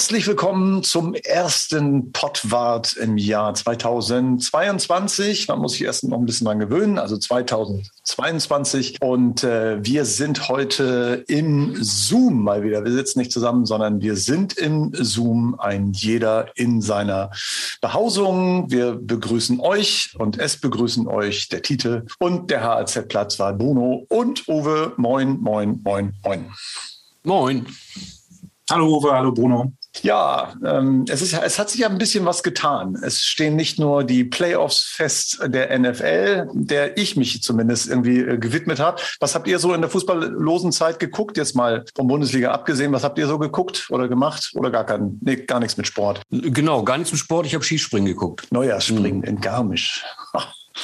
Herzlich 0.00 0.26
willkommen 0.26 0.82
zum 0.82 1.12
ersten 1.12 2.10
Pottwart 2.12 2.96
im 2.96 3.18
Jahr 3.18 3.52
2022. 3.52 5.46
Man 5.46 5.58
muss 5.58 5.72
sich 5.72 5.82
erst 5.84 6.04
noch 6.04 6.16
ein 6.16 6.24
bisschen 6.24 6.46
dran 6.46 6.58
gewöhnen, 6.58 6.98
also 6.98 7.18
2022. 7.18 8.96
Und 9.02 9.44
äh, 9.44 9.84
wir 9.84 10.06
sind 10.06 10.48
heute 10.48 11.22
im 11.28 11.76
Zoom 11.82 12.42
mal 12.42 12.62
wieder. 12.62 12.82
Wir 12.82 12.92
sitzen 12.92 13.18
nicht 13.18 13.30
zusammen, 13.30 13.66
sondern 13.66 14.00
wir 14.00 14.16
sind 14.16 14.54
im 14.54 14.90
Zoom, 14.94 15.60
ein 15.60 15.92
jeder 15.92 16.50
in 16.56 16.80
seiner 16.80 17.30
Behausung. 17.82 18.70
Wir 18.70 18.92
begrüßen 18.94 19.60
euch 19.60 20.14
und 20.18 20.38
es 20.38 20.56
begrüßen 20.56 21.08
euch 21.08 21.50
der 21.50 21.60
Titel 21.60 22.06
und 22.18 22.50
der 22.50 22.64
HAZ-Platzwart 22.64 23.58
Bruno 23.58 24.06
und 24.08 24.48
Uwe. 24.48 24.94
Moin, 24.96 25.38
moin, 25.40 25.78
moin, 25.84 26.14
moin. 26.24 26.50
Moin. 27.22 27.66
Hallo 28.70 28.96
Uwe, 28.96 29.12
hallo 29.12 29.32
Bruno. 29.32 29.72
Ja, 30.02 30.54
ähm, 30.64 31.04
es, 31.08 31.20
ist, 31.20 31.32
es 31.34 31.58
hat 31.58 31.68
sich 31.68 31.80
ja 31.80 31.88
ein 31.88 31.98
bisschen 31.98 32.24
was 32.24 32.42
getan. 32.42 32.96
Es 33.02 33.22
stehen 33.22 33.56
nicht 33.56 33.78
nur 33.78 34.04
die 34.04 34.24
Playoffs 34.24 34.82
fest 34.82 35.40
der 35.44 35.76
NFL, 35.78 36.48
der 36.52 36.96
ich 36.96 37.16
mich 37.16 37.42
zumindest 37.42 37.88
irgendwie 37.88 38.20
äh, 38.20 38.38
gewidmet 38.38 38.78
habe. 38.78 39.00
Was 39.18 39.34
habt 39.34 39.48
ihr 39.48 39.58
so 39.58 39.74
in 39.74 39.80
der 39.80 39.90
fußballlosen 39.90 40.72
Zeit 40.72 41.00
geguckt? 41.00 41.36
Jetzt 41.36 41.56
mal 41.56 41.84
vom 41.96 42.06
Bundesliga 42.06 42.52
abgesehen, 42.52 42.92
was 42.92 43.04
habt 43.04 43.18
ihr 43.18 43.26
so 43.26 43.38
geguckt 43.38 43.88
oder 43.90 44.08
gemacht 44.08 44.52
oder 44.54 44.70
gar 44.70 44.84
kein, 44.84 45.18
nee, 45.22 45.36
gar 45.36 45.60
nichts 45.60 45.76
mit 45.76 45.86
Sport? 45.86 46.22
Genau, 46.30 46.84
gar 46.84 46.96
nichts 46.96 47.12
mit 47.12 47.20
Sport. 47.20 47.46
Ich 47.46 47.54
habe 47.54 47.64
Skispringen 47.64 48.06
geguckt. 48.06 48.46
Neujahrsspringen 48.50 49.18
mhm. 49.18 49.24
in 49.24 49.40
Garmisch. 49.40 50.04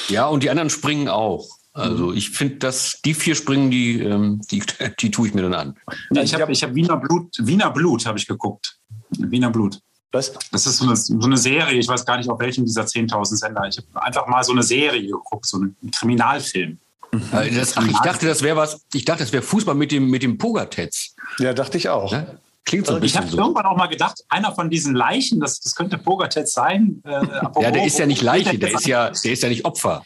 ja, 0.09 0.27
und 0.27 0.43
die 0.43 0.49
anderen 0.49 0.69
springen 0.69 1.07
auch. 1.07 1.47
Also 1.77 2.11
ich 2.11 2.31
finde, 2.31 2.55
dass 2.55 3.01
die 3.05 3.13
vier 3.13 3.35
Springen, 3.35 3.69
die, 3.69 4.01
ähm, 4.01 4.41
die, 4.49 4.63
die 4.99 5.11
tue 5.11 5.27
ich 5.27 5.35
mir 5.35 5.43
dann 5.43 5.53
an. 5.53 5.75
Ja, 6.11 6.23
ich 6.23 6.33
habe 6.33 6.51
ich 6.51 6.63
hab 6.63 6.73
Wiener 6.73 6.97
Blut, 6.97 7.35
Wiener 7.37 7.69
Blut 7.69 8.07
habe 8.07 8.17
ich 8.17 8.25
geguckt. 8.25 8.76
Wiener 9.09 9.49
Blut. 9.49 9.79
Was? 10.11 10.33
Das 10.51 10.65
ist 10.65 10.77
so 10.77 10.85
eine, 10.85 10.95
so 10.95 11.19
eine, 11.21 11.37
Serie, 11.37 11.77
ich 11.77 11.87
weiß 11.87 12.05
gar 12.05 12.17
nicht, 12.17 12.29
auf 12.29 12.39
welchem 12.39 12.65
dieser 12.65 12.83
10.000 12.83 13.35
Sender. 13.35 13.67
Ich 13.67 13.77
habe 13.77 14.05
einfach 14.05 14.27
mal 14.27 14.43
so 14.43 14.53
eine 14.53 14.63
Serie 14.63 15.05
geguckt, 15.05 15.45
so 15.45 15.57
einen 15.57 15.75
Kriminalfilm. 15.91 16.77
Mhm. 17.11 17.21
Das, 17.55 17.77
ach, 17.77 17.85
ich 17.85 17.97
dachte, 17.99 18.25
das 18.25 18.41
wäre 18.41 18.55
was, 18.57 18.85
ich 18.93 19.05
dachte, 19.05 19.23
das 19.23 19.33
wäre 19.33 19.43
Fußball 19.43 19.75
mit 19.75 19.91
dem, 19.91 20.09
mit 20.09 20.23
dem 20.23 20.37
Pogatetz. 20.37 21.15
Ja, 21.39 21.53
dachte 21.53 21.77
ich 21.77 21.89
auch. 21.89 22.11
Ja? 22.11 22.25
Klingt 22.67 22.85
so 22.85 22.95
ein 22.95 23.01
bisschen 23.01 23.21
Ich 23.21 23.25
habe 23.25 23.31
so. 23.31 23.37
irgendwann 23.37 23.65
auch 23.65 23.77
mal 23.77 23.87
gedacht, 23.87 24.25
einer 24.27 24.53
von 24.53 24.69
diesen 24.69 24.93
Leichen, 24.93 25.39
das, 25.39 25.61
das 25.61 25.73
könnte 25.73 25.97
Pogatetz 25.97 26.53
sein. 26.53 27.01
Äh, 27.05 27.11
ja, 27.61 27.71
der 27.71 27.85
ist 27.85 27.97
ja 27.97 28.05
nicht 28.05 28.21
Leiche, 28.21 28.59
der 28.59 28.73
ist 28.73 28.85
ja, 28.85 29.09
der 29.09 29.31
ist 29.31 29.41
ja 29.41 29.47
nicht 29.47 29.63
Opfer. 29.63 30.03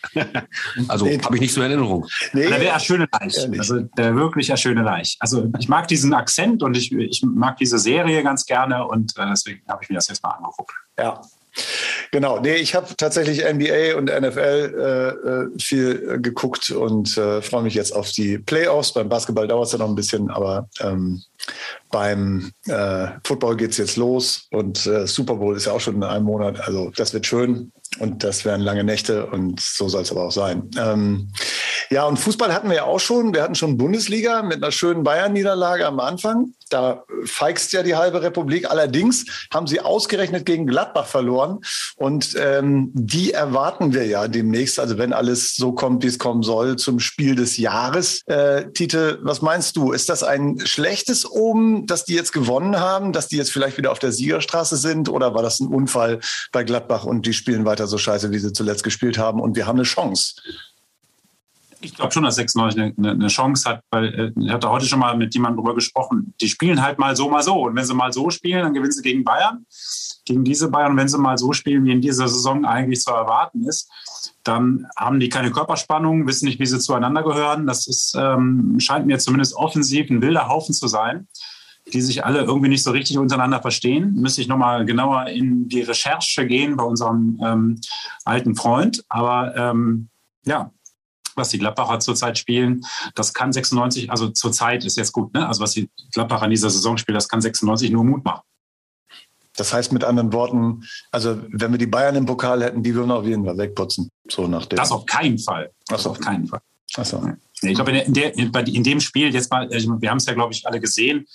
also 0.88 1.06
nee, 1.06 1.18
habe 1.18 1.36
ich 1.36 1.42
nicht 1.42 1.54
so 1.54 1.62
in 1.62 1.72
Erinnerung. 1.72 2.06
Nee, 2.34 2.48
der 2.48 2.62
wäre 2.62 2.80
schöne 2.80 3.08
Leich. 3.12 3.50
Also 3.58 3.80
der 3.80 4.16
wirklich 4.16 4.52
schöne 4.60 4.84
Leich. 4.84 5.18
Also 5.20 5.50
ich 5.58 5.70
mag 5.70 5.88
diesen 5.88 6.14
Akzent 6.14 6.62
und 6.62 6.78
ich, 6.78 6.92
ich 6.92 7.24
mag 7.24 7.58
diese 7.58 7.80
Serie 7.80 8.22
ganz 8.22 8.46
gerne 8.46 8.86
und 8.86 9.18
äh, 9.18 9.26
deswegen 9.28 9.62
habe 9.68 9.84
ich 9.84 9.90
mir 9.90 9.96
das 9.96 10.08
jetzt 10.08 10.22
mal 10.22 10.30
angeguckt. 10.30 10.74
Ja, 11.00 11.20
Genau, 12.12 12.40
nee, 12.40 12.56
ich 12.56 12.76
habe 12.76 12.88
tatsächlich 12.96 13.44
NBA 13.44 13.98
und 13.98 14.06
NFL 14.06 14.40
äh, 14.40 15.30
äh, 15.30 15.60
viel 15.60 16.20
geguckt 16.22 16.72
und 16.72 17.18
äh, 17.18 17.42
freue 17.42 17.64
mich 17.64 17.74
jetzt 17.74 17.94
auf 17.94 18.12
die 18.12 18.38
Playoffs. 18.38 18.94
Beim 18.94 19.10
Basketball 19.10 19.48
dauert 19.48 19.68
es 19.68 19.74
ja 19.74 19.80
noch 19.80 19.90
ein 19.90 19.96
bisschen, 19.96 20.30
aber 20.30 20.70
ähm, 20.80 21.22
beim 21.92 22.52
äh, 22.68 23.08
Football 23.26 23.58
geht 23.58 23.72
es 23.72 23.78
jetzt 23.78 23.98
los 23.98 24.48
und 24.52 24.86
äh, 24.86 25.06
Super 25.06 25.36
Bowl 25.36 25.56
ist 25.56 25.66
ja 25.66 25.74
auch 25.74 25.82
schon 25.82 25.96
in 25.96 26.04
einem 26.04 26.26
Monat. 26.26 26.60
Also 26.62 26.92
das 26.96 27.14
wird 27.14 27.26
schön 27.26 27.72
und 28.00 28.24
das 28.24 28.46
werden 28.46 28.62
lange 28.62 28.84
Nächte 28.84 29.26
und 29.28 29.60
so 29.60 29.90
soll 29.90 30.04
es 30.04 30.12
aber 30.12 30.26
auch 30.26 30.32
sein. 30.32 30.70
Ähm, 30.78 31.30
ja, 31.90 32.06
und 32.06 32.18
Fußball 32.18 32.54
hatten 32.54 32.70
wir 32.70 32.78
ja 32.78 32.84
auch 32.86 33.02
schon. 33.02 33.34
Wir 33.34 33.44
hatten 33.44 33.56
schon 33.56 33.78
Bundesliga 33.78 34.44
mit 34.44 34.64
einer 34.64 34.72
schönen 34.72 35.04
Bayern-Niederlage 35.04 35.86
am 35.86 36.00
Anfang. 36.00 36.54
Da 36.70 37.04
feigst 37.26 37.74
ja 37.74 37.84
die 37.84 37.98
halbe 37.98 38.22
Republik. 38.22 38.72
Allerdings 38.72 39.26
haben 39.54 39.68
sie 39.68 39.82
ausgerechnet 39.82 40.46
gegen 40.46 40.66
Gladbach 40.66 41.06
verloren. 41.06 41.60
Und 41.98 42.34
ähm, 42.40 42.92
die 42.94 43.34
erwarten 43.34 43.94
wir 43.94 44.06
ja 44.06 44.30
demnächst, 44.30 44.80
also 44.80 44.98
wenn 44.98 45.12
alles 45.12 45.54
so 45.58 45.74
kommt, 45.74 46.04
wie 46.04 46.08
es 46.08 46.18
kommen 46.18 46.44
soll, 46.44 46.78
zum 46.78 47.02
Spiel 47.02 47.36
des 47.36 47.58
Jahres. 47.58 48.22
Äh, 48.26 48.72
Tite, 48.72 49.20
was 49.22 49.42
meinst 49.42 49.76
du? 49.76 49.92
Ist 49.92 50.08
das 50.08 50.24
ein 50.24 50.62
schlechtes 50.64 51.30
Omen, 51.32 51.88
dass 51.88 52.06
die 52.06 52.14
jetzt 52.14 52.34
gewonnen 52.34 52.80
haben, 52.80 53.14
dass 53.14 53.28
die 53.28 53.38
jetzt 53.38 53.52
vielleicht 53.52 53.78
wieder 53.78 53.92
auf 53.92 54.00
der 54.00 54.12
Siegerstraße 54.12 54.78
sind? 54.78 55.10
Oder 55.10 55.34
war 55.34 55.42
das 55.42 55.60
ein 55.60 55.68
Unfall 55.68 56.20
bei 56.52 56.64
Gladbach 56.64 57.06
und 57.06 57.26
die 57.26 57.34
spielen 57.34 57.66
weiter 57.66 57.88
so 57.88 57.98
scheiße, 57.98 58.32
wie 58.32 58.40
sie 58.40 58.54
zuletzt 58.54 58.84
gespielt 58.84 59.18
haben 59.18 59.40
und 59.40 59.56
wir 59.56 59.68
haben 59.68 59.78
eine 59.78 59.84
Chance? 59.84 60.36
Ich 61.84 61.96
glaube 61.96 62.12
schon, 62.12 62.24
dass 62.24 62.36
96 62.36 62.98
eine, 62.98 63.12
eine, 63.12 63.28
Chance 63.28 63.68
hat, 63.68 63.84
weil 63.90 64.06
äh, 64.14 64.32
ich 64.40 64.52
hatte 64.52 64.70
heute 64.70 64.86
schon 64.86 65.00
mal 65.00 65.18
mit 65.18 65.34
jemandem 65.34 65.58
darüber 65.58 65.76
gesprochen. 65.76 66.34
Die 66.40 66.48
spielen 66.48 66.82
halt 66.82 67.00
mal 67.00 67.16
so, 67.16 67.30
mal 67.30 67.42
so. 67.42 67.60
Und 67.62 67.76
wenn 67.76 67.86
sie 67.86 67.96
mal 67.96 68.14
so 68.14 68.30
spielen, 68.30 68.64
dann 68.64 68.74
gewinnen 68.74 68.92
sie 68.92 69.02
gegen 69.02 69.24
Bayern, 69.24 69.66
gegen 70.26 70.44
diese 70.44 70.70
Bayern. 70.70 70.92
Und 70.92 70.98
wenn 70.98 71.08
sie 71.08 71.18
mal 71.18 71.38
so 71.38 71.54
spielen, 71.54 71.86
wie 71.86 71.92
in 71.92 72.02
dieser 72.02 72.28
Saison 72.28 72.66
eigentlich 72.66 73.02
zu 73.02 73.12
erwarten 73.12 73.66
ist, 73.66 73.90
dann 74.44 74.88
haben 74.96 75.20
die 75.20 75.30
keine 75.30 75.52
Körperspannung, 75.52 76.28
wissen 76.28 76.46
nicht, 76.46 76.60
wie 76.60 76.66
sie 76.66 76.80
zueinander 76.80 77.24
gehören. 77.24 77.68
Das 77.68 77.88
ist, 77.88 78.16
ähm, 78.18 78.80
scheint 78.80 79.08
mir 79.08 79.20
zumindest 79.20 79.56
offensiv 79.56 80.10
ein 80.10 80.22
wilder 80.22 80.48
Haufen 80.48 80.74
zu 80.74 80.88
sein, 80.88 81.28
die 81.92 82.02
sich 82.02 82.26
alle 82.26 82.42
irgendwie 82.42 82.70
nicht 82.70 82.84
so 82.84 82.92
richtig 82.92 83.18
untereinander 83.18 83.62
verstehen. 83.62 84.14
Müsste 84.16 84.42
ich 84.42 84.48
nochmal 84.48 84.86
genauer 84.86 85.28
in 85.28 85.68
die 85.68 85.82
Recherche 85.82 86.46
gehen 86.46 86.76
bei 86.76 86.84
unserem 86.84 87.40
ähm, 87.44 87.82
alten 88.24 88.56
Freund. 88.56 89.04
Aber 89.10 89.56
ähm, 89.56 90.10
ja, 90.46 90.72
was 91.36 91.50
die 91.50 91.60
Gladbacher 91.60 92.00
zurzeit 92.00 92.38
spielen, 92.38 92.82
das 93.16 93.34
kann 93.34 93.52
96, 93.52 94.12
also 94.12 94.30
zurzeit 94.30 94.86
ist 94.86 94.98
jetzt 94.98 95.12
gut, 95.12 95.34
ne? 95.34 95.48
Also 95.48 95.62
was 95.62 95.72
die 95.72 95.90
Gladbacher 96.14 96.46
in 96.46 96.52
dieser 96.52 96.70
Saison 96.70 96.98
spielen, 96.98 97.16
das 97.16 97.28
kann 97.28 97.42
96 97.42 97.92
nur 97.92 98.04
Mut 98.04 98.24
machen. 98.24 98.42
Das 99.56 99.74
heißt 99.74 99.92
mit 99.92 100.04
anderen 100.04 100.32
Worten, 100.34 100.84
also 101.12 101.42
wenn 101.50 101.72
wir 101.72 101.78
die 101.78 101.88
Bayern 101.88 102.16
im 102.16 102.26
Pokal 102.26 102.64
hätten, 102.64 102.84
die 102.84 102.96
würden 102.96 103.12
auf 103.12 103.26
jeden 103.26 103.46
Fall 103.46 103.58
wegputzen. 103.58 104.10
So 104.30 104.48
nach 104.48 104.66
dem. 104.66 104.78
Das 104.78 104.92
auf 104.92 105.06
keinen 105.06 105.38
Fall. 105.38 105.72
Das 105.88 106.08
auf 106.08 106.20
keinen 106.20 106.48
Fall. 106.48 106.62
Achso. 106.96 107.22
Ich 107.62 107.76
glaube, 107.76 107.92
in, 107.92 108.14
der, 108.14 108.36
in, 108.36 108.84
dem 108.84 109.00
Spiel 109.00 109.34
jetzt 109.34 109.52
mal, 109.52 109.70
wir 109.70 110.10
haben 110.10 110.18
es 110.18 110.26
ja, 110.26 110.34
glaube 110.34 110.54
ich, 110.54 110.66
alle 110.66 110.80
gesehen. 110.80 111.28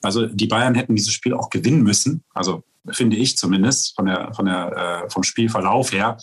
Also 0.00 0.26
die 0.26 0.46
Bayern 0.46 0.74
hätten 0.74 0.94
dieses 0.94 1.12
Spiel 1.12 1.34
auch 1.34 1.50
gewinnen 1.50 1.82
müssen. 1.82 2.22
Also 2.34 2.62
finde 2.90 3.16
ich 3.16 3.36
zumindest 3.36 3.94
von 3.96 4.06
der, 4.06 4.32
von 4.34 4.46
der, 4.46 5.04
äh, 5.04 5.10
vom 5.10 5.22
Spielverlauf 5.22 5.92
her. 5.92 6.18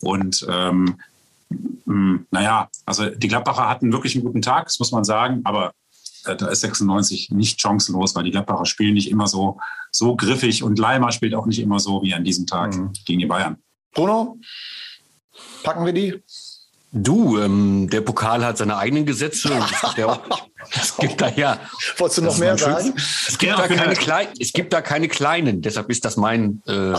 Und 0.00 0.46
ähm, 0.48 0.98
hm, 1.86 2.26
naja, 2.30 2.68
also 2.86 3.10
die 3.10 3.28
Gladbacher 3.28 3.68
hatten 3.68 3.92
wirklich 3.92 4.14
einen 4.14 4.24
guten 4.24 4.42
Tag, 4.42 4.64
das 4.64 4.78
muss 4.78 4.92
man 4.92 5.04
sagen, 5.04 5.40
aber 5.44 5.72
äh, 6.24 6.36
da 6.36 6.48
ist 6.48 6.60
96 6.60 7.30
nicht 7.30 7.60
chancenlos, 7.60 8.14
weil 8.14 8.24
die 8.24 8.30
Gladbacher 8.30 8.66
spielen 8.66 8.94
nicht 8.94 9.10
immer 9.10 9.26
so, 9.26 9.58
so 9.90 10.16
griffig 10.16 10.62
und 10.62 10.78
Leimer 10.78 11.12
spielt 11.12 11.34
auch 11.34 11.46
nicht 11.46 11.58
immer 11.58 11.78
so 11.78 12.02
wie 12.02 12.14
an 12.14 12.24
diesem 12.24 12.46
Tag 12.46 12.74
mhm. 12.74 12.92
gegen 13.06 13.20
die 13.20 13.26
Bayern. 13.26 13.58
Bruno, 13.92 14.38
packen 15.62 15.84
wir 15.84 15.92
die? 15.92 16.22
Du, 16.92 17.38
ähm, 17.38 17.88
der 17.88 18.00
Pokal 18.00 18.44
hat 18.44 18.58
seine 18.58 18.76
eigenen 18.76 19.06
Gesetze. 19.06 19.48
es 20.80 20.96
gibt 20.96 21.20
da 21.20 21.28
ja. 21.28 21.60
Wolltest 21.98 22.18
du 22.18 22.22
noch 22.22 22.36
mehr 22.38 22.58
sagen? 22.58 22.94
Es 23.28 23.38
gibt, 23.38 23.56
da 23.56 23.68
keine 23.68 23.94
klein, 23.94 24.26
es 24.40 24.52
gibt 24.52 24.72
da 24.72 24.80
keine 24.80 25.06
kleinen. 25.06 25.62
Deshalb 25.62 25.88
ist 25.88 26.04
das 26.04 26.16
mein, 26.16 26.62
äh, 26.66 26.94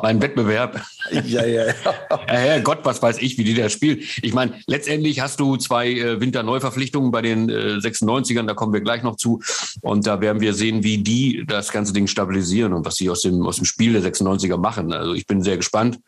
mein 0.00 0.22
Wettbewerb. 0.22 0.80
ja, 1.10 1.44
ja, 1.44 1.66
ja. 1.66 2.44
ja, 2.44 2.58
Gott, 2.60 2.80
was 2.84 3.02
weiß 3.02 3.18
ich, 3.18 3.36
wie 3.36 3.42
die 3.42 3.54
da 3.54 3.68
spielen. 3.68 3.98
Ich 4.22 4.32
meine, 4.32 4.52
letztendlich 4.68 5.18
hast 5.18 5.40
du 5.40 5.56
zwei 5.56 5.90
äh, 5.90 6.20
Winterneuverpflichtungen 6.20 7.10
bei 7.10 7.22
den 7.22 7.48
äh, 7.48 7.78
96ern. 7.78 8.46
Da 8.46 8.54
kommen 8.54 8.72
wir 8.72 8.80
gleich 8.80 9.02
noch 9.02 9.16
zu. 9.16 9.42
Und 9.80 10.06
da 10.06 10.20
werden 10.20 10.40
wir 10.40 10.54
sehen, 10.54 10.84
wie 10.84 10.98
die 10.98 11.44
das 11.48 11.72
ganze 11.72 11.92
Ding 11.92 12.06
stabilisieren 12.06 12.72
und 12.72 12.86
was 12.86 12.94
sie 12.94 13.10
aus 13.10 13.22
dem, 13.22 13.44
aus 13.44 13.56
dem 13.56 13.64
Spiel 13.64 14.00
der 14.00 14.02
96er 14.02 14.56
machen. 14.56 14.92
Also 14.92 15.14
ich 15.14 15.26
bin 15.26 15.42
sehr 15.42 15.56
gespannt. 15.56 15.98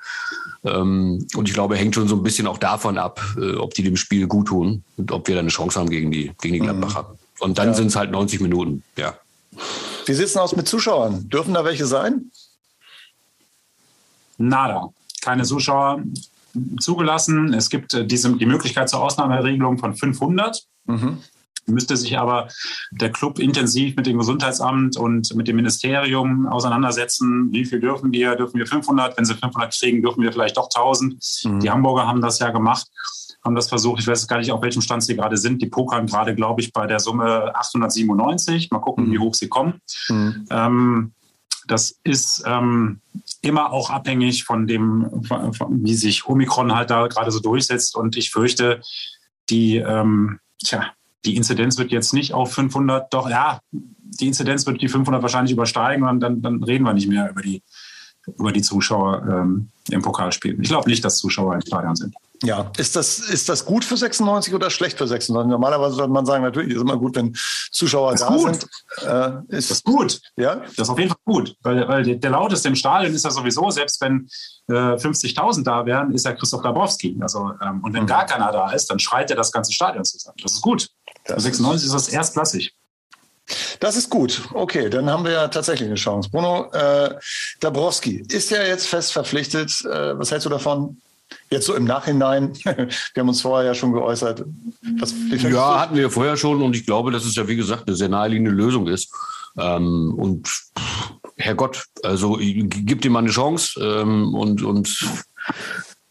Ähm, 0.64 1.26
und 1.34 1.48
ich 1.48 1.54
glaube, 1.54 1.76
hängt 1.76 1.94
schon 1.94 2.08
so 2.08 2.16
ein 2.16 2.22
bisschen 2.22 2.46
auch 2.46 2.58
davon 2.58 2.96
ab, 2.96 3.20
äh, 3.36 3.56
ob 3.56 3.74
die 3.74 3.82
dem 3.82 3.96
Spiel 3.96 4.26
gut 4.26 4.48
tun 4.48 4.84
und 4.96 5.12
ob 5.12 5.28
wir 5.28 5.34
da 5.34 5.40
eine 5.40 5.48
Chance 5.48 5.78
haben 5.78 5.90
gegen 5.90 6.10
die, 6.10 6.32
gegen 6.40 6.54
die 6.54 6.60
mhm. 6.60 6.64
Gladbacher. 6.64 7.02
Mhm. 7.02 7.18
Und 7.40 7.58
dann 7.58 7.68
ja. 7.68 7.74
sind 7.74 7.88
es 7.88 7.96
halt 7.96 8.10
90 8.10 8.40
Minuten, 8.40 8.82
ja. 8.96 9.14
Wie 10.06 10.12
sieht 10.12 10.26
es 10.26 10.36
aus 10.36 10.54
mit 10.56 10.68
Zuschauern? 10.68 11.28
Dürfen 11.28 11.54
da 11.54 11.64
welche 11.64 11.86
sein? 11.86 12.30
Nada. 14.36 14.88
Keine 15.22 15.44
Zuschauer 15.44 16.02
zugelassen. 16.78 17.54
Es 17.54 17.70
gibt 17.70 17.94
äh, 17.94 18.06
diese, 18.06 18.36
die 18.36 18.46
Möglichkeit 18.46 18.88
zur 18.88 19.02
Ausnahmeregelung 19.02 19.78
von 19.78 19.94
500. 19.94 20.64
Mhm 20.86 21.18
müsste 21.66 21.96
sich 21.96 22.18
aber 22.18 22.48
der 22.90 23.10
Club 23.10 23.38
intensiv 23.38 23.96
mit 23.96 24.06
dem 24.06 24.18
Gesundheitsamt 24.18 24.96
und 24.96 25.34
mit 25.34 25.48
dem 25.48 25.56
Ministerium 25.56 26.46
auseinandersetzen. 26.46 27.52
Wie 27.52 27.64
viel 27.64 27.80
dürfen 27.80 28.12
wir? 28.12 28.36
Dürfen 28.36 28.58
wir 28.58 28.66
500? 28.66 29.16
Wenn 29.16 29.24
sie 29.24 29.34
500 29.34 29.72
kriegen, 29.78 30.02
dürfen 30.02 30.22
wir 30.22 30.32
vielleicht 30.32 30.56
doch 30.56 30.68
1000. 30.74 31.42
Mhm. 31.44 31.60
Die 31.60 31.70
Hamburger 31.70 32.06
haben 32.06 32.20
das 32.20 32.38
ja 32.38 32.50
gemacht 32.50 32.86
haben 33.44 33.54
das 33.54 33.68
versucht. 33.68 34.00
Ich 34.00 34.06
weiß 34.06 34.26
gar 34.26 34.38
nicht, 34.38 34.50
auf 34.52 34.62
welchem 34.62 34.80
Stand 34.80 35.02
sie 35.02 35.16
gerade 35.16 35.36
sind. 35.36 35.60
Die 35.60 35.66
pokern 35.66 36.06
gerade, 36.06 36.34
glaube 36.34 36.62
ich, 36.62 36.72
bei 36.72 36.86
der 36.86 36.98
Summe 36.98 37.54
897. 37.54 38.70
Mal 38.70 38.78
gucken, 38.78 39.08
mhm. 39.08 39.12
wie 39.12 39.18
hoch 39.18 39.34
sie 39.34 39.48
kommen. 39.48 39.80
Mhm. 40.08 40.46
Ähm, 40.50 41.12
Das 41.66 41.98
ist 42.04 42.42
ähm, 42.46 43.00
immer 43.42 43.72
auch 43.72 43.90
abhängig 43.90 44.44
von 44.44 44.66
dem, 44.66 45.22
von, 45.24 45.52
von, 45.52 45.84
wie 45.84 45.94
sich 45.94 46.26
Omikron 46.26 46.74
halt 46.74 46.90
da 46.90 47.06
gerade 47.06 47.30
so 47.30 47.40
durchsetzt. 47.40 47.96
Und 47.96 48.16
ich 48.16 48.30
fürchte, 48.30 48.80
die, 49.50 49.76
ähm, 49.76 50.40
tja, 50.62 50.92
die 51.24 51.36
Inzidenz 51.36 51.78
wird 51.78 51.90
jetzt 51.90 52.12
nicht 52.12 52.32
auf 52.32 52.52
500, 52.52 53.12
doch 53.12 53.28
ja, 53.28 53.60
die 53.70 54.26
Inzidenz 54.26 54.66
wird 54.66 54.80
die 54.80 54.88
500 54.88 55.22
wahrscheinlich 55.22 55.52
übersteigen 55.52 56.06
und 56.06 56.20
dann, 56.20 56.42
dann 56.42 56.62
reden 56.62 56.84
wir 56.84 56.92
nicht 56.92 57.08
mehr 57.08 57.30
über 57.30 57.42
die, 57.42 57.62
über 58.38 58.52
die 58.52 58.62
Zuschauer 58.62 59.22
ähm, 59.28 59.70
im 59.90 60.02
Pokalspiel. 60.02 60.58
Ich 60.60 60.68
glaube 60.68 60.88
nicht, 60.88 61.04
dass 61.04 61.18
Zuschauer 61.18 61.54
im 61.54 61.60
Stadion 61.60 61.96
sind. 61.96 62.14
Ja, 62.42 62.70
ist 62.76 62.96
das, 62.96 63.20
ist 63.20 63.48
das 63.48 63.64
gut 63.64 63.84
für 63.84 63.96
96 63.96 64.52
oder 64.54 64.68
schlecht 64.68 64.98
für 64.98 65.06
96? 65.06 65.48
Normalerweise 65.50 65.96
würde 65.96 66.12
man 66.12 66.26
sagen, 66.26 66.42
natürlich 66.42 66.70
ist 66.70 66.76
es 66.76 66.82
immer 66.82 66.96
gut, 66.96 67.16
wenn 67.16 67.34
Zuschauer 67.70 68.14
da 68.16 68.28
gut. 68.28 68.42
sind. 68.42 68.66
Äh, 69.02 69.56
ist 69.56 69.70
das 69.70 69.78
ist 69.78 69.84
gut. 69.84 70.20
Ja? 70.36 70.56
Das 70.56 70.78
ist 70.78 70.88
auf 70.90 70.98
jeden 70.98 71.10
Fall 71.10 71.20
gut, 71.24 71.56
weil, 71.62 71.88
weil 71.88 72.16
der, 72.16 72.30
lauteste 72.30 72.68
im 72.68 72.74
Stadion 72.74 73.14
ist 73.14 73.24
ja 73.24 73.30
sowieso, 73.30 73.70
selbst 73.70 74.00
wenn 74.00 74.28
äh, 74.68 74.72
50.000 74.72 75.62
da 75.62 75.86
wären, 75.86 76.12
ist 76.12 76.26
ja 76.26 76.32
Christoph 76.32 76.62
Dabrowski. 76.62 77.16
Also, 77.20 77.52
ähm, 77.62 77.82
und 77.82 77.94
wenn 77.94 78.02
mhm. 78.02 78.08
gar 78.08 78.26
keiner 78.26 78.50
da 78.52 78.70
ist, 78.72 78.90
dann 78.90 78.98
schreit 78.98 79.30
er 79.30 79.36
das 79.36 79.52
ganze 79.52 79.72
Stadion 79.72 80.04
zusammen. 80.04 80.36
Das 80.42 80.52
ist 80.52 80.60
gut. 80.60 80.88
Das 81.24 81.36
für 81.36 81.40
96 81.42 81.86
ist 81.86 81.94
das 81.94 82.08
erstklassig. 82.08 82.74
Das 83.80 83.96
ist 83.96 84.08
gut. 84.08 84.42
Okay, 84.54 84.88
dann 84.88 85.10
haben 85.10 85.24
wir 85.24 85.32
ja 85.32 85.48
tatsächlich 85.48 85.88
eine 85.88 85.96
Chance. 85.96 86.30
Bruno 86.30 86.70
äh, 86.72 87.14
Dabrowski 87.60 88.24
ist 88.30 88.50
ja 88.50 88.62
jetzt 88.62 88.86
fest 88.86 89.12
verpflichtet. 89.12 89.70
Äh, 89.84 90.18
was 90.18 90.30
hältst 90.30 90.46
du 90.46 90.50
davon? 90.50 90.96
Jetzt 91.50 91.66
so 91.66 91.74
im 91.74 91.84
Nachhinein, 91.84 92.54
wir 92.64 93.20
haben 93.20 93.28
uns 93.28 93.42
vorher 93.42 93.66
ja 93.66 93.74
schon 93.74 93.92
geäußert. 93.92 94.44
Was, 94.98 95.14
ja, 95.30 95.80
hatten 95.80 95.96
wir 95.96 96.10
vorher 96.10 96.36
schon 96.36 96.62
und 96.62 96.76
ich 96.76 96.86
glaube, 96.86 97.10
dass 97.10 97.24
es 97.24 97.34
ja 97.34 97.46
wie 97.48 97.56
gesagt 97.56 97.86
eine 97.86 97.96
sehr 97.96 98.08
naheliegende 98.08 98.50
Lösung 98.50 98.88
ist. 98.88 99.12
Ähm, 99.58 100.14
und 100.16 100.48
Herrgott, 101.36 101.84
also 102.02 102.38
gibt 102.40 103.04
ihm 103.04 103.12
mal 103.12 103.20
eine 103.20 103.30
Chance 103.30 103.80
ähm, 103.80 104.34
und, 104.34 104.62
und 104.62 105.06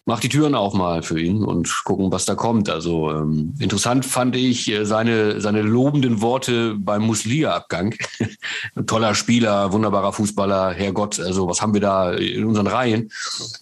mach 0.06 0.20
die 0.20 0.30
Türen 0.30 0.54
auch 0.56 0.74
mal 0.74 1.02
für 1.02 1.20
ihn 1.20 1.44
und 1.44 1.84
gucken, 1.86 2.12
was 2.12 2.26
da 2.26 2.36
kommt. 2.36 2.70
Also 2.70 3.12
ähm, 3.12 3.54
interessant 3.60 4.06
fand 4.06 4.36
ich 4.36 4.70
äh, 4.70 4.86
seine, 4.86 5.40
seine 5.40 5.62
lobenden 5.62 6.22
Worte 6.22 6.76
beim 6.76 7.04
Muslia-Abgang. 7.04 7.96
Toller 8.86 9.16
Spieler, 9.16 9.72
wunderbarer 9.72 10.12
Fußballer, 10.12 10.74
Herrgott, 10.74 11.20
also 11.20 11.48
was 11.48 11.62
haben 11.62 11.74
wir 11.74 11.82
da 11.82 12.12
in 12.12 12.46
unseren 12.46 12.68
Reihen? 12.68 13.12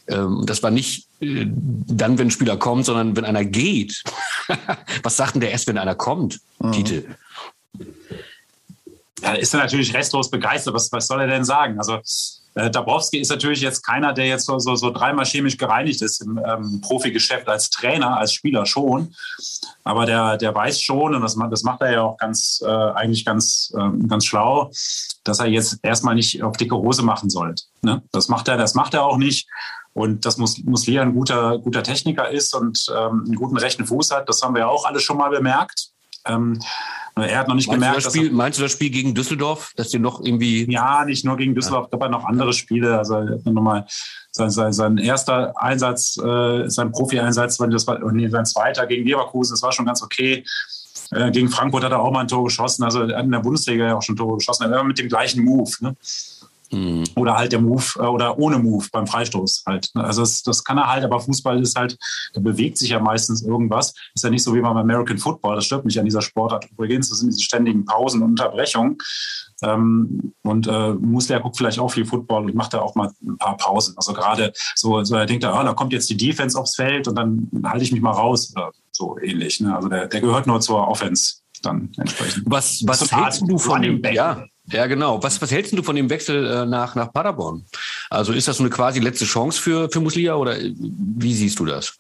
Ähm, 0.08 0.44
das 0.46 0.64
war 0.64 0.72
nicht 0.72 1.08
äh, 1.20 1.46
dann, 1.48 2.18
wenn 2.18 2.28
ein 2.28 2.32
Spieler 2.32 2.58
kommt, 2.58 2.86
sondern 2.86 3.16
wenn 3.16 3.26
einer 3.26 3.46
geht. 3.46 4.04
was 5.04 5.18
sagt 5.18 5.36
denn 5.36 5.42
der 5.42 5.52
erst, 5.52 5.68
wenn 5.68 5.78
einer 5.78 5.96
kommt, 5.96 6.40
mhm. 6.60 6.72
Tite? 6.72 7.06
Ja, 9.22 9.34
ist 9.34 9.54
er 9.54 9.60
natürlich 9.60 9.94
restlos 9.94 10.32
begeistert. 10.32 10.74
Was, 10.74 10.92
was 10.92 11.06
soll 11.06 11.22
er 11.22 11.28
denn 11.28 11.44
sagen? 11.44 11.78
Also 11.78 12.00
äh, 12.56 12.69
Dabrowski 12.69 13.19
ist 13.19 13.30
natürlich 13.30 13.62
jetzt 13.62 13.86
keiner, 13.86 14.13
der 14.13 14.27
jetzt 14.27 14.45
so, 14.45 14.59
so, 14.59 14.75
so 14.75 14.92
dreimal 14.92 15.25
chemisch 15.25 15.57
gereinigt 15.57 16.01
ist 16.01 16.21
im 16.21 16.39
ähm, 16.45 16.81
Profigeschäft 16.81 17.48
als 17.48 17.69
Trainer, 17.69 18.18
als 18.18 18.33
Spieler 18.33 18.65
schon. 18.65 19.13
Aber 19.83 20.06
der, 20.06 20.38
der 20.38 20.53
weiß 20.53 20.81
schon, 20.81 21.15
und 21.15 21.21
das, 21.21 21.38
das 21.50 21.63
macht 21.63 21.81
er 21.81 21.92
ja 21.92 22.01
auch 22.01 22.18
ganz, 22.18 22.62
äh, 22.65 22.69
eigentlich 22.69 23.25
ganz, 23.25 23.74
äh, 23.77 24.07
ganz 24.07 24.25
schlau, 24.25 24.71
dass 25.24 25.39
er 25.39 25.48
jetzt 25.48 25.80
erstmal 25.83 26.15
nicht 26.15 26.44
auf 26.44 26.57
dicke 26.57 26.75
Hose 26.75 27.03
machen 27.03 27.30
sollte. 27.30 27.63
Ne? 27.81 28.03
Das 28.12 28.27
macht 28.27 28.48
er, 28.48 28.57
das 28.57 28.75
macht 28.75 28.94
er 28.94 29.06
auch 29.06 29.18
nicht. 29.18 29.48
Und 29.94 30.25
dass 30.25 30.38
Mus 30.38 30.57
Muslia 30.63 31.01
ein 31.01 31.13
guter, 31.13 31.59
guter 31.59 31.83
Techniker 31.83 32.30
ist 32.30 32.56
und 32.56 32.86
ähm, 32.95 33.24
einen 33.25 33.36
guten 33.36 33.57
rechten 33.57 33.86
Fuß 33.86 34.12
hat, 34.12 34.30
das 34.30 34.42
haben 34.42 34.56
wir 34.56 34.69
auch 34.69 34.86
alle 34.86 35.01
schon 35.01 35.18
mal 35.18 35.30
bemerkt. 35.30 35.91
Ähm, 36.26 36.60
er 37.16 37.40
hat 37.40 37.48
noch 37.48 37.56
nicht 37.56 37.68
meinst 37.68 37.82
gemerkt. 37.82 38.06
Du 38.06 38.10
Spiel, 38.10 38.32
meinst 38.32 38.60
du 38.60 38.64
das 38.64 38.72
Spiel 38.72 38.90
gegen 38.90 39.14
Düsseldorf, 39.14 39.74
dass 39.76 39.90
dir 39.90 40.00
noch 40.00 40.24
irgendwie. 40.24 40.72
Ja, 40.72 41.04
nicht 41.06 41.26
nur 41.26 41.38
gegen 41.38 41.54
Düsseldorf, 41.56 41.88
ja. 41.92 41.94
aber 41.94 42.10
noch 42.10 42.26
andere 42.26 42.54
Spiele. 42.54 42.98
Also 42.98 43.22
nochmal 43.46 43.86
sein, 44.32 44.50
sein, 44.50 44.74
sein 44.74 44.98
erster 44.98 45.54
Einsatz, 45.58 46.18
äh, 46.18 46.70
sein 46.70 46.92
Profi-Einsatz, 46.92 47.58
das 47.58 47.88
war 47.88 48.00
nee, 48.12 48.30
sein 48.30 48.46
zweiter 48.46 48.88
gegen 48.88 49.06
Leverkusen, 49.06 49.54
das 49.54 49.62
war 49.62 49.72
schon 49.72 49.86
ganz 49.86 50.02
okay. 50.02 50.44
Äh, 51.12 51.32
gegen 51.32 51.50
Frankfurt 51.50 51.84
hat 51.84 51.92
er 51.92 52.00
auch 52.00 52.12
mal 52.12 52.22
ein 52.22 52.28
Tor 52.28 52.46
geschossen. 52.46 52.84
Also 52.84 53.04
er 53.04 53.18
hat 53.18 53.26
in 53.26 53.32
der 53.32 53.40
Bundesliga 53.40 53.86
ja 53.86 53.98
auch 53.98 54.02
schon 54.02 54.16
Tore 54.16 54.38
geschossen, 54.38 54.64
aber 54.64 54.76
immer 54.76 54.86
mit 54.86 54.98
dem 54.98 55.10
gleichen 55.10 55.44
Move. 55.44 55.72
Ne? 55.82 55.96
Mhm. 56.72 57.04
Oder 57.16 57.38
halt 57.38 57.52
der 57.52 57.62
Move 57.62 57.84
äh, 57.98 58.04
oder 58.04 58.38
ohne 58.38 58.58
Move 58.58 58.88
beim 58.92 59.08
Freistoß 59.08 59.64
halt. 59.68 59.90
Ne? 59.94 60.04
Also 60.04 60.22
das, 60.22 60.42
das 60.44 60.64
kann 60.64 60.78
er 60.78 60.88
halt, 60.88 61.04
aber 61.04 61.20
Fußball 61.20 61.62
ist 61.62 61.78
halt, 61.78 61.98
da 62.34 62.42
bewegt 62.42 62.78
sich 62.78 62.90
ja 62.90 63.00
meistens 63.00 63.44
irgendwas. 63.44 63.94
Ist 64.16 64.24
ja 64.24 64.30
nicht 64.30 64.44
so 64.44 64.56
wie 64.56 64.62
beim 64.62 64.78
American 64.78 65.18
Football. 65.18 65.56
Das 65.56 65.66
stört 65.66 65.86
mich 65.86 66.00
an 66.00 66.06
dieser 66.06 66.22
Sportart 66.22 66.70
übrigens. 66.72 67.10
Das 67.10 67.20
sind 67.20 67.32
diese 67.32 67.44
ständigen 67.44 67.86
Pausen 67.86 68.22
und 68.22 68.32
Unterbrechungen. 68.32 68.98
Ähm, 69.64 70.34
und 70.44 70.68
äh, 70.68 70.94
Muslia 70.94 71.40
guckt 71.40 71.58
vielleicht 71.58 71.80
auch 71.80 71.90
viel 71.90 72.06
Football 72.06 72.46
und 72.46 72.56
macht 72.56 72.74
da 72.74 72.80
auch 72.80 72.96
mal 72.96 73.12
ein 73.22 73.38
paar 73.38 73.58
Pausen. 73.58 73.94
Also 73.98 74.14
gerade 74.14 74.54
so, 74.76 75.04
so 75.04 75.16
er 75.16 75.26
denkt, 75.26 75.46
ah, 75.46 75.64
da 75.64 75.74
kommt 75.74 75.94
jetzt 75.94 76.10
die 76.10 76.18
Defense 76.18 76.58
aufs 76.58 76.76
Feld 76.76 77.08
und 77.08 77.16
dann 77.16 77.50
halte 77.66 77.84
ich 77.84 77.92
mich 77.92 78.02
mal 78.02 78.12
raus 78.12 78.54
oder 78.56 78.72
so 78.92 79.18
ähnlich. 79.20 79.60
Ne? 79.60 79.76
Also 79.76 79.90
der, 79.90 80.08
der 80.08 80.22
gehört 80.22 80.48
nur 80.48 80.62
zur 80.62 80.88
Offense 80.88 81.42
dann 81.62 81.92
entsprechend. 81.98 82.44
Was, 82.48 82.82
was 82.86 83.12
hältst 83.12 83.44
du 83.48 83.58
von 83.58 83.82
dem? 83.82 84.02
Ja, 84.12 84.46
ja, 84.68 84.88
genau. 84.88 85.22
Was, 85.22 85.42
was 85.42 85.52
hältst 85.52 85.78
du 85.78 85.84
von 85.84 85.96
dem 85.96 86.10
Wechsel 86.10 86.46
äh, 86.46 86.66
nach, 86.66 86.96
nach 86.96 87.12
Paderborn? 87.12 87.66
Also 88.10 88.34
ist 88.34 88.48
das 88.48 88.58
so 88.58 88.63
eine 88.63 88.69
quasi 88.69 89.00
letzte 89.00 89.25
Chance 89.25 89.62
für, 89.62 89.90
für 89.90 90.00
Muslia 90.00 90.36
oder 90.36 90.60
äh, 90.60 90.74
wie 90.78 91.34
siehst 91.34 91.60
du 91.60 91.66
das? 91.66 91.98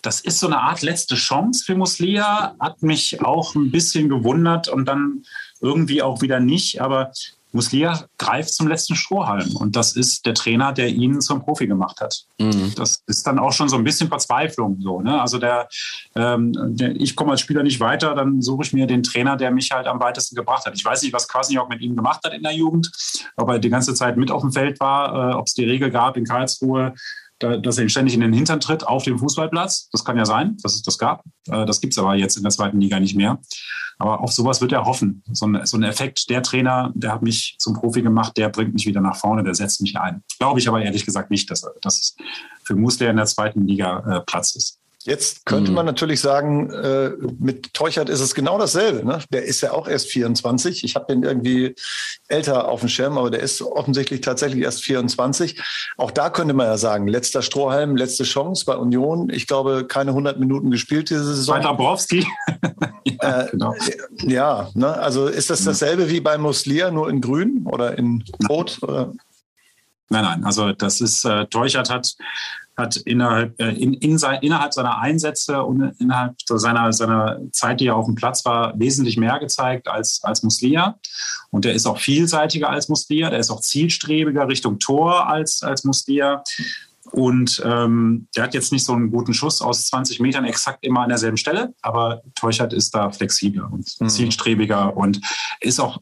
Das 0.00 0.20
ist 0.20 0.40
so 0.40 0.48
eine 0.48 0.60
Art 0.60 0.82
letzte 0.82 1.14
Chance 1.14 1.64
für 1.64 1.76
Muslia, 1.76 2.56
hat 2.58 2.82
mich 2.82 3.22
auch 3.22 3.54
ein 3.54 3.70
bisschen 3.70 4.08
gewundert 4.08 4.68
und 4.68 4.86
dann 4.86 5.22
irgendwie 5.60 6.02
auch 6.02 6.22
wieder 6.22 6.40
nicht. 6.40 6.80
Aber 6.80 7.12
Muslia 7.52 8.06
greift 8.18 8.52
zum 8.52 8.68
letzten 8.68 8.94
Strohhalm 8.94 9.56
und 9.56 9.76
das 9.76 9.94
ist 9.94 10.26
der 10.26 10.34
Trainer, 10.34 10.72
der 10.72 10.88
ihn 10.88 11.20
zum 11.20 11.42
Profi 11.42 11.66
gemacht 11.66 12.00
hat. 12.00 12.24
Mhm. 12.38 12.72
Das 12.76 13.02
ist 13.06 13.26
dann 13.26 13.38
auch 13.38 13.52
schon 13.52 13.68
so 13.68 13.76
ein 13.76 13.84
bisschen 13.84 14.08
Verzweiflung. 14.08 14.78
So, 14.80 15.00
ne? 15.00 15.20
Also 15.20 15.38
der, 15.38 15.68
ähm, 16.14 16.52
der 16.76 16.96
ich 16.96 17.14
komme 17.14 17.32
als 17.32 17.40
Spieler 17.40 17.62
nicht 17.62 17.80
weiter, 17.80 18.14
dann 18.14 18.40
suche 18.40 18.64
ich 18.64 18.72
mir 18.72 18.86
den 18.86 19.02
Trainer, 19.02 19.36
der 19.36 19.50
mich 19.50 19.70
halt 19.70 19.86
am 19.86 20.00
weitesten 20.00 20.34
gebracht 20.36 20.64
hat. 20.66 20.74
Ich 20.74 20.84
weiß 20.84 21.02
nicht, 21.02 21.12
was 21.12 21.28
Kwasniok 21.28 21.68
mit 21.68 21.80
ihm 21.80 21.94
gemacht 21.94 22.20
hat 22.24 22.32
in 22.32 22.42
der 22.42 22.52
Jugend, 22.52 22.90
ob 23.36 23.48
er 23.48 23.58
die 23.58 23.70
ganze 23.70 23.94
Zeit 23.94 24.16
mit 24.16 24.30
auf 24.30 24.42
dem 24.42 24.52
Feld 24.52 24.80
war, 24.80 25.30
äh, 25.30 25.34
ob 25.34 25.46
es 25.46 25.54
die 25.54 25.64
Regel 25.64 25.90
gab 25.90 26.16
in 26.16 26.24
Karlsruhe, 26.24 26.94
dass 27.42 27.78
er 27.78 27.84
ihn 27.84 27.88
ständig 27.88 28.14
in 28.14 28.20
den 28.20 28.32
Hintern 28.32 28.60
tritt 28.60 28.86
auf 28.86 29.04
dem 29.04 29.18
Fußballplatz. 29.18 29.88
Das 29.90 30.04
kann 30.04 30.16
ja 30.16 30.24
sein, 30.24 30.56
dass 30.62 30.74
es 30.74 30.82
das 30.82 30.98
gab. 30.98 31.24
Äh, 31.48 31.66
das 31.66 31.80
gibt 31.80 31.94
es 31.94 31.98
aber 31.98 32.14
jetzt 32.14 32.36
in 32.36 32.42
der 32.42 32.52
zweiten 32.52 32.80
Liga 32.80 33.00
nicht 33.00 33.16
mehr. 33.16 33.38
Aber 33.98 34.20
auf 34.20 34.32
sowas 34.32 34.60
wird 34.60 34.72
er 34.72 34.84
hoffen. 34.84 35.22
So 35.32 35.46
ein, 35.46 35.64
so 35.66 35.76
ein 35.76 35.82
Effekt, 35.82 36.28
der 36.30 36.42
Trainer, 36.42 36.92
der 36.94 37.12
hat 37.12 37.22
mich 37.22 37.56
zum 37.58 37.74
Profi 37.74 38.02
gemacht, 38.02 38.36
der 38.36 38.48
bringt 38.48 38.72
mich 38.72 38.86
wieder 38.86 39.00
nach 39.00 39.16
vorne, 39.16 39.42
der 39.42 39.54
setzt 39.54 39.80
mich 39.80 39.96
ein. 39.96 40.22
Glaube 40.38 40.58
ich 40.58 40.68
aber 40.68 40.82
ehrlich 40.82 41.04
gesagt 41.04 41.30
nicht, 41.30 41.50
dass, 41.50 41.64
dass 41.80 42.00
es 42.00 42.16
für 42.64 42.74
Musler 42.74 43.10
in 43.10 43.16
der 43.16 43.26
zweiten 43.26 43.66
Liga 43.66 43.98
äh, 43.98 44.20
Platz 44.20 44.54
ist. 44.56 44.81
Jetzt 45.04 45.46
könnte 45.46 45.70
mhm. 45.70 45.76
man 45.76 45.86
natürlich 45.86 46.20
sagen, 46.20 46.70
äh, 46.70 47.10
mit 47.38 47.74
Teuchert 47.74 48.08
ist 48.08 48.20
es 48.20 48.34
genau 48.34 48.58
dasselbe. 48.58 49.04
Ne? 49.04 49.20
Der 49.30 49.44
ist 49.44 49.60
ja 49.60 49.72
auch 49.72 49.88
erst 49.88 50.08
24. 50.08 50.84
Ich 50.84 50.94
habe 50.94 51.06
den 51.12 51.22
irgendwie 51.24 51.74
älter 52.28 52.68
auf 52.68 52.80
dem 52.80 52.88
Schirm, 52.88 53.18
aber 53.18 53.30
der 53.30 53.40
ist 53.40 53.60
offensichtlich 53.62 54.20
tatsächlich 54.20 54.62
erst 54.62 54.82
24. 54.84 55.60
Auch 55.96 56.10
da 56.10 56.30
könnte 56.30 56.54
man 56.54 56.66
ja 56.66 56.78
sagen, 56.78 57.08
letzter 57.08 57.42
Strohhalm, 57.42 57.96
letzte 57.96 58.24
Chance 58.24 58.64
bei 58.64 58.76
Union. 58.76 59.28
Ich 59.30 59.46
glaube, 59.46 59.86
keine 59.86 60.10
100 60.10 60.38
Minuten 60.38 60.70
gespielt 60.70 61.10
diese 61.10 61.24
Saison. 61.24 61.56
Bei 61.56 61.62
Dabrowski. 61.62 62.26
ja, 63.04 63.42
äh, 63.42 63.48
genau. 63.50 63.74
ja 64.22 64.70
ne? 64.74 64.96
also 64.98 65.26
ist 65.26 65.50
das 65.50 65.64
dasselbe 65.64 66.08
wie 66.10 66.20
bei 66.20 66.38
Muslia, 66.38 66.90
nur 66.90 67.10
in 67.10 67.20
grün 67.20 67.66
oder 67.66 67.98
in 67.98 68.24
rot? 68.48 68.78
Oder? 68.82 69.12
Nein, 70.08 70.24
nein, 70.24 70.44
also 70.44 70.72
das 70.72 71.00
ist, 71.00 71.24
äh, 71.24 71.46
Teuchert 71.46 71.88
hat 71.88 72.14
hat 72.76 72.96
innerhalb, 72.96 73.60
äh, 73.60 73.70
in, 73.70 73.94
in 73.94 74.18
sein, 74.18 74.40
innerhalb 74.42 74.72
seiner 74.72 74.98
Einsätze 74.98 75.62
und 75.62 75.94
innerhalb 75.98 76.36
seiner, 76.46 76.92
seiner 76.92 77.40
Zeit, 77.52 77.80
die 77.80 77.88
er 77.88 77.96
auf 77.96 78.06
dem 78.06 78.14
Platz 78.14 78.44
war, 78.44 78.78
wesentlich 78.78 79.16
mehr 79.16 79.38
gezeigt 79.38 79.88
als, 79.88 80.20
als 80.22 80.42
Muslia. 80.42 80.98
Und 81.50 81.66
er 81.66 81.74
ist 81.74 81.86
auch 81.86 81.98
vielseitiger 81.98 82.70
als 82.70 82.88
Muslia. 82.88 83.30
Der 83.30 83.38
ist 83.38 83.50
auch 83.50 83.60
zielstrebiger 83.60 84.48
Richtung 84.48 84.78
Tor 84.78 85.28
als, 85.28 85.62
als 85.62 85.84
Muslia. 85.84 86.42
Und 87.10 87.60
ähm, 87.64 88.28
der 88.34 88.44
hat 88.44 88.54
jetzt 88.54 88.72
nicht 88.72 88.86
so 88.86 88.94
einen 88.94 89.10
guten 89.10 89.34
Schuss 89.34 89.60
aus 89.60 89.86
20 89.86 90.20
Metern 90.20 90.44
exakt 90.44 90.84
immer 90.84 91.00
an 91.00 91.10
derselben 91.10 91.36
Stelle, 91.36 91.74
aber 91.82 92.22
Teuchert 92.34 92.72
ist 92.72 92.94
da 92.94 93.10
flexibler 93.10 93.70
und 93.70 94.00
mhm. 94.00 94.08
zielstrebiger 94.08 94.96
und 94.96 95.20
ist 95.60 95.80
auch 95.80 96.00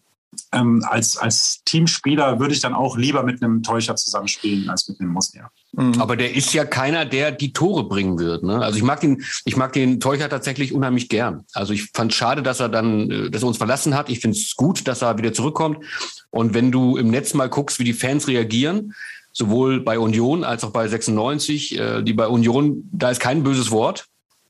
ähm, 0.53 0.85
als, 0.89 1.17
als 1.17 1.63
Teamspieler 1.65 2.41
würde 2.41 2.55
ich 2.55 2.61
dann 2.61 2.75
auch 2.75 2.97
lieber 2.97 3.23
mit 3.23 3.43
einem 3.43 3.63
Täuscher 3.63 3.97
zusammenspielen 3.97 4.69
als 4.69 4.89
mit 4.89 5.01
einem 5.01 5.11
Muslier. 5.11 5.51
Mhm. 5.73 6.01
Aber 6.01 6.17
der 6.17 6.35
ist 6.35 6.53
ja 6.53 6.65
keiner, 6.65 7.05
der 7.05 7.33
die 7.33 7.53
Tore 7.53 7.85
bringen 7.85 8.19
wird. 8.19 8.43
Ne? 8.43 8.61
Also 8.61 8.77
ich 8.77 8.83
mag 8.83 9.01
den, 9.01 9.23
ich 9.45 9.57
mag 9.57 9.73
den 9.73 10.01
Täuscher 10.01 10.29
tatsächlich 10.29 10.73
unheimlich 10.73 11.09
gern. 11.09 11.45
Also 11.53 11.73
ich 11.73 11.91
fand 11.95 12.13
schade, 12.13 12.43
dass 12.43 12.61
er 12.61 12.69
dann, 12.69 13.11
äh, 13.11 13.31
dass 13.31 13.43
er 13.43 13.49
uns 13.49 13.59
verlassen 13.59 13.95
hat. 13.95 14.11
Ich 14.11 14.21
finde 14.21 14.37
es 14.37 14.57
gut, 14.57 14.87
dass 14.89 15.03
er 15.03 15.19
wieder 15.19 15.33
zurückkommt. 15.33 15.85
Und 16.31 16.55
wenn 16.55 16.73
du 16.73 16.97
im 16.97 17.11
Netz 17.11 17.35
mal 17.35 17.49
guckst, 17.49 17.79
wie 17.79 17.85
die 17.85 17.93
Fans 17.93 18.29
reagieren, 18.29 18.95
sowohl 19.33 19.81
bei 19.81 19.99
Union 19.99 20.45
als 20.45 20.65
auch 20.65 20.71
bei 20.71 20.89
96, 20.89 21.79
äh, 21.79 22.03
die 22.03 22.13
bei 22.13 22.27
Union, 22.27 22.89
da 22.93 23.11
ist 23.11 23.21
kein 23.21 23.43
böses 23.43 23.71
Wort. 23.71 24.07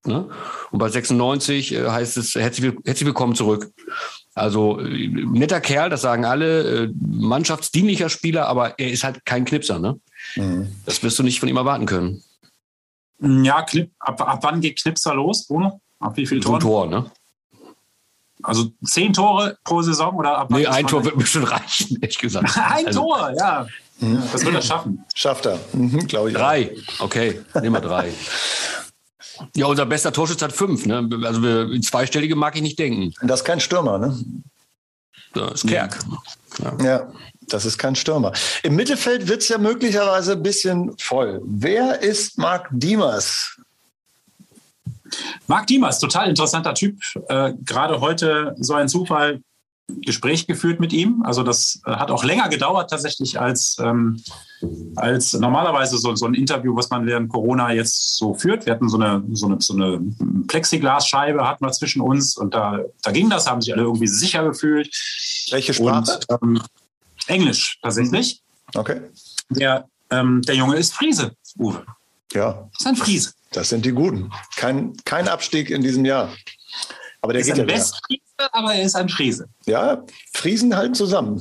Ne? 0.06 0.28
Und 0.70 0.78
bei 0.78 0.88
96 0.88 1.74
äh, 1.74 1.88
heißt 1.88 2.16
es 2.16 2.34
herzlich, 2.34 2.72
herzlich 2.84 3.06
willkommen 3.06 3.34
zurück. 3.34 3.70
Also 4.34 4.80
äh, 4.80 5.08
netter 5.08 5.60
Kerl, 5.60 5.90
das 5.90 6.02
sagen 6.02 6.24
alle, 6.24 6.84
äh, 6.84 6.92
mannschaftsdienlicher 7.00 8.08
Spieler, 8.08 8.46
aber 8.46 8.78
er 8.78 8.90
ist 8.90 9.04
halt 9.04 9.24
kein 9.24 9.44
Knipser, 9.44 9.78
ne? 9.78 9.98
Mhm. 10.36 10.74
Das 10.84 11.02
wirst 11.02 11.18
du 11.18 11.22
nicht 11.22 11.40
von 11.40 11.48
ihm 11.48 11.56
erwarten 11.56 11.86
können. 11.86 12.22
Ja, 13.20 13.66
ab, 13.98 14.20
ab 14.20 14.38
wann 14.42 14.60
geht 14.60 14.80
Knipser 14.80 15.14
los, 15.14 15.46
Bruno? 15.46 15.80
Ab 15.98 16.16
wie 16.16 16.26
viel 16.26 16.40
Toren? 16.40 16.60
Tor, 16.60 16.86
ne? 16.86 17.10
Also 18.42 18.70
zehn 18.84 19.12
Tore 19.12 19.58
pro 19.64 19.82
Saison 19.82 20.16
oder 20.16 20.38
ab 20.38 20.50
Nee, 20.50 20.66
ein 20.66 20.86
Tor 20.86 21.04
wird 21.04 21.16
mir 21.16 21.26
schon 21.26 21.44
reichen, 21.44 21.98
ehrlich 22.00 22.18
gesagt. 22.18 22.56
ein 22.56 22.86
also, 22.86 23.00
Tor, 23.00 23.32
ja. 23.36 23.66
Mhm. 23.98 24.22
Das 24.32 24.44
wird 24.44 24.54
er 24.54 24.62
schaffen. 24.62 25.04
Schafft 25.14 25.46
er, 25.46 25.58
mhm, 25.72 26.06
glaube 26.06 26.30
ich. 26.30 26.36
Drei, 26.36 26.70
auch. 26.98 27.04
okay, 27.04 27.40
nehmen 27.60 27.74
wir 27.74 27.80
drei. 27.80 28.12
Ja, 29.56 29.66
unser 29.66 29.86
bester 29.86 30.12
Torschütz 30.12 30.42
hat 30.42 30.52
fünf. 30.52 30.86
Ne? 30.86 31.08
Also 31.24 31.46
in 31.46 31.82
zweistellige 31.82 32.36
mag 32.36 32.56
ich 32.56 32.62
nicht 32.62 32.78
denken. 32.78 33.12
Das 33.22 33.40
ist 33.40 33.46
kein 33.46 33.60
Stürmer, 33.60 33.98
ne? 33.98 34.18
Das 35.32 35.52
ist 35.52 35.68
Kerk. 35.68 35.98
Ja. 36.62 36.84
ja. 36.84 37.12
das 37.48 37.64
ist 37.64 37.78
kein 37.78 37.94
Stürmer. 37.94 38.32
Im 38.62 38.74
Mittelfeld 38.76 39.28
wird 39.28 39.42
es 39.42 39.48
ja 39.48 39.58
möglicherweise 39.58 40.32
ein 40.32 40.42
bisschen 40.42 40.92
voll. 40.98 41.40
Wer 41.44 42.02
ist 42.02 42.38
Marc 42.38 42.68
Diemers? 42.70 43.56
Marc 45.46 45.66
Diemers, 45.66 45.98
total 45.98 46.28
interessanter 46.28 46.74
Typ. 46.74 47.00
Äh, 47.28 47.52
Gerade 47.64 48.00
heute 48.00 48.54
so 48.58 48.74
ein 48.74 48.88
Zufall 48.88 49.40
Gespräch 50.04 50.46
geführt 50.46 50.80
mit 50.80 50.92
ihm. 50.92 51.22
Also 51.24 51.42
das 51.42 51.80
äh, 51.86 51.90
hat 51.90 52.10
auch 52.10 52.24
länger 52.24 52.48
gedauert 52.48 52.90
tatsächlich 52.90 53.40
als, 53.40 53.76
ähm, 53.80 54.22
als 54.96 55.32
normalerweise 55.34 55.98
so, 55.98 56.14
so 56.14 56.26
ein 56.26 56.34
Interview, 56.34 56.76
was 56.76 56.90
man 56.90 57.06
während 57.06 57.28
Corona 57.28 57.72
jetzt 57.72 58.16
so 58.16 58.34
führt. 58.34 58.66
Wir 58.66 58.74
hatten 58.74 58.88
so 58.88 58.98
eine, 58.98 59.22
so 59.32 59.46
eine, 59.46 59.60
so 59.60 59.74
eine 59.74 60.00
Plexiglasscheibe 60.48 61.46
hatten 61.46 61.64
wir 61.64 61.72
zwischen 61.72 62.00
uns 62.00 62.36
und 62.36 62.54
da, 62.54 62.80
da 63.02 63.10
ging 63.10 63.30
das, 63.30 63.46
haben 63.48 63.60
sich 63.60 63.72
alle 63.72 63.82
irgendwie 63.82 64.08
sicher 64.08 64.44
gefühlt. 64.44 64.94
Welche 65.50 65.74
Sprache? 65.74 66.20
Und, 66.28 66.42
ähm, 66.42 66.62
Englisch 67.26 67.78
tatsächlich. 67.82 68.42
Okay. 68.74 69.00
Der, 69.50 69.88
ähm, 70.10 70.42
der 70.42 70.54
Junge 70.54 70.76
ist 70.76 70.94
Friese, 70.94 71.32
Uwe. 71.58 71.84
Ja. 72.32 72.68
Das 72.72 72.80
ist 72.80 72.86
ein 72.86 72.96
Friese. 72.96 73.32
Das 73.52 73.68
sind 73.68 73.84
die 73.84 73.92
Guten. 73.92 74.30
Kein, 74.56 74.96
kein 75.04 75.28
Abstieg 75.28 75.70
in 75.70 75.82
diesem 75.82 76.04
Jahr. 76.04 76.30
Aber 77.22 77.32
der 77.32 77.40
ist 77.40 77.48
geht 77.48 77.60
ein 77.60 77.68
ja 77.68 77.74
Westfriese, 77.74 78.22
aber 78.52 78.74
er 78.74 78.82
ist 78.82 78.96
ein 78.96 79.08
Friese. 79.08 79.48
Ja, 79.66 80.02
Friesen 80.32 80.74
halten 80.76 80.94
zusammen. 80.94 81.40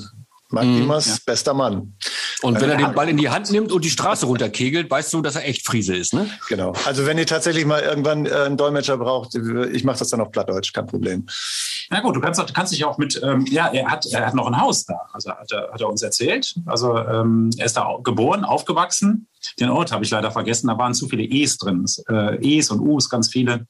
Marc 0.51 0.65
mhm, 0.65 0.77
Diemers, 0.77 1.07
ja. 1.07 1.15
bester 1.25 1.53
Mann. 1.53 1.93
Und 2.41 2.59
wenn 2.59 2.69
er 2.69 2.77
den 2.77 2.93
Ball 2.93 3.07
in 3.07 3.17
die 3.17 3.29
Hand 3.29 3.51
nimmt 3.51 3.71
und 3.71 3.85
die 3.85 3.89
Straße 3.89 4.25
runterkegelt, 4.25 4.89
weißt 4.89 5.13
du, 5.13 5.21
dass 5.21 5.35
er 5.35 5.45
echt 5.47 5.65
Friese 5.65 5.95
ist, 5.95 6.13
ne? 6.13 6.27
Genau. 6.47 6.73
Also 6.85 7.05
wenn 7.05 7.17
ihr 7.19 7.27
tatsächlich 7.27 7.65
mal 7.65 7.81
irgendwann 7.81 8.25
äh, 8.25 8.31
einen 8.31 8.57
Dolmetscher 8.57 8.97
braucht, 8.97 9.35
ich 9.35 9.83
mache 9.83 9.99
das 9.99 10.09
dann 10.09 10.21
auf 10.21 10.31
Plattdeutsch, 10.31 10.73
kein 10.73 10.87
Problem. 10.87 11.27
Na 11.91 12.01
gut, 12.01 12.15
du 12.15 12.21
kannst, 12.21 12.39
du 12.39 12.53
kannst 12.53 12.71
dich 12.71 12.85
auch 12.85 12.99
mit, 12.99 13.19
ähm, 13.23 13.45
ja, 13.47 13.67
er 13.67 13.89
hat, 13.89 14.05
er 14.05 14.27
hat 14.27 14.35
noch 14.35 14.45
ein 14.45 14.59
Haus 14.59 14.85
da, 14.85 15.07
also 15.11 15.31
hat 15.31 15.51
er, 15.51 15.71
hat 15.71 15.81
er 15.81 15.89
uns 15.89 16.03
erzählt. 16.03 16.55
Also 16.67 16.95
ähm, 16.97 17.49
er 17.57 17.65
ist 17.65 17.77
da 17.77 17.97
geboren, 18.03 18.45
aufgewachsen. 18.45 19.27
Den 19.59 19.69
Ort 19.69 19.91
habe 19.91 20.03
ich 20.03 20.11
leider 20.11 20.29
vergessen, 20.29 20.67
da 20.67 20.77
waren 20.77 20.93
zu 20.93 21.07
viele 21.07 21.23
E's 21.23 21.57
drin. 21.57 21.85
Äh, 22.07 22.37
E's 22.45 22.69
und 22.69 22.79
U's, 22.81 23.09
ganz 23.09 23.29
viele. 23.29 23.65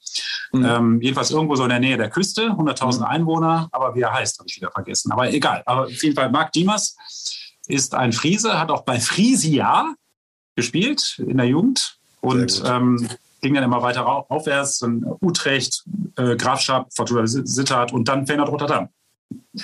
Mhm. 0.51 0.65
Ähm, 0.65 1.01
jedenfalls 1.01 1.31
irgendwo 1.31 1.55
so 1.55 1.63
in 1.63 1.69
der 1.69 1.79
Nähe 1.79 1.95
der 1.95 2.09
Küste, 2.09 2.49
100.000 2.49 2.97
mhm. 2.97 3.03
Einwohner, 3.05 3.69
aber 3.71 3.95
wie 3.95 4.01
er 4.01 4.13
heißt, 4.13 4.39
habe 4.39 4.49
ich 4.49 4.57
wieder 4.57 4.71
vergessen. 4.71 5.11
Aber 5.13 5.31
egal. 5.31 5.63
Aber 5.65 5.83
auf 5.83 6.03
jeden 6.03 6.15
Fall, 6.15 6.29
Marc 6.29 6.51
Diemers 6.51 6.97
ist 7.67 7.95
ein 7.95 8.11
Friese, 8.11 8.59
hat 8.59 8.69
auch 8.69 8.81
bei 8.81 8.99
Frisia 8.99 9.93
gespielt 10.55 11.21
in 11.25 11.37
der 11.37 11.45
Jugend 11.45 11.99
und 12.19 12.63
ähm, 12.65 13.07
ging 13.41 13.53
dann 13.53 13.63
immer 13.63 13.81
weiter 13.81 14.05
aufwärts, 14.07 14.81
in 14.81 15.05
Utrecht, 15.21 15.83
äh, 16.17 16.35
Grafschaft, 16.35 16.95
Fortuna 16.95 17.23
Sittard 17.25 17.93
und 17.93 18.07
dann 18.07 18.27
Feyenoord 18.27 18.49
Rotterdam. 18.49 18.89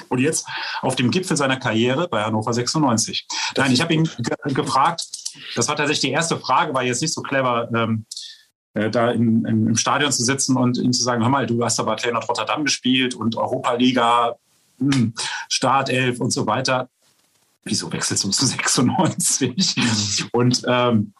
Und 0.09 0.19
jetzt 0.19 0.47
auf 0.81 0.95
dem 0.95 1.11
Gipfel 1.11 1.35
seiner 1.35 1.57
Karriere 1.57 2.07
bei 2.07 2.23
Hannover 2.23 2.53
96. 2.53 3.27
Nein, 3.57 3.71
ich 3.71 3.81
habe 3.81 3.93
ihn 3.93 4.03
ge 4.19 4.53
gefragt, 4.53 5.07
das 5.55 5.67
war 5.67 5.75
tatsächlich 5.75 6.01
die 6.01 6.11
erste 6.11 6.37
Frage, 6.37 6.73
war 6.73 6.83
jetzt 6.83 7.01
nicht 7.01 7.13
so 7.13 7.21
clever, 7.21 7.69
ähm, 7.73 8.05
äh, 8.73 8.89
da 8.89 9.11
in, 9.11 9.43
in, 9.45 9.67
im 9.67 9.75
Stadion 9.75 10.11
zu 10.11 10.23
sitzen 10.23 10.55
und 10.55 10.77
ihm 10.77 10.93
zu 10.93 11.03
sagen, 11.03 11.23
hör 11.23 11.29
mal, 11.29 11.47
du 11.47 11.63
hast 11.63 11.79
aber 11.79 11.97
Feyenoord 11.97 12.29
Rotterdam 12.29 12.63
gespielt 12.63 13.15
und 13.15 13.35
Europa-Liga, 13.35 14.35
hm, 14.79 15.13
Startelf 15.49 16.19
und 16.19 16.31
so 16.31 16.45
weiter. 16.45 16.89
Wieso 17.63 17.91
wechselst 17.91 18.23
du 18.23 18.29
zu 18.29 18.45
96? 18.45 19.75
Mhm. 19.75 20.29
und 20.31 20.61
ähm, 20.67 21.13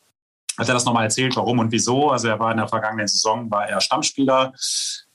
hat 0.58 0.68
er 0.68 0.74
das 0.74 0.86
nochmal 0.86 1.04
erzählt, 1.04 1.36
warum 1.36 1.60
und 1.60 1.72
wieso. 1.72 2.10
Also 2.10 2.28
er 2.28 2.40
war 2.40 2.52
in 2.52 2.58
der 2.58 2.68
vergangenen 2.68 3.08
Saison, 3.08 3.50
war 3.52 3.68
er 3.68 3.82
Stammspieler, 3.82 4.54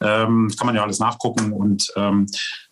ähm, 0.00 0.52
kann 0.56 0.66
man 0.66 0.76
ja 0.76 0.82
alles 0.82 0.99
nachgucken. 0.99 1.52
Und 1.52 1.92
ähm, 1.97 2.26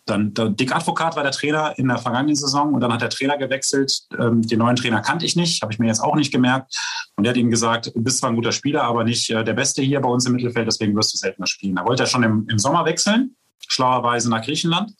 dann 0.05 0.33
der 0.33 0.49
Dick 0.49 0.75
Advokat 0.75 1.15
war 1.15 1.23
der 1.23 1.31
Trainer 1.31 1.77
in 1.77 1.87
der 1.87 1.97
vergangenen 1.97 2.35
Saison 2.35 2.73
und 2.73 2.81
dann 2.81 2.91
hat 2.93 3.01
der 3.01 3.09
Trainer 3.09 3.37
gewechselt. 3.37 4.01
Ähm, 4.19 4.41
den 4.41 4.59
neuen 4.59 4.75
Trainer 4.75 5.01
kannte 5.01 5.25
ich 5.25 5.35
nicht, 5.35 5.61
habe 5.61 5.73
ich 5.73 5.79
mir 5.79 5.87
jetzt 5.87 6.01
auch 6.01 6.15
nicht 6.15 6.31
gemerkt. 6.31 6.77
Und 7.15 7.25
er 7.25 7.31
hat 7.31 7.37
ihm 7.37 7.49
gesagt, 7.49 7.91
du 7.93 8.01
bist 8.01 8.19
zwar 8.19 8.29
ein 8.29 8.35
guter 8.35 8.51
Spieler, 8.51 8.83
aber 8.83 9.03
nicht 9.03 9.29
äh, 9.29 9.43
der 9.43 9.53
Beste 9.53 9.81
hier 9.81 9.99
bei 10.01 10.09
uns 10.09 10.25
im 10.25 10.33
Mittelfeld, 10.33 10.67
deswegen 10.67 10.95
wirst 10.95 11.13
du 11.13 11.17
seltener 11.17 11.47
spielen. 11.47 11.75
Da 11.75 11.85
wollte 11.85 12.03
er 12.03 12.07
schon 12.07 12.23
im, 12.23 12.47
im 12.49 12.59
Sommer 12.59 12.85
wechseln, 12.85 13.35
schlauerweise 13.67 14.29
nach 14.29 14.43
Griechenland. 14.43 14.93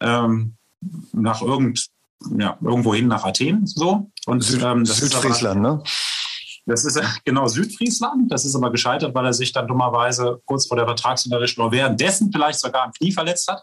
Ähm, 0.00 0.56
nach 1.12 1.42
irgend, 1.42 1.86
ja, 2.38 2.56
irgendwohin 2.62 3.08
nach 3.08 3.24
Athen 3.24 3.66
so. 3.66 4.10
Und 4.26 4.42
Süd, 4.42 4.62
ähm, 4.62 4.84
das 4.84 4.98
Südfriesland, 4.98 5.60
ne? 5.60 5.82
Das 6.66 6.84
ist 6.84 7.00
genau 7.24 7.46
Südfriesland. 7.46 8.30
Das 8.30 8.44
ist 8.44 8.56
aber 8.56 8.70
gescheitert, 8.70 9.14
weil 9.14 9.24
er 9.24 9.32
sich 9.32 9.52
dann 9.52 9.68
dummerweise 9.68 10.40
kurz 10.44 10.66
vor 10.66 10.76
der 10.76 10.86
Vertragsunterrichtung 10.86 11.64
oder 11.64 11.72
währenddessen 11.72 12.32
vielleicht 12.32 12.58
sogar 12.58 12.84
am 12.84 12.92
Knie 12.92 13.12
verletzt 13.12 13.48
hat. 13.48 13.62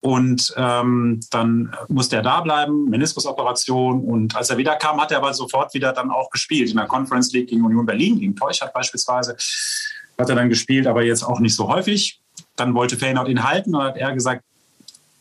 Und 0.00 0.54
ähm, 0.56 1.20
dann 1.30 1.76
musste 1.88 2.16
er 2.16 2.22
da 2.22 2.40
bleiben, 2.40 2.88
Meniskusoperation. 2.88 4.02
Und 4.02 4.34
als 4.34 4.48
er 4.48 4.56
wiederkam, 4.56 5.00
hat 5.00 5.10
er 5.10 5.18
aber 5.18 5.34
sofort 5.34 5.74
wieder 5.74 5.92
dann 5.92 6.10
auch 6.10 6.30
gespielt. 6.30 6.70
In 6.70 6.76
der 6.76 6.86
Conference 6.86 7.32
League 7.32 7.48
gegen 7.48 7.64
Union 7.64 7.84
Berlin, 7.84 8.18
gegen 8.18 8.34
Teuchert 8.34 8.72
beispielsweise, 8.72 9.36
hat 10.16 10.28
er 10.28 10.36
dann 10.36 10.48
gespielt, 10.48 10.86
aber 10.86 11.02
jetzt 11.04 11.22
auch 11.22 11.40
nicht 11.40 11.54
so 11.54 11.68
häufig. 11.68 12.20
Dann 12.56 12.74
wollte 12.74 12.96
Feyenoord 12.96 13.28
ihn 13.28 13.44
halten 13.44 13.74
und 13.74 13.82
hat 13.82 13.96
er 13.96 14.12
gesagt, 14.12 14.44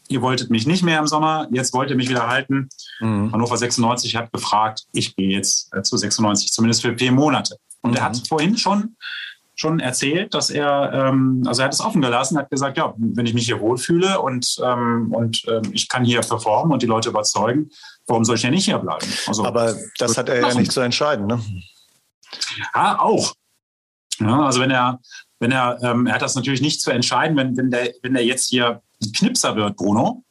ihr 0.09 0.21
wolltet 0.21 0.49
mich 0.49 0.67
nicht 0.67 0.83
mehr 0.83 0.99
im 0.99 1.07
Sommer, 1.07 1.47
jetzt 1.51 1.73
wollt 1.73 1.89
ihr 1.89 1.95
mich 1.95 2.09
wieder 2.09 2.27
halten. 2.27 2.69
Mhm. 2.99 3.31
Hannover 3.31 3.57
96 3.57 4.15
hat 4.15 4.31
gefragt, 4.31 4.85
ich 4.93 5.15
gehe 5.15 5.29
jetzt 5.29 5.73
äh, 5.75 5.81
zu 5.81 5.97
96, 5.97 6.51
zumindest 6.51 6.81
für 6.81 6.97
vier 6.97 7.11
Monate. 7.11 7.57
Und 7.81 7.91
mhm. 7.91 7.97
er 7.97 8.03
hat 8.03 8.27
vorhin 8.27 8.57
schon, 8.57 8.95
schon 9.55 9.79
erzählt, 9.79 10.33
dass 10.33 10.49
er, 10.49 10.91
ähm, 10.93 11.43
also 11.45 11.61
er 11.61 11.65
hat 11.65 11.73
es 11.73 11.81
offen 11.81 12.01
gelassen, 12.01 12.37
hat 12.37 12.49
gesagt, 12.49 12.77
ja, 12.77 12.93
wenn 12.97 13.25
ich 13.25 13.33
mich 13.33 13.45
hier 13.45 13.59
wohlfühle 13.59 14.19
und, 14.21 14.57
ähm, 14.63 15.13
und 15.13 15.43
ähm, 15.47 15.63
ich 15.71 15.89
kann 15.89 16.05
hier 16.05 16.21
performen 16.21 16.73
und 16.73 16.81
die 16.81 16.87
Leute 16.87 17.09
überzeugen, 17.09 17.69
warum 18.05 18.23
soll 18.23 18.35
ich 18.35 18.43
ja 18.43 18.51
nicht 18.51 18.65
hier 18.65 18.77
bleiben? 18.77 19.07
Also, 19.25 19.45
Aber 19.45 19.75
das 19.97 20.17
hat 20.17 20.29
er 20.29 20.39
ja 20.39 20.53
nicht 20.53 20.71
zu 20.71 20.81
entscheiden, 20.81 21.27
ne? 21.27 21.41
Ja, 22.75 22.99
auch. 22.99 23.33
Ja, 24.19 24.45
also 24.45 24.61
wenn 24.61 24.71
er, 24.71 24.99
wenn 25.39 25.51
er, 25.51 25.79
ähm, 25.81 26.07
er 26.07 26.15
hat 26.15 26.21
das 26.21 26.35
natürlich 26.35 26.61
nicht 26.61 26.81
zu 26.81 26.91
entscheiden, 26.91 27.37
wenn, 27.37 27.55
wenn 27.57 27.71
der, 27.71 27.93
wenn 28.01 28.13
der 28.13 28.25
jetzt 28.25 28.49
hier 28.49 28.81
Knipser 29.15 29.55
wird, 29.55 29.75
Bruno, 29.75 30.23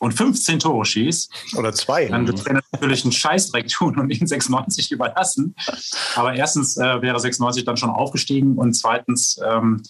und 0.00 0.12
15 0.12 0.60
Tore 0.60 0.84
schießt, 0.84 1.56
oder 1.56 1.72
zwei, 1.72 2.06
dann 2.06 2.26
wird 2.26 2.46
er 2.46 2.60
natürlich 2.72 3.04
einen 3.04 3.12
Scheißdreck 3.12 3.68
tun 3.68 3.98
und 3.98 4.10
ihn 4.10 4.26
96 4.26 4.92
überlassen. 4.92 5.56
Aber 6.14 6.34
erstens 6.34 6.76
äh, 6.76 7.02
wäre 7.02 7.18
96 7.18 7.64
dann 7.64 7.76
schon 7.76 7.90
aufgestiegen 7.90 8.56
und 8.56 8.74
zweitens 8.74 9.40
ähm, 9.44 9.82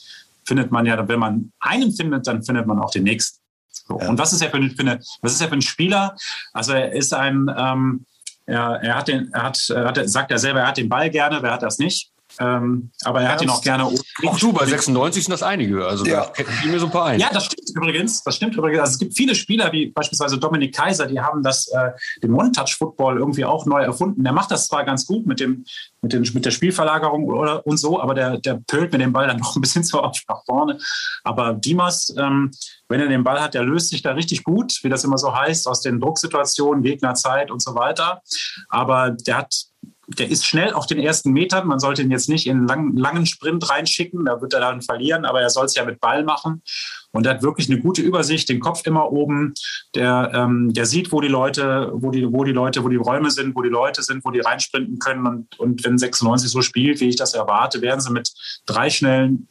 findet 0.44 0.70
man 0.70 0.86
ja, 0.86 1.06
wenn 1.06 1.18
man 1.18 1.52
einen 1.60 1.92
findet, 1.92 2.26
dann 2.26 2.42
findet 2.42 2.66
man 2.66 2.78
auch 2.78 2.90
den 2.90 3.04
nächsten. 3.04 3.38
So. 3.70 3.98
Ja. 4.00 4.08
Und 4.08 4.18
was 4.18 4.32
ist 4.32 4.40
er 4.40 4.50
für, 4.50 4.62
für 4.70 4.80
eine, 4.80 5.00
was 5.20 5.32
ist 5.32 5.40
er 5.40 5.48
für 5.48 5.54
ein 5.54 5.62
Spieler? 5.62 6.16
Also 6.52 6.72
er 6.72 6.92
ist 6.92 7.12
ein, 7.12 7.54
ähm, 7.56 8.06
er, 8.46 8.80
er 8.82 8.96
hat 8.96 9.08
den, 9.08 9.30
er 9.32 9.42
hat, 9.42 9.68
er 9.68 9.84
hat, 9.84 10.08
sagt 10.08 10.30
er 10.30 10.38
selber, 10.38 10.60
er 10.60 10.68
hat 10.68 10.78
den 10.78 10.88
Ball 10.88 11.10
gerne, 11.10 11.42
wer 11.42 11.52
hat 11.52 11.62
das 11.62 11.78
nicht? 11.78 12.10
Ähm, 12.40 12.90
aber 13.04 13.22
er 13.22 13.32
hat 13.32 13.42
ihn 13.42 13.50
auch 13.50 13.62
gerne. 13.62 13.84
Auch 13.84 14.38
du, 14.38 14.52
bei 14.52 14.64
96 14.66 15.24
sind 15.24 15.32
das 15.32 15.42
einige. 15.42 15.86
Also 15.86 16.04
ja. 16.04 16.26
da 16.26 16.42
kennen 16.42 16.70
mir 16.70 16.78
so 16.78 16.86
ein 16.86 16.92
paar 16.92 17.06
ein. 17.06 17.20
Ja, 17.20 17.30
das 17.32 17.46
stimmt 17.46 17.70
übrigens. 17.74 18.22
Das 18.22 18.36
stimmt 18.36 18.56
übrigens. 18.56 18.80
Also 18.80 18.92
es 18.92 18.98
gibt 18.98 19.16
viele 19.16 19.34
Spieler, 19.34 19.72
wie 19.72 19.86
beispielsweise 19.86 20.38
Dominik 20.38 20.74
Kaiser, 20.74 21.06
die 21.06 21.20
haben 21.20 21.42
das, 21.42 21.68
äh, 21.68 21.90
den 22.22 22.32
One-Touch-Football 22.34 23.18
irgendwie 23.18 23.44
auch 23.44 23.66
neu 23.66 23.82
erfunden. 23.82 24.22
Der 24.22 24.32
macht 24.32 24.50
das 24.50 24.68
zwar 24.68 24.84
ganz 24.84 25.06
gut 25.06 25.26
mit, 25.26 25.40
dem, 25.40 25.64
mit, 26.00 26.12
den, 26.12 26.28
mit 26.32 26.44
der 26.44 26.50
Spielverlagerung 26.50 27.24
oder, 27.24 27.66
und 27.66 27.76
so, 27.76 28.00
aber 28.00 28.14
der, 28.14 28.38
der 28.38 28.60
pölt 28.66 28.92
mit 28.92 29.00
dem 29.00 29.12
Ball 29.12 29.26
dann 29.26 29.38
noch 29.40 29.56
ein 29.56 29.60
bisschen 29.60 29.84
zu 29.84 30.02
oft 30.02 30.24
nach 30.28 30.44
vorne. 30.44 30.78
Aber 31.24 31.54
Dimas, 31.54 32.14
ähm, 32.16 32.52
wenn 32.88 33.00
er 33.00 33.08
den 33.08 33.24
Ball 33.24 33.40
hat, 33.40 33.54
der 33.54 33.64
löst 33.64 33.90
sich 33.90 34.02
da 34.02 34.12
richtig 34.12 34.44
gut, 34.44 34.78
wie 34.82 34.88
das 34.88 35.04
immer 35.04 35.18
so 35.18 35.34
heißt, 35.34 35.66
aus 35.66 35.80
den 35.80 36.00
Drucksituationen, 36.00 36.82
Gegnerzeit 36.82 37.50
und 37.50 37.62
so 37.62 37.74
weiter. 37.74 38.22
Aber 38.68 39.10
der 39.10 39.38
hat 39.38 39.68
der 40.16 40.30
ist 40.30 40.46
schnell 40.46 40.72
auf 40.72 40.86
den 40.86 40.98
ersten 40.98 41.32
Metern. 41.32 41.66
Man 41.66 41.80
sollte 41.80 42.02
ihn 42.02 42.10
jetzt 42.10 42.28
nicht 42.28 42.46
in 42.46 42.58
einen 42.58 42.66
lang, 42.66 42.96
langen 42.96 43.26
Sprint 43.26 43.68
reinschicken, 43.68 44.24
da 44.24 44.40
wird 44.40 44.54
er 44.54 44.60
dann 44.60 44.80
verlieren, 44.80 45.24
aber 45.26 45.42
er 45.42 45.50
soll 45.50 45.66
es 45.66 45.74
ja 45.74 45.84
mit 45.84 46.00
Ball 46.00 46.24
machen. 46.24 46.62
Und 47.10 47.26
er 47.26 47.34
hat 47.34 47.42
wirklich 47.42 47.70
eine 47.70 47.80
gute 47.80 48.02
Übersicht, 48.02 48.48
den 48.48 48.60
Kopf 48.60 48.86
immer 48.86 49.12
oben. 49.12 49.54
Der, 49.94 50.30
ähm, 50.34 50.72
der 50.72 50.86
sieht, 50.86 51.12
wo 51.12 51.20
die 51.20 51.28
Leute, 51.28 51.90
wo 51.92 52.10
die, 52.10 52.30
wo 52.30 52.44
die 52.44 52.52
Leute, 52.52 52.84
wo 52.84 52.88
die 52.88 52.96
Räume 52.96 53.30
sind, 53.30 53.54
wo 53.54 53.62
die 53.62 53.68
Leute 53.68 54.02
sind, 54.02 54.24
wo 54.24 54.30
die 54.30 54.40
reinsprinten 54.40 54.98
können. 54.98 55.26
Und, 55.26 55.58
und 55.58 55.84
wenn 55.84 55.98
96 55.98 56.50
so 56.50 56.62
spielt, 56.62 57.00
wie 57.00 57.08
ich 57.08 57.16
das 57.16 57.34
erwarte, 57.34 57.82
werden 57.82 58.00
sie 58.00 58.12
mit 58.12 58.32
drei 58.66 58.90
Schnellen 58.90 59.48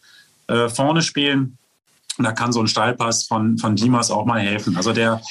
äh, 0.48 0.70
vorne 0.70 1.02
spielen. 1.02 1.58
Und 2.18 2.26
da 2.26 2.32
kann 2.32 2.52
so 2.52 2.60
ein 2.60 2.68
Steilpass 2.68 3.26
von, 3.26 3.58
von 3.58 3.76
Dimas 3.76 4.10
auch 4.10 4.26
mal 4.26 4.40
helfen. 4.40 4.76
Also 4.76 4.92
der, 4.92 5.22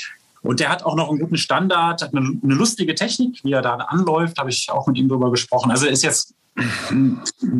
und 0.46 0.60
der 0.60 0.68
hat 0.68 0.84
auch 0.84 0.96
noch 0.96 1.10
einen 1.10 1.18
guten 1.18 1.36
Standard, 1.36 2.02
hat 2.02 2.14
eine, 2.14 2.38
eine 2.42 2.54
lustige 2.54 2.94
Technik, 2.94 3.42
wie 3.44 3.52
er 3.52 3.62
da 3.62 3.74
anläuft, 3.74 4.38
habe 4.38 4.50
ich 4.50 4.70
auch 4.70 4.86
mit 4.86 4.96
ihm 4.96 5.08
drüber 5.08 5.30
gesprochen. 5.30 5.70
Also 5.70 5.86
ist 5.86 6.02
jetzt 6.02 6.34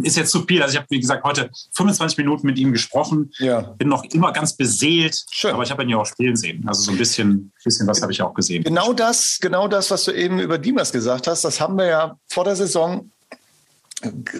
ist 0.02 0.16
jetzt 0.16 0.31
zu 0.31 0.43
viel. 0.43 0.62
Also 0.62 0.73
ich 0.73 0.78
habe, 0.78 0.87
wie 0.90 1.00
gesagt, 1.00 1.23
heute 1.25 1.50
25 1.75 2.16
Minuten 2.19 2.47
mit 2.47 2.59
ihm 2.59 2.73
gesprochen. 2.73 3.31
Ja. 3.38 3.61
Bin 3.61 3.88
noch 3.88 4.05
immer 4.05 4.33
ganz 4.33 4.57
beseelt. 4.57 5.25
Schön. 5.31 5.52
Aber 5.52 5.62
ich 5.62 5.71
habe 5.71 5.83
ihn 5.83 5.90
ja 5.90 5.99
auch 5.99 6.07
spielen 6.07 6.37
sehen. 6.37 6.64
Also 6.66 6.83
so 6.83 6.93
ein 6.93 6.99
bisschen, 6.99 7.52
bisschen 7.62 7.87
was 7.87 8.00
habe 8.00 8.12
ich 8.12 8.23
auch 8.23 8.33
gesehen. 8.33 8.64
Genau 8.64 8.93
das, 8.93 9.38
genau 9.40 9.69
das, 9.69 9.90
was 9.90 10.05
du 10.05 10.12
eben 10.12 10.40
über 10.40 10.57
Dimas 10.57 10.93
gesagt 10.93 11.26
hast, 11.26 11.45
das 11.45 11.61
haben 11.61 11.76
wir 11.76 11.87
ja 11.87 12.19
vor 12.28 12.45
der 12.45 12.57
Saison 12.57 13.11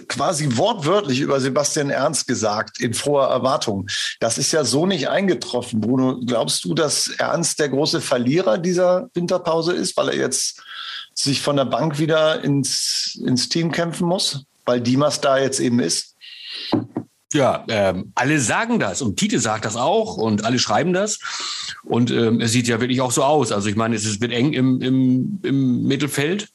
quasi 0.07 0.57
wortwörtlich 0.57 1.19
über 1.19 1.39
Sebastian 1.39 1.89
Ernst 1.89 2.27
gesagt, 2.27 2.79
in 2.79 2.93
froher 2.93 3.27
Erwartung. 3.27 3.87
Das 4.19 4.37
ist 4.37 4.51
ja 4.51 4.63
so 4.63 4.85
nicht 4.85 5.09
eingetroffen. 5.09 5.81
Bruno, 5.81 6.19
glaubst 6.25 6.63
du, 6.65 6.73
dass 6.73 7.07
Ernst 7.17 7.59
der 7.59 7.69
große 7.69 8.01
Verlierer 8.01 8.57
dieser 8.57 9.09
Winterpause 9.13 9.73
ist, 9.73 9.95
weil 9.97 10.09
er 10.09 10.17
jetzt 10.17 10.61
sich 11.13 11.41
von 11.41 11.55
der 11.55 11.65
Bank 11.65 11.99
wieder 11.99 12.43
ins, 12.43 13.19
ins 13.25 13.49
Team 13.49 13.71
kämpfen 13.71 14.07
muss, 14.07 14.43
weil 14.65 14.81
Dimas 14.81 15.21
da 15.21 15.37
jetzt 15.37 15.59
eben 15.59 15.79
ist? 15.79 16.15
Ja, 17.33 17.65
ähm, 17.67 18.13
alle 18.15 18.39
sagen 18.39 18.79
das 18.79 19.01
und 19.01 19.17
Tite 19.17 19.39
sagt 19.39 19.65
das 19.65 19.75
auch 19.75 20.15
und 20.15 20.45
alle 20.45 20.59
schreiben 20.59 20.93
das. 20.93 21.19
Und 21.83 22.09
ähm, 22.09 22.39
es 22.39 22.53
sieht 22.53 22.67
ja 22.67 22.79
wirklich 22.79 23.01
auch 23.01 23.11
so 23.11 23.23
aus. 23.23 23.51
Also 23.51 23.67
ich 23.67 23.75
meine, 23.75 23.95
es 23.95 24.21
wird 24.21 24.31
eng 24.31 24.53
im, 24.53 24.81
im, 24.81 25.39
im 25.43 25.83
Mittelfeld. 25.83 26.49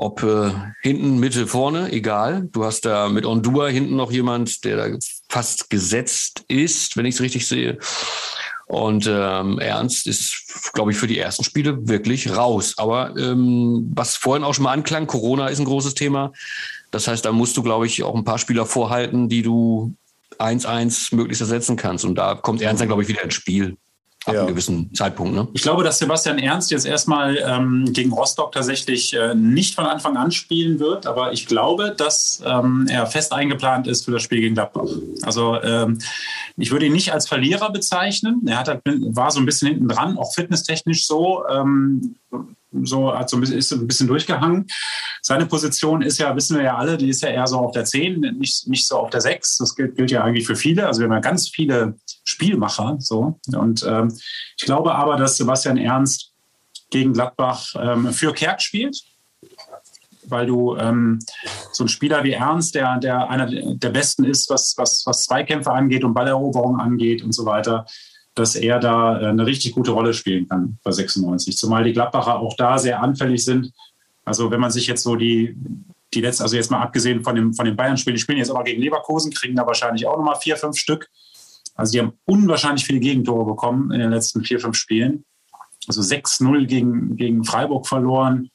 Ob 0.00 0.22
äh, 0.22 0.52
hinten, 0.80 1.18
Mitte, 1.18 1.48
vorne, 1.48 1.90
egal. 1.90 2.48
Du 2.52 2.64
hast 2.64 2.84
da 2.84 3.08
mit 3.08 3.26
Ondua 3.26 3.66
hinten 3.66 3.96
noch 3.96 4.12
jemand, 4.12 4.64
der 4.64 4.76
da 4.76 4.96
fast 5.28 5.70
gesetzt 5.70 6.44
ist, 6.46 6.96
wenn 6.96 7.04
ich 7.04 7.16
es 7.16 7.20
richtig 7.20 7.48
sehe. 7.48 7.78
Und 8.66 9.08
ähm, 9.10 9.58
Ernst 9.58 10.06
ist, 10.06 10.70
glaube 10.72 10.92
ich, 10.92 10.96
für 10.96 11.08
die 11.08 11.18
ersten 11.18 11.42
Spiele 11.42 11.88
wirklich 11.88 12.36
raus. 12.36 12.74
Aber 12.76 13.16
ähm, 13.16 13.90
was 13.92 14.14
vorhin 14.14 14.44
auch 14.44 14.54
schon 14.54 14.64
mal 14.64 14.72
anklang, 14.72 15.08
Corona 15.08 15.48
ist 15.48 15.58
ein 15.58 15.64
großes 15.64 15.94
Thema. 15.94 16.32
Das 16.92 17.08
heißt, 17.08 17.24
da 17.24 17.32
musst 17.32 17.56
du, 17.56 17.64
glaube 17.64 17.86
ich, 17.86 18.04
auch 18.04 18.14
ein 18.14 18.24
paar 18.24 18.38
Spieler 18.38 18.66
vorhalten, 18.66 19.28
die 19.28 19.42
du 19.42 19.96
1-1 20.38 21.12
möglichst 21.16 21.40
ersetzen 21.40 21.74
kannst. 21.74 22.04
Und 22.04 22.14
da 22.14 22.36
kommt 22.36 22.62
Ernst 22.62 22.80
dann, 22.80 22.88
glaube 22.88 23.02
ich, 23.02 23.08
wieder 23.08 23.24
ins 23.24 23.34
Spiel 23.34 23.76
ab 24.24 24.34
ja. 24.34 24.40
einem 24.40 24.50
gewissen 24.50 24.92
Zeitpunkt. 24.94 25.34
Ne? 25.34 25.48
Ich 25.54 25.62
glaube, 25.62 25.84
dass 25.84 25.98
Sebastian 25.98 26.38
Ernst 26.38 26.70
jetzt 26.70 26.86
erstmal 26.86 27.38
ähm, 27.38 27.92
gegen 27.92 28.12
Rostock 28.12 28.52
tatsächlich 28.52 29.14
äh, 29.14 29.34
nicht 29.34 29.74
von 29.74 29.86
Anfang 29.86 30.16
an 30.16 30.30
spielen 30.32 30.80
wird, 30.80 31.06
aber 31.06 31.32
ich 31.32 31.46
glaube, 31.46 31.94
dass 31.96 32.42
ähm, 32.44 32.86
er 32.90 33.06
fest 33.06 33.32
eingeplant 33.32 33.86
ist 33.86 34.04
für 34.04 34.10
das 34.10 34.22
Spiel 34.22 34.40
gegen 34.40 34.54
Gladbach. 34.54 34.88
Also 35.22 35.60
ähm, 35.62 35.98
ich 36.56 36.70
würde 36.70 36.86
ihn 36.86 36.92
nicht 36.92 37.12
als 37.12 37.28
Verlierer 37.28 37.70
bezeichnen. 37.70 38.42
Er 38.46 38.58
hat, 38.58 38.82
war 38.84 39.30
so 39.30 39.38
ein 39.38 39.46
bisschen 39.46 39.68
hinten 39.68 39.88
dran, 39.88 40.18
auch 40.18 40.34
fitnesstechnisch 40.34 41.06
so. 41.06 41.44
Ähm, 41.48 42.16
so, 42.82 43.14
hat 43.14 43.30
so 43.30 43.36
ein 43.36 43.40
bisschen, 43.40 43.58
ist 43.58 43.72
ein 43.72 43.86
bisschen 43.86 44.08
durchgehangen. 44.08 44.66
Seine 45.22 45.46
Position 45.46 46.02
ist 46.02 46.18
ja, 46.18 46.34
wissen 46.36 46.56
wir 46.56 46.64
ja 46.64 46.76
alle, 46.76 46.98
die 46.98 47.08
ist 47.08 47.22
ja 47.22 47.30
eher 47.30 47.46
so 47.46 47.58
auf 47.58 47.72
der 47.72 47.84
10, 47.84 48.20
nicht, 48.38 48.68
nicht 48.68 48.86
so 48.86 48.98
auf 48.98 49.10
der 49.10 49.20
6. 49.20 49.58
Das 49.58 49.74
gilt, 49.74 49.96
gilt 49.96 50.10
ja 50.10 50.22
eigentlich 50.22 50.46
für 50.46 50.56
viele. 50.56 50.86
Also 50.86 51.00
wir 51.00 51.06
haben 51.06 51.14
ja 51.14 51.20
ganz 51.20 51.48
viele 51.48 51.96
Spielmacher. 52.28 52.96
So. 52.98 53.38
Und 53.54 53.84
ähm, 53.88 54.12
ich 54.56 54.64
glaube 54.64 54.94
aber, 54.94 55.16
dass 55.16 55.36
Sebastian 55.36 55.76
Ernst 55.76 56.32
gegen 56.90 57.12
Gladbach 57.12 57.74
ähm, 57.78 58.12
für 58.12 58.32
Kerk 58.32 58.62
spielt. 58.62 59.02
Weil 60.24 60.46
du 60.46 60.76
ähm, 60.76 61.20
so 61.72 61.84
ein 61.84 61.88
Spieler 61.88 62.22
wie 62.22 62.32
Ernst, 62.32 62.74
der, 62.74 62.98
der 62.98 63.30
einer 63.30 63.46
der 63.46 63.88
besten 63.88 64.24
ist, 64.24 64.50
was, 64.50 64.74
was, 64.76 65.04
was 65.06 65.24
Zweikämpfe 65.24 65.72
angeht 65.72 66.04
und 66.04 66.12
Balleroberung 66.12 66.78
angeht 66.78 67.22
und 67.22 67.32
so 67.32 67.46
weiter, 67.46 67.86
dass 68.34 68.54
er 68.54 68.78
da 68.78 69.20
äh, 69.20 69.26
eine 69.26 69.46
richtig 69.46 69.72
gute 69.72 69.92
Rolle 69.92 70.12
spielen 70.12 70.46
kann 70.46 70.78
bei 70.84 70.92
96. 70.92 71.56
Zumal 71.56 71.84
die 71.84 71.94
Gladbacher 71.94 72.40
auch 72.40 72.54
da 72.56 72.76
sehr 72.78 73.02
anfällig 73.02 73.42
sind. 73.42 73.72
Also 74.24 74.50
wenn 74.50 74.60
man 74.60 74.70
sich 74.70 74.86
jetzt 74.86 75.02
so 75.02 75.16
die, 75.16 75.56
die 76.12 76.20
letzten, 76.20 76.42
also 76.42 76.56
jetzt 76.56 76.70
mal 76.70 76.82
abgesehen 76.82 77.22
von 77.22 77.34
dem, 77.34 77.54
von 77.54 77.64
den 77.64 77.76
Bayern-Spielen, 77.76 78.16
die 78.16 78.20
spielen 78.20 78.38
jetzt 78.38 78.50
auch 78.50 78.62
gegen 78.64 78.82
Leverkusen, 78.82 79.32
kriegen 79.32 79.56
da 79.56 79.66
wahrscheinlich 79.66 80.06
auch 80.06 80.16
nochmal 80.16 80.36
vier, 80.36 80.56
fünf 80.56 80.76
Stück. 80.76 81.08
Also 81.78 81.92
die 81.92 82.00
haben 82.00 82.12
unwahrscheinlich 82.24 82.84
viele 82.84 82.98
Gegentore 82.98 83.46
bekommen 83.46 83.92
in 83.92 84.00
den 84.00 84.10
letzten 84.10 84.44
vier, 84.44 84.58
fünf 84.58 84.76
Spielen. 84.76 85.24
Also 85.86 86.02
6-0 86.02 86.66
gegen, 86.66 87.16
gegen 87.16 87.44
Freiburg 87.44 87.86
verloren. 87.86 88.50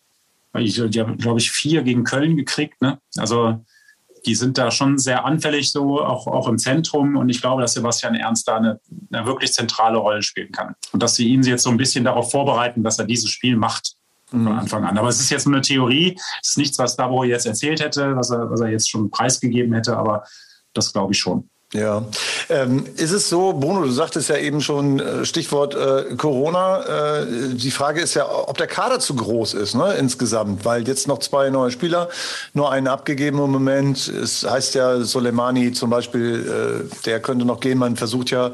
Die 0.56 1.00
haben, 1.00 1.18
glaube 1.18 1.40
ich, 1.40 1.50
vier 1.50 1.82
gegen 1.82 2.04
Köln 2.04 2.36
gekriegt. 2.36 2.82
Ne? 2.82 3.00
Also 3.18 3.64
die 4.26 4.36
sind 4.36 4.58
da 4.58 4.72
schon 4.72 4.98
sehr 5.00 5.26
anfällig, 5.26 5.72
so 5.72 6.02
auch, 6.02 6.28
auch 6.28 6.48
im 6.50 6.58
Zentrum. 6.58 7.16
Und 7.16 7.30
ich 7.30 7.42
glaube, 7.42 7.62
dass 7.62 7.74
Sebastian 7.74 8.14
Ernst 8.16 8.48
da 8.48 8.58
eine, 8.58 8.80
eine 9.12 9.26
wirklich 9.26 9.54
zentrale 9.54 9.98
Rolle 9.98 10.22
spielen 10.22 10.52
kann. 10.52 10.76
Und 10.92 11.02
dass 11.02 11.16
sie 11.16 11.30
ihn 11.30 11.44
jetzt 11.44 11.64
so 11.64 11.70
ein 11.70 11.78
bisschen 11.78 12.04
darauf 12.04 12.30
vorbereiten, 12.30 12.84
dass 12.84 13.00
er 13.00 13.06
dieses 13.06 13.30
Spiel 13.30 13.56
macht 13.56 13.96
von 14.26 14.42
mhm. 14.42 14.48
Anfang 14.50 14.84
an. 14.84 14.98
Aber 14.98 15.08
es 15.08 15.22
ist 15.22 15.30
jetzt 15.30 15.48
nur 15.48 15.56
eine 15.56 15.62
Theorie. 15.62 16.18
Es 16.42 16.52
ist 16.52 16.58
nichts, 16.58 16.78
was 16.78 16.98
Dabo 16.98 17.24
jetzt 17.24 17.46
erzählt 17.46 17.82
hätte, 17.82 18.18
was 18.18 18.32
er, 18.32 18.50
was 18.50 18.60
er 18.60 18.70
jetzt 18.70 18.90
schon 18.90 19.10
preisgegeben 19.10 19.74
hätte. 19.74 19.96
Aber 19.96 20.24
das 20.74 20.92
glaube 20.92 21.14
ich 21.14 21.20
schon. 21.20 21.50
Ja, 21.74 22.06
ähm, 22.50 22.86
ist 22.98 23.12
es 23.12 23.30
so, 23.30 23.54
Bruno, 23.54 23.82
du 23.82 23.90
sagtest 23.90 24.30
ja 24.30 24.38
eben 24.38 24.62
schon 24.62 25.00
äh, 25.00 25.26
Stichwort 25.26 25.74
äh, 25.74 26.16
Corona. 26.16 27.22
Äh, 27.22 27.26
die 27.56 27.72
Frage 27.72 28.00
ist 28.00 28.14
ja, 28.14 28.28
ob 28.30 28.60
der 28.60 28.68
Kader 28.68 29.00
zu 29.00 29.16
groß 29.16 29.56
ist 29.56 29.74
ne, 29.74 29.96
insgesamt, 29.96 30.66
weil 30.66 30.88
jetzt 30.88 31.08
noch 31.08 31.18
zwei 31.18 31.50
neue 31.50 31.72
Spieler, 31.72 32.10
nur 32.54 32.72
einen 32.72 32.88
abgegeben 32.88 33.40
im 33.40 33.50
Moment. 33.50 34.08
Es 34.08 34.48
heißt 34.48 34.76
ja, 34.76 35.02
Soleimani 35.02 35.72
zum 35.72 35.90
Beispiel, 35.90 36.86
äh, 36.92 37.06
der 37.06 37.20
könnte 37.20 37.44
noch 37.44 37.60
gehen. 37.60 37.80
Man 37.80 37.96
versucht 37.96 38.30
ja, 38.30 38.52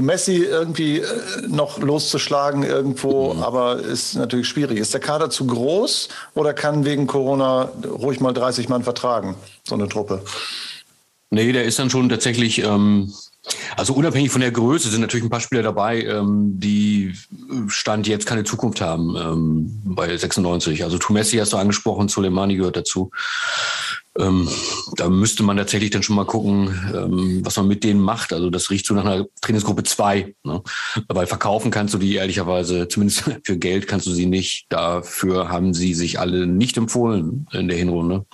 Messi 0.00 0.36
irgendwie 0.36 1.00
äh, 1.00 1.06
noch 1.46 1.78
loszuschlagen 1.78 2.62
irgendwo, 2.62 3.34
mhm. 3.34 3.42
aber 3.42 3.76
ist 3.76 4.14
natürlich 4.14 4.48
schwierig. 4.48 4.78
Ist 4.78 4.94
der 4.94 5.02
Kader 5.02 5.28
zu 5.28 5.46
groß 5.46 6.08
oder 6.34 6.54
kann 6.54 6.86
wegen 6.86 7.06
Corona 7.06 7.68
ruhig 7.86 8.20
mal 8.20 8.32
30 8.32 8.70
Mann 8.70 8.84
vertragen, 8.84 9.34
so 9.68 9.74
eine 9.74 9.86
Truppe? 9.86 10.22
Nee, 11.34 11.50
der 11.50 11.64
ist 11.64 11.80
dann 11.80 11.90
schon 11.90 12.08
tatsächlich, 12.08 12.62
ähm, 12.62 13.12
also 13.76 13.92
unabhängig 13.92 14.30
von 14.30 14.40
der 14.40 14.52
Größe 14.52 14.88
sind 14.88 15.00
natürlich 15.00 15.24
ein 15.24 15.30
paar 15.30 15.40
Spieler 15.40 15.64
dabei, 15.64 16.02
ähm, 16.04 16.60
die 16.60 17.12
Stand 17.66 18.06
jetzt 18.06 18.26
keine 18.26 18.44
Zukunft 18.44 18.80
haben 18.80 19.16
ähm, 19.16 19.82
bei 19.84 20.16
96. 20.16 20.84
Also 20.84 20.98
Tumessi 20.98 21.38
hast 21.38 21.52
du 21.52 21.56
angesprochen, 21.56 22.06
Soleimani 22.06 22.54
gehört 22.54 22.76
dazu. 22.76 23.10
Ähm, 24.16 24.48
da 24.96 25.08
müsste 25.08 25.42
man 25.42 25.56
tatsächlich 25.56 25.90
dann 25.90 26.04
schon 26.04 26.14
mal 26.14 26.24
gucken, 26.24 26.68
ähm, 26.94 27.40
was 27.44 27.56
man 27.56 27.66
mit 27.66 27.82
denen 27.82 28.00
macht. 28.00 28.32
Also 28.32 28.48
das 28.48 28.70
riecht 28.70 28.86
so 28.86 28.94
nach 28.94 29.04
einer 29.04 29.26
Trainingsgruppe 29.40 29.82
2. 29.82 30.36
Ne? 30.44 30.62
Weil 31.08 31.26
verkaufen 31.26 31.72
kannst 31.72 31.94
du 31.94 31.98
die 31.98 32.14
ehrlicherweise, 32.14 32.86
zumindest 32.86 33.24
für 33.42 33.58
Geld 33.58 33.88
kannst 33.88 34.06
du 34.06 34.12
sie 34.12 34.26
nicht. 34.26 34.66
Dafür 34.68 35.48
haben 35.48 35.74
sie 35.74 35.94
sich 35.94 36.20
alle 36.20 36.46
nicht 36.46 36.76
empfohlen 36.76 37.48
in 37.50 37.66
der 37.66 37.76
Hinrunde. 37.76 38.24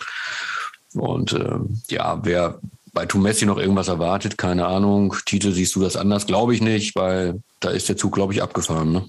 Und 0.95 1.33
äh, 1.33 1.59
ja, 1.89 2.21
wer 2.25 2.61
bei 2.93 3.07
Tumessi 3.07 3.47
noch 3.47 3.59
irgendwas 3.59 3.89
erwartet, 3.89 4.39
keine 4.39 4.67
Ahnung. 4.67 5.15
Tite, 5.25 5.53
siehst 5.53 5.77
du 5.77 5.81
das 5.81 5.97
anders? 5.97 6.27
Glaube 6.27 6.55
ich 6.55 6.61
nicht, 6.61 6.97
weil 6.97 7.43
da 7.61 7.71
ist 7.71 7.89
der 7.89 7.97
Zug, 7.97 8.15
glaube 8.15 8.33
ich, 8.33 8.43
abgefahren. 8.43 8.93
Ne? 8.93 9.05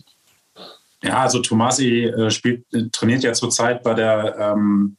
Ja, 1.04 1.22
also 1.22 1.40
Tomasi 1.40 2.06
äh, 2.06 2.30
spielt, 2.30 2.72
äh, 2.74 2.90
trainiert 2.92 3.24
ja 3.24 3.34
zurzeit 3.34 3.84
bei 3.84 3.94
der 3.94 4.36
ähm, 4.38 4.98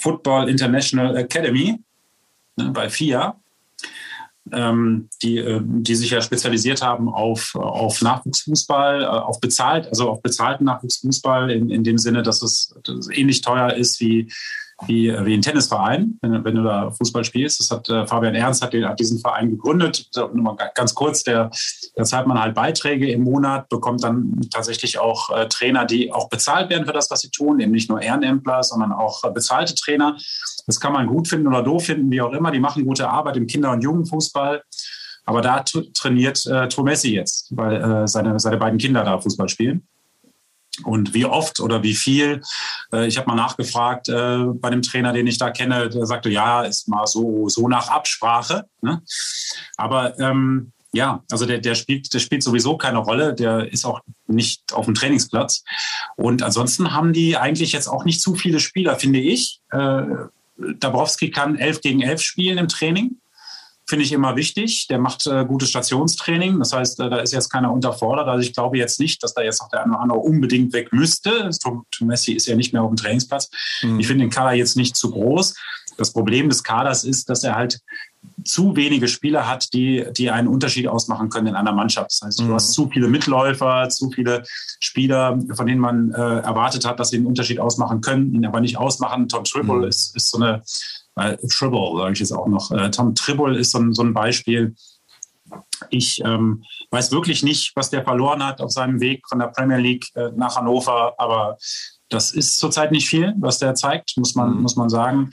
Football 0.00 0.48
International 0.48 1.16
Academy 1.16 1.78
ne, 2.56 2.70
bei 2.70 2.88
FIA, 2.88 3.36
ähm, 4.52 5.08
die, 5.22 5.38
äh, 5.38 5.60
die 5.62 5.94
sich 5.94 6.10
ja 6.10 6.20
spezialisiert 6.20 6.82
haben 6.82 7.08
auf, 7.08 7.54
auf 7.54 8.02
Nachwuchsfußball, 8.02 9.02
äh, 9.02 9.06
auf 9.06 9.40
bezahlt, 9.40 9.86
also 9.86 10.10
auf 10.10 10.20
bezahlten 10.20 10.64
Nachwuchsfußball 10.64 11.50
in, 11.50 11.70
in 11.70 11.84
dem 11.84 11.98
Sinne, 11.98 12.22
dass 12.22 12.42
es, 12.42 12.74
dass 12.82 12.96
es 12.96 13.10
ähnlich 13.10 13.40
teuer 13.40 13.72
ist 13.72 14.00
wie 14.00 14.32
wie, 14.86 15.12
wie 15.24 15.34
ein 15.34 15.42
Tennisverein, 15.42 16.18
wenn, 16.20 16.44
wenn, 16.44 16.54
du 16.54 16.62
da 16.62 16.90
Fußball 16.90 17.24
spielst. 17.24 17.60
Das 17.60 17.70
hat 17.70 17.88
äh, 17.88 18.06
Fabian 18.06 18.34
Ernst 18.34 18.62
hat, 18.62 18.72
den, 18.72 18.86
hat, 18.86 18.98
diesen 18.98 19.20
Verein 19.20 19.50
gegründet. 19.50 20.08
Nur 20.16 20.42
mal 20.42 20.56
ganz 20.74 20.94
kurz, 20.94 21.22
der, 21.22 21.50
da 21.94 22.04
zahlt 22.04 22.26
man 22.26 22.40
halt 22.40 22.54
Beiträge 22.54 23.10
im 23.10 23.22
Monat, 23.22 23.68
bekommt 23.68 24.02
dann 24.02 24.40
tatsächlich 24.52 24.98
auch 24.98 25.30
äh, 25.30 25.48
Trainer, 25.48 25.84
die 25.84 26.12
auch 26.12 26.28
bezahlt 26.28 26.70
werden 26.70 26.86
für 26.86 26.92
das, 26.92 27.10
was 27.10 27.20
sie 27.20 27.30
tun, 27.30 27.60
eben 27.60 27.72
nicht 27.72 27.88
nur 27.88 28.02
Ehrenämtler, 28.02 28.62
sondern 28.62 28.92
auch 28.92 29.24
äh, 29.24 29.30
bezahlte 29.30 29.74
Trainer. 29.74 30.16
Das 30.66 30.80
kann 30.80 30.92
man 30.92 31.06
gut 31.06 31.28
finden 31.28 31.46
oder 31.46 31.62
doof 31.62 31.84
finden, 31.86 32.10
wie 32.10 32.20
auch 32.20 32.32
immer. 32.32 32.50
Die 32.50 32.60
machen 32.60 32.84
gute 32.84 33.08
Arbeit 33.08 33.36
im 33.36 33.46
Kinder- 33.46 33.72
und 33.72 33.82
Jugendfußball. 33.82 34.62
Aber 35.26 35.40
da 35.40 35.64
trainiert 35.94 36.44
äh, 36.46 36.68
Tomessi 36.68 37.14
jetzt, 37.14 37.48
weil 37.56 37.76
äh, 37.76 38.08
seine, 38.08 38.38
seine 38.38 38.58
beiden 38.58 38.78
Kinder 38.78 39.04
da 39.04 39.18
Fußball 39.18 39.48
spielen. 39.48 39.86
Und 40.82 41.14
wie 41.14 41.24
oft 41.24 41.60
oder 41.60 41.82
wie 41.82 41.94
viel? 41.94 42.42
Äh, 42.92 43.06
ich 43.06 43.16
habe 43.16 43.28
mal 43.28 43.36
nachgefragt 43.36 44.08
äh, 44.08 44.38
bei 44.54 44.70
dem 44.70 44.82
Trainer, 44.82 45.12
den 45.12 45.26
ich 45.26 45.38
da 45.38 45.50
kenne, 45.50 45.88
der 45.88 46.06
sagte, 46.06 46.30
ja, 46.30 46.62
ist 46.62 46.88
mal 46.88 47.06
so, 47.06 47.48
so 47.48 47.68
nach 47.68 47.88
Absprache. 47.88 48.66
Ne? 48.80 49.02
Aber 49.76 50.18
ähm, 50.18 50.72
ja, 50.92 51.22
also 51.30 51.44
der, 51.44 51.58
der, 51.58 51.74
spielt, 51.74 52.12
der 52.14 52.20
spielt 52.20 52.42
sowieso 52.42 52.76
keine 52.76 52.98
Rolle, 52.98 53.34
der 53.34 53.72
ist 53.72 53.84
auch 53.84 54.00
nicht 54.26 54.72
auf 54.72 54.86
dem 54.86 54.94
Trainingsplatz. 54.94 55.64
Und 56.16 56.42
ansonsten 56.42 56.92
haben 56.92 57.12
die 57.12 57.36
eigentlich 57.36 57.72
jetzt 57.72 57.88
auch 57.88 58.04
nicht 58.04 58.20
zu 58.20 58.34
viele 58.34 58.60
Spieler, 58.60 58.96
finde 58.96 59.20
ich. 59.20 59.60
Äh, 59.70 60.02
Dabrowski 60.78 61.30
kann 61.30 61.56
elf 61.56 61.80
gegen 61.80 62.00
elf 62.00 62.22
spielen 62.22 62.58
im 62.58 62.68
Training. 62.68 63.18
Finde 63.94 64.06
ich 64.06 64.12
immer 64.12 64.34
wichtig. 64.34 64.88
Der 64.88 64.98
macht 64.98 65.24
äh, 65.28 65.44
gutes 65.44 65.70
Stationstraining. 65.70 66.58
Das 66.58 66.72
heißt, 66.72 66.98
äh, 66.98 67.08
da 67.08 67.18
ist 67.18 67.32
jetzt 67.32 67.48
keiner 67.48 67.72
unterfordert. 67.72 68.26
Also 68.26 68.40
ich 68.40 68.52
glaube 68.52 68.76
jetzt 68.76 68.98
nicht, 68.98 69.22
dass 69.22 69.34
da 69.34 69.42
jetzt 69.42 69.62
noch 69.62 69.68
der 69.68 69.84
eine 69.84 69.92
oder 69.92 70.00
andere 70.00 70.18
unbedingt 70.18 70.72
weg 70.72 70.92
müsste. 70.92 71.48
Messi 72.00 72.32
ist 72.32 72.46
ja 72.46 72.56
nicht 72.56 72.72
mehr 72.72 72.82
auf 72.82 72.90
dem 72.90 72.96
Trainingsplatz. 72.96 73.50
Mhm. 73.82 74.00
Ich 74.00 74.08
finde 74.08 74.24
den 74.24 74.30
Kader 74.30 74.52
jetzt 74.52 74.76
nicht 74.76 74.96
zu 74.96 75.12
groß. 75.12 75.54
Das 75.96 76.12
Problem 76.12 76.48
des 76.48 76.64
Kaders 76.64 77.04
ist, 77.04 77.30
dass 77.30 77.44
er 77.44 77.54
halt 77.54 77.78
zu 78.42 78.74
wenige 78.74 79.06
Spieler 79.06 79.48
hat, 79.48 79.72
die, 79.72 80.04
die 80.16 80.28
einen 80.28 80.48
Unterschied 80.48 80.88
ausmachen 80.88 81.28
können 81.28 81.46
in 81.46 81.54
einer 81.54 81.72
Mannschaft. 81.72 82.10
Das 82.10 82.22
heißt, 82.22 82.40
mhm. 82.40 82.48
du 82.48 82.54
hast 82.54 82.72
zu 82.72 82.88
viele 82.88 83.06
Mitläufer, 83.06 83.88
zu 83.90 84.10
viele 84.10 84.42
Spieler, 84.80 85.38
von 85.54 85.66
denen 85.68 85.80
man 85.80 86.10
äh, 86.10 86.40
erwartet 86.40 86.84
hat, 86.84 86.98
dass 86.98 87.10
sie 87.10 87.18
einen 87.18 87.26
Unterschied 87.26 87.60
ausmachen 87.60 88.00
können, 88.00 88.34
ihn 88.34 88.44
aber 88.44 88.60
nicht 88.60 88.76
ausmachen. 88.76 89.28
Tom 89.28 89.44
Tribble 89.44 89.76
mhm. 89.76 89.84
ist, 89.84 90.16
ist 90.16 90.30
so 90.30 90.38
eine, 90.38 90.62
äh, 91.16 91.36
Tribble 91.48 91.96
sage 91.96 92.12
ich 92.12 92.20
jetzt 92.20 92.32
auch 92.32 92.46
noch. 92.46 92.70
Äh, 92.70 92.90
Tom 92.90 93.14
Tribble 93.14 93.58
ist 93.58 93.72
so 93.72 93.78
ein, 93.78 93.92
so 93.92 94.02
ein 94.02 94.14
Beispiel. 94.14 94.74
Ich 95.90 96.20
ähm, 96.24 96.64
weiß 96.90 97.12
wirklich 97.12 97.42
nicht, 97.42 97.72
was 97.76 97.90
der 97.90 98.02
verloren 98.02 98.44
hat 98.44 98.60
auf 98.60 98.72
seinem 98.72 99.00
Weg 99.00 99.22
von 99.28 99.38
der 99.38 99.48
Premier 99.48 99.78
League 99.78 100.06
äh, 100.14 100.30
nach 100.34 100.56
Hannover, 100.56 101.14
aber 101.18 101.56
das 102.08 102.32
ist 102.32 102.58
zurzeit 102.58 102.92
nicht 102.92 103.08
viel, 103.08 103.34
was 103.38 103.58
der 103.58 103.74
zeigt, 103.74 104.16
muss 104.16 104.34
man, 104.34 104.54
mhm. 104.54 104.62
muss 104.62 104.76
man 104.76 104.88
sagen. 104.88 105.30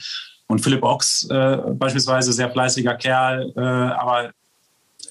Und 0.48 0.60
Philipp 0.60 0.84
Ochs 0.84 1.28
äh, 1.30 1.58
beispielsweise, 1.74 2.34
sehr 2.34 2.52
fleißiger 2.52 2.96
Kerl, 2.96 3.54
äh, 3.56 3.62
aber 3.62 4.32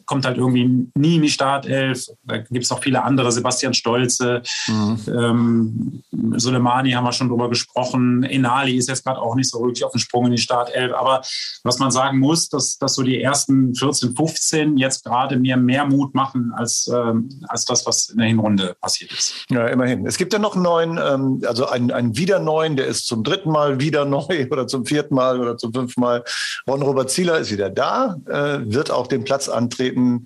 kommt 0.07 0.25
halt 0.25 0.37
irgendwie 0.37 0.89
nie 0.95 1.17
in 1.17 1.23
die 1.23 1.29
Startelf. 1.29 2.07
Da 2.25 2.39
gibt 2.39 2.65
es 2.65 2.71
noch 2.71 2.83
viele 2.83 3.03
andere, 3.03 3.33
Sebastian 3.33 3.75
Stolze, 3.75 4.43
mhm. 4.67 4.99
ähm, 5.09 6.03
Soleimani 6.37 6.93
haben 6.93 7.05
wir 7.05 7.13
schon 7.13 7.29
drüber 7.29 7.49
gesprochen. 7.49 8.23
Enali 8.23 8.77
ist 8.77 8.89
jetzt 8.89 9.05
gerade 9.05 9.21
auch 9.21 9.35
nicht 9.35 9.51
so 9.51 9.61
wirklich 9.61 9.85
auf 9.85 9.93
den 9.93 10.01
Sprung 10.01 10.27
in 10.27 10.33
die 10.33 10.39
Startelf. 10.39 10.93
Aber 10.95 11.23
was 11.65 11.79
man 11.79 11.91
sagen 11.91 12.19
muss, 12.19 12.49
dass, 12.49 12.79
dass 12.79 12.95
so 12.95 13.03
die 13.03 13.21
ersten 13.21 13.75
14, 13.75 14.17
15 14.17 14.77
jetzt 14.77 15.05
gerade 15.05 15.39
mir 15.39 15.57
mehr 15.57 15.87
Mut 15.87 16.15
machen 16.15 16.53
als, 16.55 16.91
ähm, 16.93 17.29
als 17.49 17.65
das, 17.65 17.87
was 17.87 18.09
in 18.09 18.19
der 18.19 18.29
Hinrunde 18.29 18.77
passiert 18.81 19.13
ist. 19.13 19.47
Ja, 19.51 19.67
immerhin. 19.67 20.07
Es 20.07 20.17
gibt 20.17 20.33
ja 20.33 20.39
noch 20.39 20.55
einen 20.55 20.63
neuen, 20.63 20.99
ähm, 21.03 21.43
also 21.47 21.67
einen, 21.67 21.91
einen 21.91 22.17
wieder 22.17 22.39
neuen, 22.39 22.77
der 22.77 22.87
ist 22.87 23.07
zum 23.07 23.25
dritten 23.25 23.51
Mal 23.51 23.81
wieder 23.81 24.05
neu 24.11 24.47
oder 24.51 24.67
zum 24.67 24.85
vierten 24.87 25.15
Mal 25.15 25.41
oder 25.41 25.57
zum 25.57 25.73
fünften 25.73 26.01
Mal. 26.01 26.25
Ron-Robert 26.69 27.11
Zieler 27.11 27.39
ist 27.39 27.53
wieder 27.53 27.71
da, 27.71 28.17
äh, 28.27 28.61
wird 28.65 28.91
auch 28.91 29.07
den 29.07 29.25
Platz 29.25 29.49
antreten 29.49 30.00
Athleten 30.01 30.25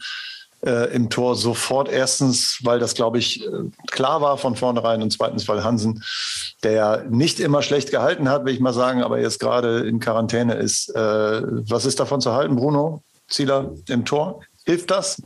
äh, 0.64 0.94
im 0.94 1.10
Tor 1.10 1.36
sofort. 1.36 1.88
Erstens, 1.88 2.58
weil 2.62 2.78
das, 2.78 2.94
glaube 2.94 3.18
ich, 3.18 3.44
äh, 3.44 3.48
klar 3.90 4.20
war 4.20 4.38
von 4.38 4.56
vornherein 4.56 5.02
und 5.02 5.12
zweitens, 5.12 5.46
weil 5.48 5.62
Hansen, 5.62 6.02
der 6.62 6.72
ja 6.72 6.96
nicht 7.08 7.40
immer 7.40 7.62
schlecht 7.62 7.90
gehalten 7.90 8.28
hat, 8.28 8.44
will 8.44 8.54
ich 8.54 8.60
mal 8.60 8.72
sagen, 8.72 9.02
aber 9.02 9.20
jetzt 9.20 9.40
gerade 9.40 9.80
in 9.80 10.00
Quarantäne 10.00 10.54
ist. 10.54 10.88
Äh, 10.90 11.42
was 11.42 11.84
ist 11.84 12.00
davon 12.00 12.20
zu 12.20 12.32
halten, 12.32 12.56
Bruno? 12.56 13.02
Zieler 13.28 13.72
im 13.88 14.04
Tor? 14.04 14.42
Hilft 14.64 14.90
das? 14.90 15.20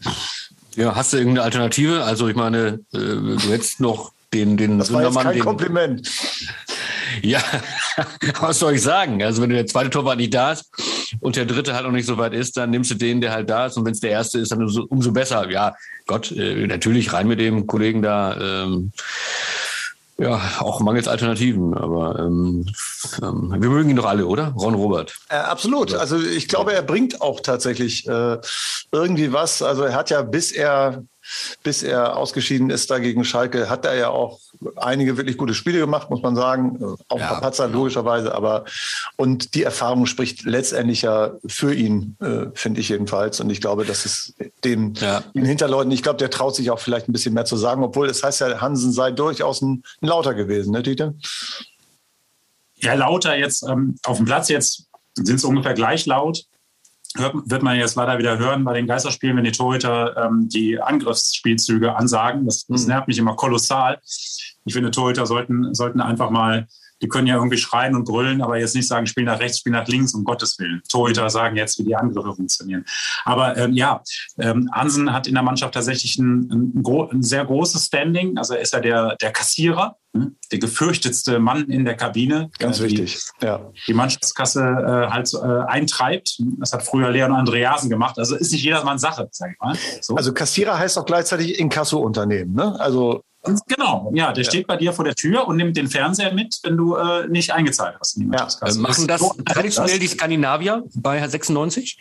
Ja, 0.74 0.94
hast 0.94 1.12
du 1.12 1.18
irgendeine 1.18 1.44
Alternative? 1.44 2.04
Also 2.04 2.28
ich 2.28 2.36
meine, 2.36 2.80
äh, 2.92 2.98
du 2.98 3.38
hättest 3.48 3.80
noch 3.80 4.12
den, 4.32 4.56
den 4.56 4.78
das 4.78 4.92
war 4.92 5.02
jetzt 5.02 5.18
kein 5.18 5.34
den, 5.34 5.44
Kompliment. 5.44 6.08
Ja, 7.22 7.42
was 8.40 8.58
soll 8.58 8.74
ich 8.74 8.82
sagen? 8.82 9.22
Also 9.22 9.40
wenn 9.40 9.48
der 9.48 9.66
zweite 9.66 9.88
Torwart 9.88 10.18
nicht 10.18 10.34
da 10.34 10.52
ist 10.52 10.70
und 11.20 11.36
der 11.36 11.46
dritte 11.46 11.74
halt 11.74 11.84
noch 11.84 11.92
nicht 11.92 12.06
so 12.06 12.18
weit 12.18 12.34
ist, 12.34 12.56
dann 12.56 12.70
nimmst 12.70 12.90
du 12.90 12.94
den, 12.94 13.20
der 13.20 13.32
halt 13.32 13.48
da 13.50 13.66
ist. 13.66 13.76
Und 13.76 13.84
wenn 13.84 13.92
es 13.92 14.00
der 14.00 14.10
erste 14.10 14.38
ist, 14.38 14.52
dann 14.52 14.62
umso, 14.62 14.84
umso 14.88 15.12
besser. 15.12 15.50
Ja, 15.50 15.74
Gott, 16.06 16.32
äh, 16.32 16.66
natürlich 16.66 17.12
rein 17.12 17.28
mit 17.28 17.40
dem 17.40 17.66
Kollegen 17.66 18.02
da. 18.02 18.64
Ähm, 18.64 18.92
ja, 20.20 20.40
auch 20.58 20.80
mangels 20.80 21.06
Alternativen, 21.06 21.74
aber 21.74 22.18
ähm, 22.18 22.66
ähm, 23.22 23.54
wir 23.56 23.70
mögen 23.70 23.90
ihn 23.90 23.96
doch 23.96 24.04
alle, 24.04 24.26
oder? 24.26 24.48
Ron 24.58 24.74
Robert. 24.74 25.16
Äh, 25.28 25.36
absolut. 25.36 25.94
Also 25.94 26.20
ich 26.20 26.48
glaube, 26.48 26.72
er 26.72 26.82
bringt 26.82 27.22
auch 27.22 27.38
tatsächlich 27.38 28.06
äh, 28.08 28.38
irgendwie 28.90 29.32
was. 29.32 29.62
Also 29.62 29.84
er 29.84 29.94
hat 29.94 30.10
ja, 30.10 30.22
bis 30.22 30.50
er 30.50 31.04
bis 31.62 31.82
er 31.82 32.16
ausgeschieden 32.16 32.70
ist 32.70 32.90
dagegen 32.90 33.24
Schalke, 33.24 33.68
hat 33.68 33.84
er 33.84 33.94
ja 33.94 34.08
auch 34.08 34.40
einige 34.76 35.16
wirklich 35.16 35.36
gute 35.36 35.54
Spiele 35.54 35.78
gemacht, 35.78 36.10
muss 36.10 36.22
man 36.22 36.36
sagen. 36.36 36.96
Auch 37.08 37.18
ja, 37.18 37.40
Patzer 37.40 37.66
genau. 37.66 37.80
logischerweise, 37.80 38.34
aber 38.34 38.64
und 39.16 39.54
die 39.54 39.62
Erfahrung 39.62 40.06
spricht 40.06 40.44
letztendlich 40.44 41.02
ja 41.02 41.32
für 41.46 41.74
ihn, 41.74 42.16
äh, 42.20 42.46
finde 42.54 42.80
ich 42.80 42.88
jedenfalls. 42.88 43.40
Und 43.40 43.50
ich 43.50 43.60
glaube, 43.60 43.84
dass 43.84 44.04
es 44.04 44.34
dem 44.64 44.94
ja. 44.94 45.22
den 45.34 45.44
Hinterleuten, 45.44 45.90
ich 45.92 46.02
glaube, 46.02 46.18
der 46.18 46.30
traut 46.30 46.54
sich 46.54 46.70
auch 46.70 46.80
vielleicht 46.80 47.08
ein 47.08 47.12
bisschen 47.12 47.34
mehr 47.34 47.44
zu 47.44 47.56
sagen, 47.56 47.82
obwohl 47.82 48.08
es 48.08 48.22
heißt 48.22 48.40
ja, 48.40 48.60
Hansen 48.60 48.92
sei 48.92 49.10
durchaus 49.10 49.62
ein, 49.62 49.82
ein 50.00 50.08
Lauter 50.08 50.34
gewesen, 50.34 50.72
ne, 50.72 50.82
Tite? 50.82 51.14
Ja, 52.76 52.94
lauter 52.94 53.36
jetzt 53.36 53.64
ähm, 53.64 53.96
auf 54.04 54.18
dem 54.18 54.26
Platz 54.26 54.48
jetzt 54.48 54.86
sind 55.14 55.36
es 55.36 55.44
ungefähr 55.44 55.74
gleich 55.74 56.06
laut 56.06 56.44
hört, 57.16 57.34
wird 57.50 57.62
man 57.62 57.78
jetzt 57.78 57.96
leider 57.96 58.18
wieder 58.18 58.38
hören 58.38 58.64
bei 58.64 58.74
den 58.74 58.86
Geisterspielen, 58.86 59.36
wenn 59.36 59.44
die 59.44 59.52
Torhüter 59.52 60.16
ähm, 60.16 60.48
die 60.48 60.80
Angriffsspielzüge 60.80 61.96
ansagen. 61.96 62.44
Das, 62.44 62.66
das 62.66 62.82
mhm. 62.82 62.88
nervt 62.88 63.08
mich 63.08 63.18
immer 63.18 63.36
kolossal. 63.36 63.98
Ich 64.64 64.74
finde, 64.74 64.90
Torhüter 64.90 65.26
sollten, 65.26 65.74
sollten 65.74 66.00
einfach 66.00 66.30
mal 66.30 66.66
die 67.02 67.08
können 67.08 67.26
ja 67.26 67.36
irgendwie 67.36 67.58
schreien 67.58 67.94
und 67.94 68.04
brüllen, 68.04 68.42
aber 68.42 68.58
jetzt 68.58 68.74
nicht 68.74 68.88
sagen, 68.88 69.06
spiel 69.06 69.24
nach 69.24 69.38
rechts, 69.38 69.58
spiel 69.58 69.72
nach 69.72 69.86
links, 69.86 70.14
um 70.14 70.24
Gottes 70.24 70.58
Willen. 70.58 70.82
Torhüter 70.88 71.30
sagen 71.30 71.56
jetzt, 71.56 71.78
wie 71.78 71.84
die 71.84 71.96
Angriffe 71.96 72.34
funktionieren. 72.34 72.84
Aber 73.24 73.56
ähm, 73.56 73.72
ja, 73.72 74.02
ähm, 74.38 74.68
Hansen 74.72 75.12
hat 75.12 75.26
in 75.26 75.34
der 75.34 75.42
Mannschaft 75.42 75.74
tatsächlich 75.74 76.18
ein, 76.18 76.50
ein, 76.50 76.84
ein, 77.12 77.22
sehr 77.22 77.44
großes 77.44 77.86
Standing. 77.86 78.36
Also 78.38 78.54
er 78.54 78.60
ist 78.60 78.72
ja 78.72 78.80
der, 78.80 79.16
der 79.16 79.30
Kassierer, 79.30 79.96
ne? 80.12 80.32
der 80.50 80.58
gefürchtetste 80.58 81.38
Mann 81.38 81.68
in 81.70 81.84
der 81.84 81.94
Kabine. 81.94 82.50
Ganz 82.58 82.80
äh, 82.80 82.84
wichtig, 82.84 83.18
ja. 83.40 83.70
Die 83.86 83.94
Mannschaftskasse 83.94 84.60
äh, 84.60 85.10
halt 85.10 85.32
äh, 85.34 85.70
eintreibt. 85.70 86.42
Das 86.58 86.72
hat 86.72 86.82
früher 86.82 87.10
Leon 87.10 87.32
Andreasen 87.32 87.90
gemacht. 87.90 88.18
Also 88.18 88.36
ist 88.36 88.52
nicht 88.52 88.64
jedermanns 88.64 89.02
Sache, 89.02 89.28
sag 89.30 89.52
ich 89.52 89.58
mal. 89.60 89.76
So. 90.00 90.16
Also 90.16 90.32
Kassierer 90.32 90.78
heißt 90.78 90.98
auch 90.98 91.06
gleichzeitig 91.06 91.58
Inkasso-Unternehmen, 91.58 92.54
ne? 92.54 92.78
Also 92.80 93.22
Genau, 93.66 94.10
ja, 94.14 94.32
der 94.32 94.44
ja. 94.44 94.50
steht 94.50 94.66
bei 94.66 94.76
dir 94.76 94.92
vor 94.92 95.04
der 95.04 95.14
Tür 95.14 95.46
und 95.46 95.56
nimmt 95.56 95.76
den 95.76 95.88
Fernseher 95.88 96.32
mit, 96.32 96.58
wenn 96.62 96.76
du 96.76 96.96
äh, 96.96 97.26
nicht 97.28 97.52
eingezahlt 97.52 97.96
hast. 98.00 98.16
In 98.16 98.30
die 98.30 98.36
ja. 98.36 98.48
Äh, 98.62 98.74
machen 98.74 99.06
das 99.06 99.20
so 99.20 99.34
traditionell 99.44 99.98
die 99.98 100.08
Skandinavier 100.08 100.84
bei 100.94 101.26
96? 101.26 101.98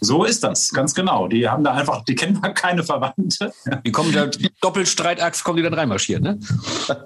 So 0.00 0.24
ist 0.24 0.44
das, 0.44 0.70
ganz 0.70 0.94
genau. 0.94 1.26
Die 1.26 1.48
haben 1.48 1.64
da 1.64 1.72
einfach, 1.72 2.04
die 2.04 2.14
kennen 2.14 2.38
da 2.42 2.50
keine 2.50 2.84
Verwandte. 2.84 3.52
Die 3.84 3.92
kommen 3.92 4.12
da 4.12 4.26
Doppelstreitachs, 4.60 5.42
kommen 5.42 5.56
die 5.56 5.62
dann 5.62 5.74
reinmarschiert, 5.74 6.22
ne? 6.22 6.38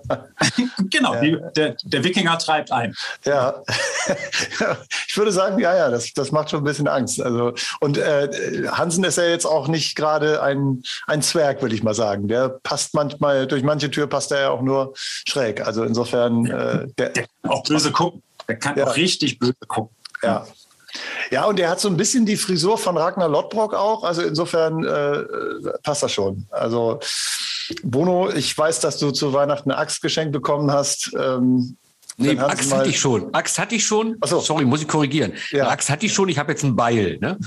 genau, 0.91 1.15
ja. 1.15 1.21
die, 1.21 1.39
der, 1.57 1.77
der 1.85 2.05
Wikinger 2.05 2.37
treibt 2.39 2.73
ein. 2.73 2.95
Ja, 3.25 3.63
ich 5.07 5.17
würde 5.17 5.31
sagen, 5.31 5.59
ja, 5.61 5.77
ja, 5.77 5.91
das, 5.91 6.13
das 6.13 6.33
macht 6.33 6.51
schon 6.51 6.61
ein 6.61 6.65
bisschen 6.65 6.89
Angst. 6.89 7.21
Also, 7.21 7.55
und 7.81 7.97
äh, 7.97 8.29
Hansen 8.71 9.05
ist 9.05 9.19
ja 9.19 9.25
jetzt 9.25 9.47
auch 9.47 9.69
nicht 9.69 9.95
gerade 9.95 10.43
ein, 10.43 10.83
ein 11.07 11.23
Zwerg, 11.23 11.63
würde 11.63 11.75
ich 11.75 11.83
mal 11.83 11.95
sagen. 11.95 12.27
Der 12.27 12.49
passt 12.49 12.95
manchmal 12.95 13.47
durch 13.47 13.63
manche 13.63 13.78
Tür 13.79 14.07
passt 14.07 14.33
er 14.33 14.41
ja 14.41 14.51
auch 14.51 14.63
nur 14.63 14.95
schräg. 14.97 15.67
Also 15.67 15.85
insofern. 15.85 16.47
Äh, 16.47 16.87
der, 16.99 17.11
der, 17.11 17.27
kann 17.43 17.51
auch 17.51 17.63
böse 17.63 17.93
gucken. 17.93 18.23
Der 18.49 18.57
kann 18.57 18.77
ja. 18.77 18.87
auch 18.87 18.97
richtig 18.97 19.39
böse 19.39 19.55
gucken. 19.67 19.95
Ja. 20.23 20.47
Ja, 21.31 21.45
und 21.45 21.59
der 21.59 21.69
hat 21.69 21.81
so 21.81 21.89
ein 21.89 21.97
bisschen 21.97 22.27
die 22.27 22.37
Frisur 22.37 22.79
von 22.79 22.97
Ragnar 22.97 23.29
Lottbrock 23.29 23.75
auch. 23.75 24.05
Also 24.05 24.23
insofern 24.23 24.85
äh, 24.85 25.23
passt 25.83 26.03
das 26.03 26.13
schon. 26.13 26.47
Also 26.51 26.99
Bono, 27.83 28.31
ich 28.31 28.57
weiß, 28.57 28.81
dass 28.81 28.99
du 28.99 29.11
zu 29.11 29.33
Weihnachten 29.33 29.71
eine 29.71 29.79
Axt 29.79 30.01
geschenkt 30.03 30.33
bekommen 30.33 30.71
hast. 30.73 31.13
Ähm, 31.19 31.77
Nee, 32.21 32.37
Axt 32.37 32.75
hatte 32.75 32.89
ich 32.89 32.99
schon. 32.99 33.33
Axt 33.33 33.61
hatte 33.61 33.77
ich 33.77 33.87
schon. 33.87 34.17
So. 34.25 34.41
Sorry, 34.41 34.65
muss 34.65 34.83
ich 34.83 34.89
korrigieren. 34.89 35.35
Ja. 35.53 35.69
Axt 35.69 35.89
hatte 35.89 36.05
ich 36.05 36.13
schon, 36.13 36.29
ich 36.29 36.37
habe 36.37 36.51
jetzt 36.51 36.65
ein 36.65 36.75
Beil. 36.75 37.17
Ne? 37.21 37.39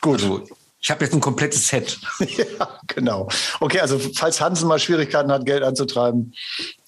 Gut. 0.00 0.22
Also, 0.22 0.44
ich 0.80 0.90
habe 0.90 1.04
jetzt 1.04 1.12
ein 1.12 1.20
komplettes 1.20 1.68
Set. 1.68 1.98
ja, 2.20 2.78
genau. 2.86 3.28
Okay, 3.60 3.80
also 3.80 3.98
falls 3.98 4.40
Hansen 4.40 4.66
mal 4.66 4.78
Schwierigkeiten 4.78 5.30
hat, 5.30 5.44
Geld 5.44 5.62
anzutreiben, 5.62 6.32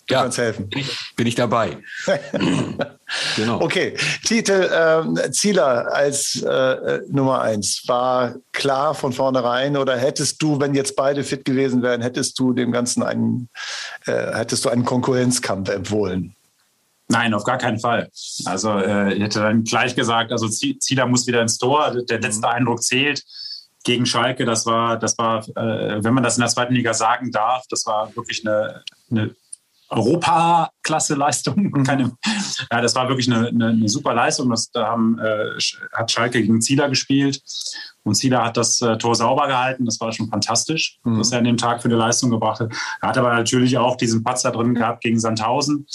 du 0.07 0.15
ja, 0.15 0.23
kannst 0.23 0.39
helfen. 0.39 0.69
Bin 0.71 0.81
ich, 0.81 1.15
bin 1.15 1.27
ich 1.27 1.35
dabei. 1.35 1.79
genau. 3.37 3.61
Okay, 3.61 3.97
Titel 4.25 4.71
ähm, 4.73 5.19
Zieler 5.33 5.93
als 5.93 6.43
äh, 6.43 7.01
Nummer 7.09 7.43
eins 7.43 7.83
war 7.87 8.37
klar 8.53 8.95
von 8.95 9.13
vornherein 9.13 9.77
oder 9.77 9.97
hättest 9.97 10.41
du, 10.43 10.59
wenn 10.59 10.75
jetzt 10.75 10.97
beide 10.97 11.23
fit 11.23 11.45
gewesen 11.45 11.83
wären, 11.83 12.01
hättest 12.01 12.39
du 12.39 12.55
dem 12.55 12.73
Ganzen 12.73 13.03
einen, 13.03 13.51
äh, 14.07 14.35
hättest 14.35 14.65
du 14.65 14.71
einen 14.71 14.87
Konkurrenzkampf 14.87 15.69
empfohlen? 15.69 16.35
Nein, 17.09 17.35
auf 17.35 17.45
gar 17.45 17.59
keinen 17.59 17.79
Fall. 17.79 18.09
Also 18.47 18.71
äh, 18.79 19.13
ich 19.13 19.23
hätte 19.23 19.41
dann 19.41 19.65
gleich 19.65 19.95
gesagt, 19.95 20.33
also 20.33 20.49
Zieler 20.49 21.07
muss 21.07 21.27
wieder 21.27 21.43
ins 21.43 21.59
Tor, 21.59 21.95
der 22.09 22.21
letzte 22.21 22.47
mhm. 22.47 22.55
Eindruck 22.55 22.83
zählt 22.83 23.23
gegen 23.85 24.07
Schalke, 24.07 24.45
das 24.45 24.67
war, 24.67 24.99
das 24.99 25.19
war, 25.19 25.47
äh, 25.57 26.03
wenn 26.03 26.15
man 26.15 26.23
das 26.23 26.37
in 26.37 26.41
der 26.41 26.51
zweiten 26.51 26.75
Liga 26.75 26.95
sagen 26.95 27.31
darf, 27.31 27.65
das 27.69 27.87
war 27.87 28.15
wirklich 28.17 28.47
eine, 28.47 28.83
eine 29.11 29.35
Europaklasse-Leistung. 29.93 31.71
Mhm. 31.73 31.83
Keine, 31.87 32.13
ja, 32.71 32.81
das 32.81 32.95
war 32.95 33.09
wirklich 33.09 33.31
eine, 33.31 33.49
eine, 33.49 33.69
eine 33.69 33.89
super 33.89 34.15
Leistung. 34.15 34.51
Das, 34.51 34.71
da 34.71 34.87
haben, 34.87 35.19
äh, 35.19 35.59
hat 35.93 36.11
Schalke 36.11 36.41
gegen 36.41 36.61
Zieler 36.61 36.89
gespielt 36.89 37.41
und 38.03 38.15
Zieler 38.15 38.45
hat 38.45 38.57
das 38.57 38.81
äh, 38.81 38.97
Tor 38.99 39.15
sauber 39.15 39.47
gehalten. 39.47 39.85
Das 39.85 40.01
war 40.01 40.13
schon 40.13 40.29
fantastisch, 40.29 40.99
mhm. 41.05 41.19
was 41.19 41.33
er 41.33 41.39
an 41.39 41.45
dem 41.45 41.57
Tag 41.57 41.83
für 41.83 41.89
eine 41.89 41.97
Leistung 41.97 42.31
gebracht 42.31 42.61
hat. 42.61 42.73
Er 43.01 43.09
hat 43.09 43.19
aber 43.19 43.35
natürlich 43.35 43.79
auch 43.79 43.97
diesen 43.97 44.23
Patzer 44.25 44.51
drin 44.51 44.75
gehabt 44.75 45.03
gegen 45.03 45.21
Sandhausen. 45.21 45.87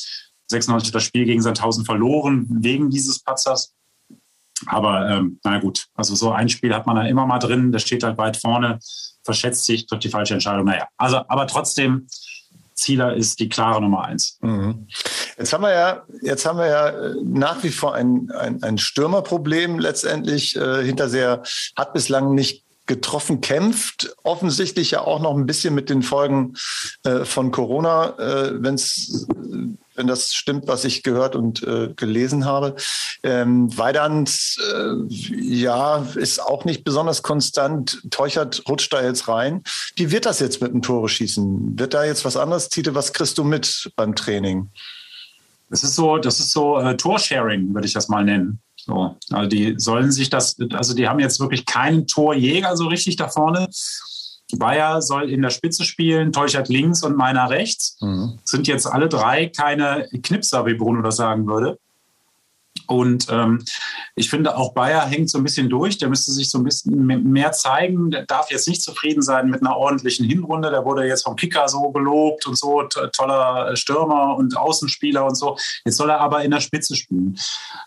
96 0.49 0.93
das 0.93 1.03
Spiel 1.03 1.25
gegen 1.25 1.41
Sandhausen 1.41 1.83
verloren 1.83 2.47
wegen 2.61 2.89
dieses 2.89 3.21
Patzers. 3.21 3.73
Aber 4.65 5.09
ähm, 5.09 5.39
na 5.43 5.59
gut, 5.59 5.87
also 5.95 6.15
so 6.15 6.31
ein 6.31 6.49
Spiel 6.49 6.73
hat 6.73 6.87
man 6.87 6.95
da 6.95 7.03
immer 7.03 7.25
mal 7.25 7.39
drin, 7.39 7.71
der 7.71 7.79
steht 7.79 8.03
halt 8.03 8.17
weit 8.17 8.37
vorne, 8.37 8.79
verschätzt 9.23 9.65
sich, 9.65 9.85
trifft 9.85 10.03
die 10.03 10.09
falsche 10.09 10.33
Entscheidung. 10.33 10.65
Naja, 10.65 10.87
also 10.97 11.21
aber 11.27 11.47
trotzdem, 11.47 12.07
Zieler 12.73 13.15
ist 13.15 13.39
die 13.39 13.49
klare 13.49 13.81
Nummer 13.81 14.05
eins. 14.05 14.37
Mhm. 14.41 14.87
Jetzt 15.37 15.51
haben 15.51 15.63
wir 15.63 15.73
ja, 15.73 16.03
jetzt 16.21 16.45
haben 16.45 16.59
wir 16.59 16.67
ja 16.67 16.89
äh, 16.89 17.15
nach 17.23 17.63
wie 17.63 17.71
vor 17.71 17.95
ein, 17.95 18.31
ein, 18.31 18.61
ein 18.63 18.77
Stürmerproblem 18.77 19.79
letztendlich. 19.79 20.55
Äh, 20.55 20.83
Hinterseher 20.83 21.41
hat 21.75 21.93
bislang 21.93 22.35
nicht 22.35 22.63
getroffen, 22.85 23.41
kämpft 23.41 24.15
offensichtlich 24.23 24.91
ja 24.91 25.01
auch 25.01 25.19
noch 25.19 25.35
ein 25.35 25.45
bisschen 25.45 25.75
mit 25.75 25.89
den 25.89 26.03
Folgen 26.03 26.53
äh, 27.03 27.25
von 27.25 27.51
Corona, 27.51 28.17
äh, 28.17 28.63
wenn's, 28.63 29.27
wenn 29.97 30.07
das 30.07 30.33
stimmt, 30.33 30.67
was 30.67 30.85
ich 30.85 31.03
gehört 31.03 31.35
und 31.35 31.63
äh, 31.63 31.91
gelesen 31.95 32.45
habe. 32.45 32.75
Ähm, 33.23 33.75
Weidand, 33.77 34.29
äh, 34.29 34.93
ja, 35.09 36.05
ist 36.15 36.39
auch 36.39 36.65
nicht 36.65 36.83
besonders 36.83 37.23
konstant. 37.23 38.01
Teuchert 38.11 38.63
rutscht 38.69 38.93
da 38.93 39.03
jetzt 39.03 39.27
rein. 39.27 39.63
Wie 39.95 40.11
wird 40.11 40.25
das 40.25 40.39
jetzt 40.39 40.61
mit 40.61 40.71
dem 40.71 40.81
Tore 40.81 41.09
schießen? 41.09 41.77
Wird 41.79 41.93
da 41.93 42.05
jetzt 42.05 42.23
was 42.23 42.37
anderes? 42.37 42.69
Tite, 42.69 42.95
was 42.95 43.11
kriegst 43.11 43.37
du 43.37 43.43
mit 43.43 43.91
beim 43.95 44.15
Training? 44.15 44.69
Das 45.69 45.83
ist 45.83 45.95
so, 45.95 46.17
das 46.17 46.39
ist 46.39 46.51
so 46.51 46.79
äh, 46.79 46.95
Torsharing, 46.95 47.73
würde 47.73 47.87
ich 47.87 47.93
das 47.93 48.07
mal 48.07 48.23
nennen. 48.23 48.61
So, 48.77 49.17
also 49.31 49.49
die 49.49 49.75
sollen 49.77 50.11
sich 50.11 50.29
das, 50.29 50.55
also 50.71 50.93
die 50.93 51.09
haben 51.09 51.19
jetzt 51.19 51.39
wirklich 51.39 51.65
keinen 51.65 52.07
Torjäger 52.07 52.77
so 52.77 52.87
richtig 52.87 53.17
da 53.17 53.27
vorne. 53.27 53.67
Bayer 54.55 55.01
soll 55.01 55.29
in 55.29 55.41
der 55.41 55.49
Spitze 55.49 55.83
spielen, 55.83 56.31
Teuchert 56.31 56.69
links 56.69 57.03
und 57.03 57.17
meiner 57.17 57.49
rechts. 57.49 57.97
Mhm. 58.01 58.39
Sind 58.45 58.67
jetzt 58.67 58.85
alle 58.85 59.09
drei 59.09 59.47
keine 59.47 60.07
Knipser, 60.23 60.65
wie 60.65 60.75
Bruno 60.75 61.01
das 61.01 61.17
sagen 61.17 61.47
würde. 61.47 61.79
Und 62.87 63.27
ähm, 63.29 63.63
ich 64.15 64.29
finde, 64.29 64.55
auch 64.57 64.73
Bayer 64.73 65.05
hängt 65.05 65.29
so 65.29 65.37
ein 65.37 65.43
bisschen 65.43 65.69
durch. 65.69 65.97
Der 65.97 66.09
müsste 66.09 66.31
sich 66.31 66.49
so 66.49 66.57
ein 66.57 66.63
bisschen 66.63 67.05
mehr 67.05 67.51
zeigen. 67.51 68.11
Der 68.11 68.25
darf 68.25 68.51
jetzt 68.51 68.67
nicht 68.67 68.81
zufrieden 68.81 69.21
sein 69.21 69.49
mit 69.49 69.61
einer 69.61 69.75
ordentlichen 69.75 70.25
Hinrunde. 70.25 70.69
Der 70.69 70.85
wurde 70.85 71.05
jetzt 71.05 71.23
vom 71.23 71.35
Kicker 71.35 71.67
so 71.67 71.91
gelobt 71.91 72.47
und 72.47 72.57
so, 72.57 72.83
toller 72.83 73.75
Stürmer 73.75 74.35
und 74.37 74.55
Außenspieler 74.55 75.25
und 75.25 75.35
so. 75.35 75.57
Jetzt 75.85 75.97
soll 75.97 76.09
er 76.09 76.19
aber 76.19 76.43
in 76.43 76.51
der 76.51 76.61
Spitze 76.61 76.95
spielen. 76.95 77.37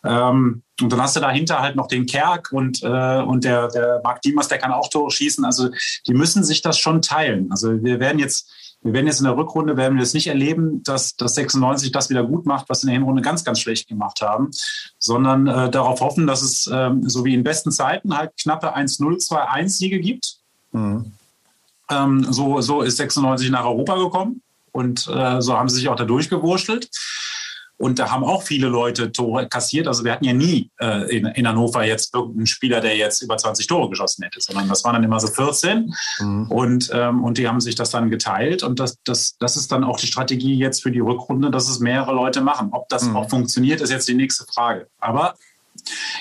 Ähm, 0.05 0.63
und 0.81 0.93
dann 0.93 1.03
hast 1.03 1.17
du 1.17 1.21
dahinter 1.21 1.61
halt 1.61 1.77
noch 1.77 1.87
den 1.87 2.07
Kerk 2.07 2.53
und, 2.53 2.83
äh, 2.83 3.23
und 3.23 3.45
der, 3.45 3.69
der 3.69 4.01
Marc 4.03 4.23
Diemers, 4.23 4.49
der 4.49 4.59
kann 4.59 4.73
auch 4.73 4.89
Tore 4.89 5.11
schießen. 5.11 5.45
Also 5.45 5.69
die 6.07 6.15
müssen 6.15 6.43
sich 6.43 6.63
das 6.63 6.79
schon 6.79 7.03
teilen. 7.03 7.51
Also 7.51 7.83
wir 7.83 8.01
werden 8.01 8.19
jetzt 8.19 8.51
wir 8.83 8.95
werden 8.95 9.07
jetzt 9.07 9.21
in 9.21 9.27
der 9.27 9.37
Rückrunde 9.37 9.77
werden 9.77 9.97
wir 9.97 10.03
es 10.03 10.15
nicht 10.15 10.29
erleben, 10.29 10.83
dass 10.83 11.15
das 11.17 11.35
96 11.35 11.93
das 11.93 12.09
wieder 12.09 12.25
gut 12.25 12.47
macht, 12.47 12.69
was 12.69 12.83
in 12.83 12.87
der 12.87 12.95
Hinrunde 12.95 13.21
ganz, 13.21 13.45
ganz 13.45 13.61
schlecht 13.61 13.89
gemacht 13.89 14.23
haben, 14.23 14.51
sondern 14.99 15.47
äh, 15.47 15.71
darauf 15.71 16.01
hoffen, 16.01 16.27
dass 16.27 16.41
es 16.41 16.69
ähm, 16.73 17.09
so 17.09 17.25
wie 17.25 17.35
in 17.35 17.45
besten 17.45 17.73
Zeiten 17.73 18.17
halt 18.17 18.33
knappe 18.41 18.75
1-0, 18.75 19.03
2-1 19.29 19.69
Siege 19.69 20.01
gibt. 20.01 20.37
Mhm. 20.73 21.13
Ähm, 21.91 22.27
so, 22.31 22.61
so 22.63 22.81
ist 22.81 22.97
96 22.97 23.51
nach 23.51 23.65
Europa 23.65 23.97
gekommen 23.97 24.41
und 24.73 25.09
äh, 25.09 25.43
so 25.43 25.57
haben 25.57 25.69
sie 25.69 25.77
sich 25.77 25.89
auch 25.89 25.97
da 25.97 26.05
durchgewurschtelt. 26.05 26.89
Und 27.81 27.99
da 27.99 28.11
haben 28.11 28.25
auch 28.25 28.43
viele 28.43 28.69
Leute 28.69 29.11
Tore 29.11 29.49
kassiert. 29.49 29.89
Also 29.89 30.05
wir 30.05 30.13
hatten 30.13 30.27
ja 30.27 30.35
nie 30.35 30.71
äh, 30.83 31.17
in, 31.17 31.25
in, 31.25 31.49
Hannover 31.49 31.83
jetzt 31.83 32.15
irgendeinen 32.15 32.47
Spieler, 32.47 32.83
der 32.83 32.95
jetzt 32.95 33.23
über 33.23 33.39
20 33.39 33.67
Tore 33.67 33.89
geschossen 33.89 34.23
hätte, 34.23 34.39
sondern 34.39 34.69
das 34.69 34.85
waren 34.85 34.93
dann 34.93 35.03
immer 35.03 35.19
so 35.19 35.29
14. 35.29 35.91
Mhm. 36.19 36.51
Und, 36.51 36.91
ähm, 36.93 37.25
und 37.25 37.39
die 37.39 37.49
haben 37.49 37.59
sich 37.59 37.77
das 37.77 37.89
dann 37.89 38.11
geteilt. 38.11 38.63
Und 38.63 38.81
das, 38.81 38.99
das, 39.05 39.39
das 39.39 39.57
ist 39.57 39.73
dann 39.73 39.83
auch 39.83 39.99
die 39.99 40.07
Strategie 40.07 40.57
jetzt 40.57 40.83
für 40.83 40.91
die 40.91 41.01
Rückrunde, 41.01 41.51
dass 41.51 41.71
es 41.71 41.81
mehrere 41.81 42.13
Leute 42.13 42.43
machen. 42.43 42.69
Ob 42.73 42.87
das 42.91 43.05
mhm. 43.05 43.17
auch 43.17 43.31
funktioniert, 43.31 43.81
ist 43.81 43.91
jetzt 43.91 44.07
die 44.07 44.15
nächste 44.15 44.45
Frage. 44.45 44.89
Aber 44.99 45.37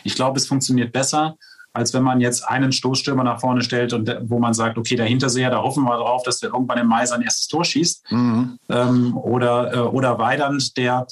ich 0.05 0.15
glaube, 0.15 0.37
es 0.37 0.47
funktioniert 0.47 0.93
besser, 0.93 1.35
als 1.73 1.93
wenn 1.93 2.03
man 2.03 2.21
jetzt 2.21 2.47
einen 2.47 2.71
Stoßstürmer 2.71 3.25
nach 3.25 3.41
vorne 3.41 3.63
stellt 3.63 3.91
und 3.91 4.09
wo 4.21 4.39
man 4.39 4.53
sagt, 4.53 4.77
okay, 4.77 4.95
der 4.95 5.07
Hinterseher, 5.07 5.49
da 5.49 5.61
hoffen 5.61 5.83
wir 5.83 5.97
drauf, 5.97 6.23
dass 6.23 6.39
der 6.39 6.51
irgendwann 6.53 6.77
im 6.77 6.87
Mai 6.87 7.05
sein 7.05 7.21
erstes 7.21 7.49
Tor 7.49 7.65
schießt. 7.65 8.13
Mhm. 8.13 8.59
Ähm, 8.69 9.17
oder, 9.17 9.73
äh, 9.73 9.79
oder 9.79 10.17
Weidand, 10.19 10.77
der 10.77 11.05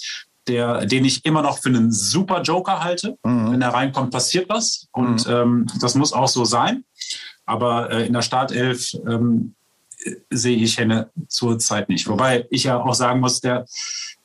der, 0.48 0.86
den 0.86 1.06
ich 1.06 1.26
immer 1.26 1.42
noch 1.42 1.60
für 1.60 1.70
einen 1.70 1.92
super 1.92 2.42
Joker 2.42 2.84
halte. 2.84 3.18
Mhm. 3.24 3.52
Wenn 3.52 3.62
er 3.62 3.74
reinkommt, 3.74 4.12
passiert 4.12 4.50
was. 4.50 4.88
Und 4.92 5.28
mhm. 5.28 5.34
ähm, 5.34 5.68
das 5.82 5.96
muss 5.96 6.14
auch 6.14 6.28
so 6.28 6.46
sein. 6.46 6.84
Aber 7.46 7.92
äh, 7.92 8.06
in 8.08 8.14
der 8.14 8.22
Startelf 8.22 8.94
ähm, 9.08 9.56
sehe 10.30 10.58
ich 10.58 10.78
Henne 10.78 11.10
zurzeit 11.28 11.90
nicht. 11.90 12.08
Wobei 12.08 12.46
ich 12.50 12.66
ja 12.66 12.82
auch 12.82 12.94
sagen 12.94 13.20
muss, 13.20 13.42
der 13.42 13.66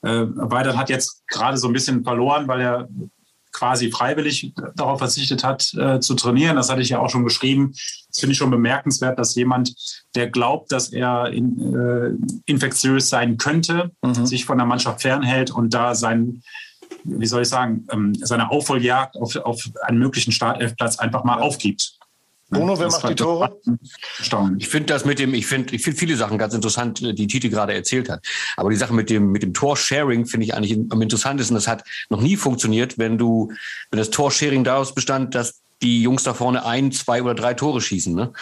äh, 0.03 0.25
Weidern 0.27 0.77
hat 0.77 0.91
jetzt 0.91 1.27
gerade 1.29 1.57
so 1.57 1.69
ein 1.69 1.73
bisschen 1.73 2.05
verloren, 2.05 2.49
weil 2.49 2.61
er 2.61 2.89
quasi 3.53 3.91
freiwillig 3.91 4.55
darauf 4.75 4.99
verzichtet 4.99 5.45
hat, 5.45 5.73
äh, 5.75 6.01
zu 6.01 6.15
trainieren. 6.15 6.57
Das 6.57 6.71
hatte 6.71 6.83
ich 6.83 6.89
ja 6.89 6.99
auch 6.99 7.11
schon 7.11 7.25
geschrieben. 7.25 7.73
Das 8.09 8.21
finde 8.21 8.33
ich 8.33 8.39
schon 8.39 8.51
bemerkenswert, 8.51 9.19
dass 9.19 9.35
jemand, 9.35 9.75
der 10.15 10.29
glaubt, 10.29 10.73
dass 10.73 10.93
er 10.93 11.31
in, 11.31 11.75
äh, 11.75 12.51
infektiös 12.51 13.09
sein 13.09 13.37
könnte, 13.37 13.93
mhm. 14.03 14.27
sich 14.27 14.45
von 14.45 14.59
der 14.59 14.67
Mannschaft 14.67 15.03
fernhält 15.03 15.51
und 15.51 15.75
da 15.75 15.95
sein, 15.95 16.43
wie 17.05 17.27
soll 17.27 17.43
ich 17.43 17.49
sagen, 17.49 17.87
ähm, 17.91 18.15
seine 18.15 18.51
Aufholjagd 18.51 19.17
auf, 19.17 19.37
auf 19.37 19.71
einen 19.83 19.99
möglichen 19.99 20.33
Startelfplatz 20.33 20.99
einfach 20.99 21.25
mal 21.25 21.41
aufgibt. 21.41 21.99
Bruno, 22.53 22.79
wer 22.79 22.89
macht 22.89 23.09
die 23.09 23.15
Tore? 23.15 23.59
Ich 24.59 24.69
finde 24.69 24.87
das 24.87 25.05
mit 25.05 25.19
dem, 25.19 25.35
ich 25.35 25.47
finde, 25.47 25.75
ich 25.75 25.83
finde 25.83 25.99
viele 25.99 26.17
Sachen 26.17 26.39
ganz 26.39 26.55
interessant, 26.55 27.01
die 27.01 27.27
Titi 27.27 27.49
gerade 27.49 27.73
erzählt 27.73 28.09
hat. 28.09 28.25
Aber 28.57 28.71
die 28.71 28.77
Sache 28.77 28.93
mit 28.93 29.11
dem, 29.11 29.33
mit 29.33 29.43
dem 29.43 29.55
Torsharing 29.55 30.27
finde 30.27 30.47
ich 30.47 30.55
eigentlich 30.55 30.79
am 30.91 31.01
interessantesten. 31.01 31.55
Das 31.55 31.67
hat 31.67 31.85
noch 32.11 32.21
nie 32.21 32.37
funktioniert, 32.37 32.99
wenn 32.99 33.17
du, 33.19 33.53
wenn 33.91 33.99
das 33.99 34.11
Torsharing 34.11 34.65
daraus 34.65 34.95
bestand, 34.95 35.35
dass 35.35 35.63
die 35.83 36.03
Jungs 36.03 36.23
da 36.23 36.33
vorne 36.33 36.65
ein, 36.65 36.93
zwei 36.93 37.23
oder 37.23 37.35
drei 37.35 37.55
Tore 37.55 37.81
schießen. 37.81 38.15
Ne? 38.15 38.33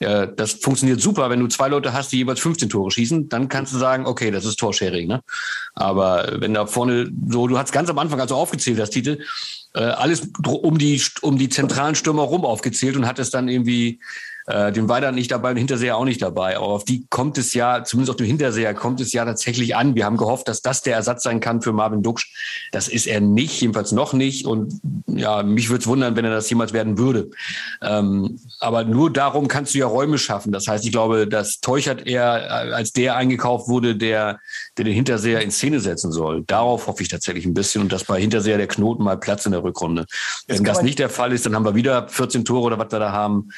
Ja, 0.00 0.26
das 0.26 0.52
funktioniert 0.52 1.00
super, 1.00 1.30
wenn 1.30 1.40
du 1.40 1.46
zwei 1.46 1.68
Leute 1.68 1.92
hast, 1.92 2.12
die 2.12 2.18
jeweils 2.18 2.40
15 2.40 2.68
Tore 2.68 2.90
schießen, 2.90 3.28
dann 3.28 3.48
kannst 3.48 3.72
du 3.72 3.78
sagen, 3.78 4.06
okay, 4.06 4.30
das 4.30 4.44
ist 4.44 4.58
Torsharing. 4.58 5.08
Ne? 5.08 5.22
Aber 5.74 6.40
wenn 6.40 6.54
da 6.54 6.66
vorne 6.66 7.10
so, 7.28 7.46
du 7.46 7.58
hast 7.58 7.72
ganz 7.72 7.88
am 7.88 7.98
Anfang, 7.98 8.20
als 8.20 8.28
du 8.28 8.34
aufgezählt 8.34 8.78
hast, 8.78 8.90
Titel, 8.90 9.20
äh, 9.74 9.80
alles 9.80 10.28
um 10.44 10.78
die, 10.78 11.00
um 11.22 11.38
die 11.38 11.48
zentralen 11.48 11.94
Stürmer 11.94 12.22
rum 12.22 12.44
aufgezählt 12.44 12.96
und 12.96 13.06
hat 13.06 13.18
es 13.18 13.30
dann 13.30 13.48
irgendwie 13.48 14.00
äh, 14.50 14.72
den 14.72 14.88
Weider 14.88 15.12
nicht 15.12 15.30
dabei 15.30 15.50
und 15.50 15.56
Hinterseher 15.56 15.96
auch 15.96 16.04
nicht 16.04 16.20
dabei. 16.20 16.56
Aber 16.56 16.68
auf 16.68 16.84
die 16.84 17.06
kommt 17.08 17.38
es 17.38 17.54
ja, 17.54 17.84
zumindest 17.84 18.10
auf 18.10 18.16
den 18.16 18.26
Hinterseher 18.26 18.74
kommt 18.74 19.00
es 19.00 19.12
ja 19.12 19.24
tatsächlich 19.24 19.76
an. 19.76 19.94
Wir 19.94 20.04
haben 20.04 20.16
gehofft, 20.16 20.48
dass 20.48 20.60
das 20.62 20.82
der 20.82 20.96
Ersatz 20.96 21.22
sein 21.22 21.40
kann 21.40 21.62
für 21.62 21.72
Marvin 21.72 22.02
Duksch. 22.02 22.32
Das 22.72 22.88
ist 22.88 23.06
er 23.06 23.20
nicht, 23.20 23.60
jedenfalls 23.60 23.92
noch 23.92 24.12
nicht. 24.12 24.46
Und 24.46 24.80
ja, 25.06 25.42
mich 25.42 25.68
würde 25.68 25.82
es 25.82 25.86
wundern, 25.86 26.16
wenn 26.16 26.24
er 26.24 26.32
das 26.32 26.50
jemals 26.50 26.72
werden 26.72 26.98
würde. 26.98 27.30
Ähm, 27.82 28.38
aber 28.58 28.84
nur 28.84 29.12
darum 29.12 29.48
kannst 29.48 29.74
du 29.74 29.78
ja 29.78 29.86
Räume 29.86 30.18
schaffen. 30.18 30.52
Das 30.52 30.66
heißt, 30.66 30.84
ich 30.84 30.92
glaube, 30.92 31.28
dass 31.28 31.60
Teuchert 31.60 32.06
eher 32.06 32.50
als 32.50 32.92
der 32.92 33.16
eingekauft 33.16 33.68
wurde, 33.68 33.96
der, 33.96 34.40
der 34.76 34.84
den 34.84 34.94
Hinterseher 34.94 35.42
in 35.42 35.50
Szene 35.50 35.80
setzen 35.80 36.12
soll. 36.12 36.42
Darauf 36.46 36.86
hoffe 36.86 37.02
ich 37.02 37.08
tatsächlich 37.08 37.46
ein 37.46 37.54
bisschen 37.54 37.82
und 37.82 37.92
dass 37.92 38.04
bei 38.04 38.20
Hinterseher 38.20 38.56
der 38.58 38.66
Knoten 38.66 39.04
mal 39.04 39.16
Platz 39.16 39.46
in 39.46 39.52
der 39.52 39.62
Rückrunde. 39.62 40.06
Wenn 40.46 40.64
das 40.64 40.82
nicht 40.82 40.98
der 40.98 41.08
Fall 41.08 41.32
ist, 41.32 41.46
dann 41.46 41.54
haben 41.54 41.64
wir 41.64 41.74
wieder 41.74 42.08
14 42.08 42.44
Tore 42.44 42.66
oder 42.66 42.78
was 42.78 42.90
wir 42.90 42.98
da 42.98 43.12
haben. 43.12 43.50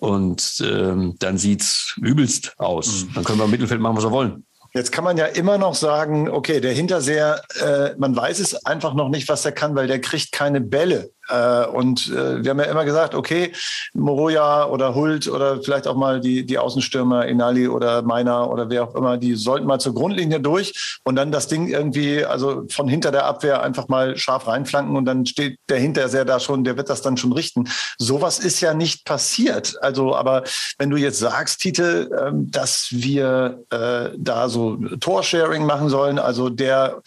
Und 0.00 0.62
ähm, 0.64 1.14
dann 1.18 1.38
sieht's 1.38 1.94
übelst 2.00 2.54
aus. 2.58 3.04
Mhm. 3.04 3.14
Dann 3.14 3.24
können 3.24 3.38
wir 3.38 3.44
im 3.44 3.50
Mittelfeld 3.50 3.80
machen, 3.80 3.96
was 3.96 4.04
wir 4.04 4.10
wollen. 4.10 4.44
Jetzt 4.72 4.92
kann 4.92 5.02
man 5.02 5.16
ja 5.16 5.26
immer 5.26 5.58
noch 5.58 5.74
sagen, 5.74 6.28
okay, 6.28 6.60
der 6.60 6.72
Hinterseher, 6.72 7.42
äh, 7.60 7.90
man 7.98 8.14
weiß 8.14 8.38
es 8.38 8.66
einfach 8.66 8.94
noch 8.94 9.08
nicht, 9.08 9.28
was 9.28 9.44
er 9.44 9.52
kann, 9.52 9.74
weil 9.74 9.88
der 9.88 10.00
kriegt 10.00 10.30
keine 10.30 10.60
Bälle. 10.60 11.10
Äh, 11.30 11.66
und 11.66 12.08
äh, 12.08 12.42
wir 12.42 12.50
haben 12.50 12.58
ja 12.58 12.66
immer 12.66 12.84
gesagt, 12.84 13.14
okay, 13.14 13.52
Moroja 13.94 14.66
oder 14.66 14.94
Hult 14.94 15.28
oder 15.28 15.62
vielleicht 15.62 15.86
auch 15.86 15.96
mal 15.96 16.20
die, 16.20 16.44
die 16.44 16.58
Außenstürmer, 16.58 17.26
Inali 17.26 17.68
oder 17.68 18.02
Meiner 18.02 18.50
oder 18.50 18.70
wer 18.70 18.84
auch 18.84 18.94
immer, 18.94 19.16
die 19.16 19.34
sollten 19.34 19.66
mal 19.66 19.78
zur 19.78 19.94
Grundlinie 19.94 20.40
durch 20.40 20.98
und 21.04 21.16
dann 21.16 21.32
das 21.32 21.48
Ding 21.48 21.68
irgendwie, 21.68 22.24
also 22.24 22.64
von 22.68 22.88
hinter 22.88 23.12
der 23.12 23.26
Abwehr 23.26 23.62
einfach 23.62 23.88
mal 23.88 24.16
scharf 24.16 24.46
reinflanken 24.46 24.96
und 24.96 25.04
dann 25.04 25.26
steht 25.26 25.58
der 25.68 25.78
Hinterseher 25.78 26.24
da 26.24 26.40
schon, 26.40 26.64
der 26.64 26.76
wird 26.76 26.90
das 26.90 27.02
dann 27.02 27.16
schon 27.16 27.32
richten. 27.32 27.68
Sowas 27.98 28.38
ist 28.38 28.60
ja 28.60 28.74
nicht 28.74 29.04
passiert. 29.04 29.76
Also, 29.82 30.14
aber 30.14 30.44
wenn 30.78 30.90
du 30.90 30.96
jetzt 30.96 31.18
sagst, 31.18 31.60
Titel, 31.60 32.10
äh, 32.12 32.30
dass 32.32 32.88
wir 32.90 33.64
äh, 33.70 34.10
da 34.16 34.48
so 34.48 34.76
Torsharing 35.00 35.64
machen 35.64 35.88
sollen, 35.88 36.18
also 36.18 36.48
der 36.48 37.02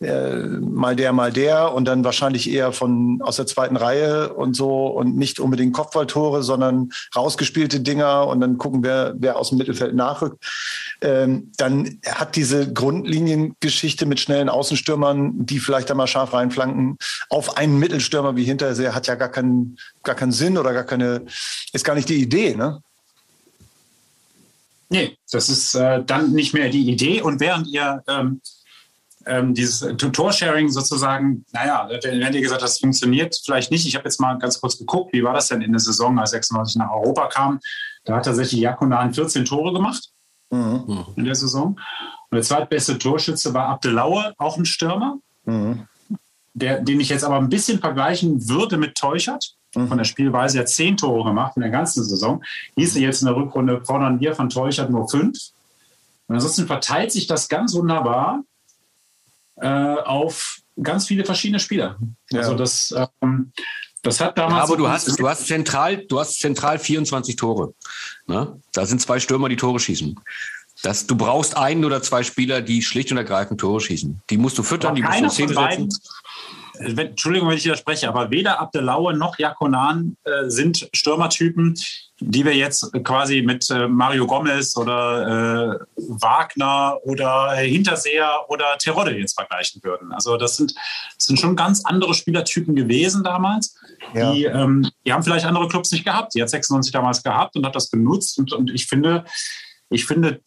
mal 0.00 0.94
der, 0.94 1.12
mal 1.12 1.32
der 1.32 1.74
und 1.74 1.86
dann 1.86 2.04
wahrscheinlich 2.04 2.50
eher 2.50 2.72
von 2.72 3.20
aus 3.22 3.36
der 3.36 3.46
zweiten 3.46 3.67
zweiten 3.68 3.76
Reihe 3.76 4.32
und 4.32 4.54
so 4.54 4.86
und 4.86 5.16
nicht 5.16 5.40
unbedingt 5.40 5.74
Kopfballtore, 5.74 6.42
sondern 6.42 6.90
rausgespielte 7.14 7.80
Dinger 7.80 8.26
und 8.26 8.40
dann 8.40 8.58
gucken, 8.58 8.82
wer, 8.82 9.14
wer 9.18 9.36
aus 9.36 9.50
dem 9.50 9.58
Mittelfeld 9.58 9.94
nachrückt. 9.94 10.44
Ähm, 11.00 11.52
dann 11.56 12.00
hat 12.06 12.36
diese 12.36 12.72
Grundliniengeschichte 12.72 14.06
mit 14.06 14.20
schnellen 14.20 14.48
Außenstürmern, 14.48 15.46
die 15.46 15.60
vielleicht 15.60 15.90
einmal 15.90 16.06
scharf 16.06 16.32
reinflanken, 16.32 16.98
auf 17.30 17.56
einen 17.56 17.78
Mittelstürmer 17.78 18.36
wie 18.36 18.44
Hinterseher 18.44 18.94
hat 18.94 19.06
ja 19.06 19.14
gar 19.14 19.28
keinen, 19.28 19.78
gar 20.02 20.14
keinen 20.14 20.32
Sinn 20.32 20.58
oder 20.58 20.72
gar 20.72 20.84
keine, 20.84 21.22
ist 21.72 21.84
gar 21.84 21.94
nicht 21.94 22.08
die 22.08 22.22
Idee, 22.22 22.54
ne? 22.54 22.80
Nee, 24.90 25.18
das 25.30 25.50
ist 25.50 25.74
äh, 25.74 26.02
dann 26.02 26.32
nicht 26.32 26.54
mehr 26.54 26.70
die 26.70 26.88
Idee. 26.90 27.20
Und 27.20 27.40
während 27.40 27.66
ihr 27.68 28.02
ähm, 28.08 28.40
ähm, 29.28 29.54
dieses 29.54 29.80
Tutorsharing 29.96 30.70
sozusagen, 30.70 31.44
naja, 31.52 31.88
wenn 32.02 32.32
dir 32.32 32.40
gesagt, 32.40 32.62
das 32.62 32.78
funktioniert 32.78 33.40
vielleicht 33.44 33.70
nicht. 33.70 33.86
Ich 33.86 33.94
habe 33.94 34.04
jetzt 34.04 34.20
mal 34.20 34.38
ganz 34.38 34.60
kurz 34.60 34.78
geguckt, 34.78 35.12
wie 35.12 35.22
war 35.22 35.34
das 35.34 35.48
denn 35.48 35.62
in 35.62 35.72
der 35.72 35.80
Saison, 35.80 36.18
als 36.18 36.30
96 36.30 36.76
nach 36.76 36.90
Europa 36.90 37.28
kam. 37.28 37.60
Da 38.04 38.16
hat 38.16 38.24
tatsächlich 38.24 38.60
Jakonan 38.60 39.12
14 39.12 39.44
Tore 39.44 39.72
gemacht 39.72 40.10
mhm. 40.50 41.06
in 41.16 41.24
der 41.24 41.34
Saison. 41.34 41.78
Und 42.30 42.34
der 42.34 42.42
zweitbeste 42.42 42.98
Torschütze 42.98 43.54
war 43.54 43.68
Abdelaue, 43.68 44.34
auch 44.38 44.56
ein 44.56 44.64
Stürmer, 44.64 45.18
mhm. 45.44 45.86
der, 46.54 46.80
den 46.80 47.00
ich 47.00 47.08
jetzt 47.08 47.24
aber 47.24 47.36
ein 47.36 47.48
bisschen 47.48 47.78
vergleichen 47.80 48.48
würde 48.48 48.76
mit 48.76 48.96
Teuchert. 48.96 49.54
Mhm. 49.74 49.88
Von 49.88 49.98
der 49.98 50.04
Spielweise, 50.04 50.58
er 50.58 50.60
hat 50.62 50.68
zehn 50.68 50.96
Tore 50.96 51.24
gemacht 51.24 51.52
in 51.56 51.62
der 51.62 51.70
ganzen 51.70 52.02
Saison. 52.02 52.42
Hieß 52.76 52.96
jetzt 52.96 53.22
in 53.22 53.26
der 53.26 53.36
Rückrunde 53.36 53.84
fordern 53.84 54.20
wir 54.20 54.34
von 54.34 54.48
Teuchert 54.48 54.90
nur 54.90 55.08
fünf. 55.08 55.38
Und 56.26 56.34
ansonsten 56.34 56.66
verteilt 56.66 57.12
sich 57.12 57.26
das 57.26 57.48
ganz 57.48 57.74
wunderbar 57.74 58.40
äh, 58.40 58.42
auf 59.66 60.60
ganz 60.82 61.06
viele 61.06 61.24
verschiedene 61.24 61.60
Spieler. 61.60 61.98
Ja. 62.30 62.40
Also 62.40 62.54
das, 62.54 62.94
ähm, 63.22 63.52
das 64.02 64.20
hat 64.20 64.38
damals. 64.38 64.56
Ja, 64.56 64.62
aber 64.64 64.76
du 64.76 64.88
hast, 64.88 65.18
du 65.18 65.28
hast 65.28 65.46
zentral, 65.46 65.98
du 66.06 66.20
hast 66.20 66.40
zentral 66.40 66.78
24 66.78 67.36
Tore. 67.36 67.74
Ne? 68.26 68.60
Da 68.72 68.86
sind 68.86 69.00
zwei 69.00 69.20
Stürmer, 69.20 69.48
die 69.48 69.56
Tore 69.56 69.80
schießen. 69.80 70.18
Das, 70.82 71.06
du 71.06 71.16
brauchst 71.16 71.56
einen 71.56 71.84
oder 71.84 72.02
zwei 72.02 72.22
Spieler, 72.22 72.60
die 72.60 72.82
schlicht 72.82 73.10
und 73.10 73.18
ergreifend 73.18 73.60
Tore 73.60 73.80
schießen. 73.80 74.22
Die 74.30 74.36
musst 74.36 74.56
du 74.58 74.62
füttern, 74.62 74.94
die 74.94 75.02
musst 75.02 75.20
du 75.20 75.28
zehn 75.28 75.48
setzen. 75.48 75.88
Entschuldigung, 76.78 77.48
wenn 77.48 77.56
ich 77.56 77.64
widerspreche, 77.64 78.08
aber 78.08 78.30
weder 78.30 78.60
Abdelaue 78.60 79.14
noch 79.14 79.38
Jakonan 79.38 80.16
äh, 80.24 80.48
sind 80.48 80.88
Stürmertypen, 80.92 81.74
die 82.20 82.44
wir 82.44 82.54
jetzt 82.54 82.92
quasi 83.04 83.42
mit 83.42 83.70
äh, 83.70 83.86
Mario 83.86 84.26
Gomez 84.26 84.76
oder 84.76 85.78
äh, 85.78 85.78
Wagner 85.96 86.98
oder 87.04 87.52
Hinterseher 87.52 88.44
oder 88.48 88.76
Terodde 88.78 89.16
jetzt 89.16 89.34
vergleichen 89.34 89.82
würden. 89.84 90.12
Also 90.12 90.36
das 90.36 90.56
sind, 90.56 90.74
das 90.74 91.26
sind 91.26 91.38
schon 91.38 91.56
ganz 91.56 91.84
andere 91.84 92.14
Spielertypen 92.14 92.74
gewesen 92.74 93.22
damals. 93.22 93.76
Ja. 94.14 94.32
Die, 94.32 94.44
ähm, 94.44 94.90
die 95.04 95.12
haben 95.12 95.22
vielleicht 95.22 95.46
andere 95.46 95.68
Clubs 95.68 95.92
nicht 95.92 96.04
gehabt. 96.04 96.34
Die 96.34 96.42
hat 96.42 96.50
96 96.50 96.92
damals 96.92 97.22
gehabt 97.22 97.56
und 97.56 97.64
hat 97.64 97.76
das 97.76 97.90
genutzt. 97.90 98.38
Und, 98.38 98.52
und 98.52 98.70
ich 98.70 98.86
finde, 98.86 99.24
ich 99.90 100.04
finde 100.06 100.40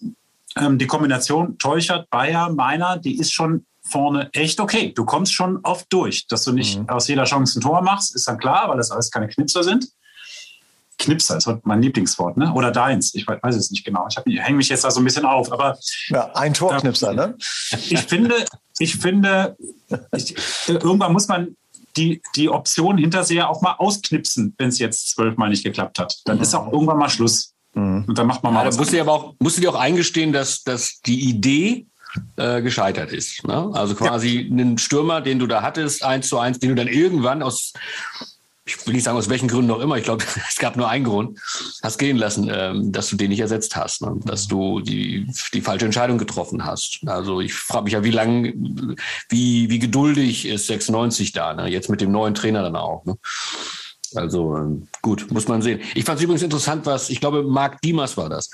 ähm, 0.57 0.77
die 0.77 0.87
Kombination 0.87 1.57
Teuchert, 1.57 2.09
Bayer, 2.09 2.49
Meiner, 2.49 2.97
die 2.97 3.17
ist 3.17 3.31
schon 3.31 3.65
vorne 3.91 4.29
echt 4.33 4.59
okay. 4.59 4.93
Du 4.95 5.05
kommst 5.05 5.33
schon 5.33 5.59
oft 5.63 5.85
durch. 5.89 6.27
Dass 6.27 6.43
du 6.43 6.51
nicht 6.51 6.79
mhm. 6.79 6.89
aus 6.89 7.07
jeder 7.07 7.25
Chance 7.25 7.59
ein 7.59 7.61
Tor 7.61 7.81
machst, 7.81 8.15
ist 8.15 8.27
dann 8.27 8.37
klar, 8.37 8.69
weil 8.69 8.77
das 8.77 8.91
alles 8.91 9.11
keine 9.11 9.27
Knipser 9.27 9.63
sind. 9.63 9.87
Knipser 10.97 11.37
ist 11.37 11.47
heute 11.47 11.61
mein 11.63 11.81
Lieblingswort, 11.81 12.37
ne? 12.37 12.53
Oder 12.53 12.71
deins. 12.71 13.15
Ich 13.15 13.27
weiß 13.27 13.55
es 13.55 13.71
nicht 13.71 13.83
genau. 13.83 14.07
Ich 14.07 14.43
hänge 14.43 14.57
mich 14.57 14.69
jetzt 14.69 14.83
da 14.83 14.91
so 14.91 15.01
ein 15.01 15.03
bisschen 15.03 15.25
auf. 15.25 15.51
Aber 15.51 15.77
ja, 16.09 16.31
ein 16.33 16.53
Torknipser, 16.53 17.13
ne? 17.13 17.35
Ich 17.89 17.99
finde, 18.01 18.45
ich 18.77 18.95
finde, 18.97 19.57
ich, 20.15 20.35
irgendwann 20.67 21.11
muss 21.11 21.27
man 21.27 21.55
die, 21.97 22.21
die 22.35 22.49
Option 22.49 22.97
Hinterseher 22.97 23.49
auch 23.49 23.61
mal 23.61 23.73
ausknipsen, 23.73 24.53
wenn 24.57 24.69
es 24.69 24.79
jetzt 24.79 25.09
zwölfmal 25.09 25.49
nicht 25.49 25.63
geklappt 25.63 25.99
hat. 25.99 26.19
Dann 26.25 26.37
mhm. 26.37 26.43
ist 26.43 26.53
auch 26.53 26.71
irgendwann 26.71 26.97
mal 26.97 27.09
Schluss. 27.09 27.53
Mhm. 27.73 28.05
Und 28.07 28.17
dann 28.17 28.27
macht 28.27 28.43
man 28.43 28.53
mal. 28.53 28.61
Ja, 28.61 28.67
was 28.67 28.77
musst 28.77 28.93
du 28.93 29.01
aber 29.01 29.11
auch, 29.11 29.33
musst 29.39 29.57
du 29.57 29.61
dir 29.61 29.71
auch 29.71 29.79
eingestehen, 29.79 30.31
dass, 30.31 30.63
dass 30.63 30.99
die 31.05 31.29
Idee 31.29 31.87
äh, 32.37 32.61
gescheitert 32.61 33.11
ist. 33.11 33.45
Ne? 33.47 33.69
Also 33.73 33.95
quasi 33.95 34.41
ja. 34.41 34.51
einen 34.51 34.77
Stürmer, 34.77 35.21
den 35.21 35.39
du 35.39 35.47
da 35.47 35.61
hattest, 35.61 36.03
eins 36.03 36.29
zu 36.29 36.37
eins, 36.39 36.59
den 36.59 36.69
du 36.69 36.75
dann 36.75 36.87
irgendwann 36.87 37.43
aus 37.43 37.73
ich 38.63 38.85
will 38.85 38.93
nicht 38.93 39.03
sagen, 39.03 39.17
aus 39.17 39.29
welchen 39.29 39.47
Gründen 39.47 39.71
auch 39.71 39.79
immer, 39.79 39.97
ich 39.97 40.03
glaube, 40.03 40.23
es 40.49 40.57
gab 40.57 40.75
nur 40.75 40.87
einen 40.87 41.03
Grund, 41.03 41.39
hast 41.81 41.97
gehen 41.97 42.17
lassen, 42.17 42.49
ähm, 42.53 42.91
dass 42.91 43.09
du 43.09 43.15
den 43.15 43.29
nicht 43.29 43.39
ersetzt 43.39 43.75
hast, 43.75 44.01
ne? 44.01 44.19
dass 44.23 44.47
du 44.47 44.81
die, 44.81 45.27
die 45.53 45.61
falsche 45.61 45.85
Entscheidung 45.85 46.17
getroffen 46.17 46.63
hast. 46.65 46.99
Also 47.05 47.41
ich 47.41 47.53
frage 47.53 47.85
mich 47.85 47.93
ja, 47.93 48.03
wie 48.03 48.11
lange, 48.11 48.53
wie, 49.29 49.69
wie 49.69 49.79
geduldig 49.79 50.47
ist 50.47 50.67
96 50.67 51.31
da, 51.31 51.53
ne? 51.53 51.67
jetzt 51.69 51.89
mit 51.89 52.01
dem 52.01 52.11
neuen 52.11 52.35
Trainer 52.35 52.61
dann 52.61 52.75
auch. 52.75 53.03
Ne? 53.05 53.17
Also 54.15 54.55
ähm, 54.57 54.87
gut, 55.01 55.31
muss 55.31 55.47
man 55.47 55.61
sehen. 55.61 55.79
Ich 55.95 56.05
fand 56.05 56.19
es 56.19 56.23
übrigens 56.23 56.43
interessant, 56.43 56.85
was, 56.85 57.09
ich 57.09 57.19
glaube, 57.19 57.43
Marc 57.43 57.81
Diemers 57.81 58.17
war 58.17 58.29
das, 58.29 58.49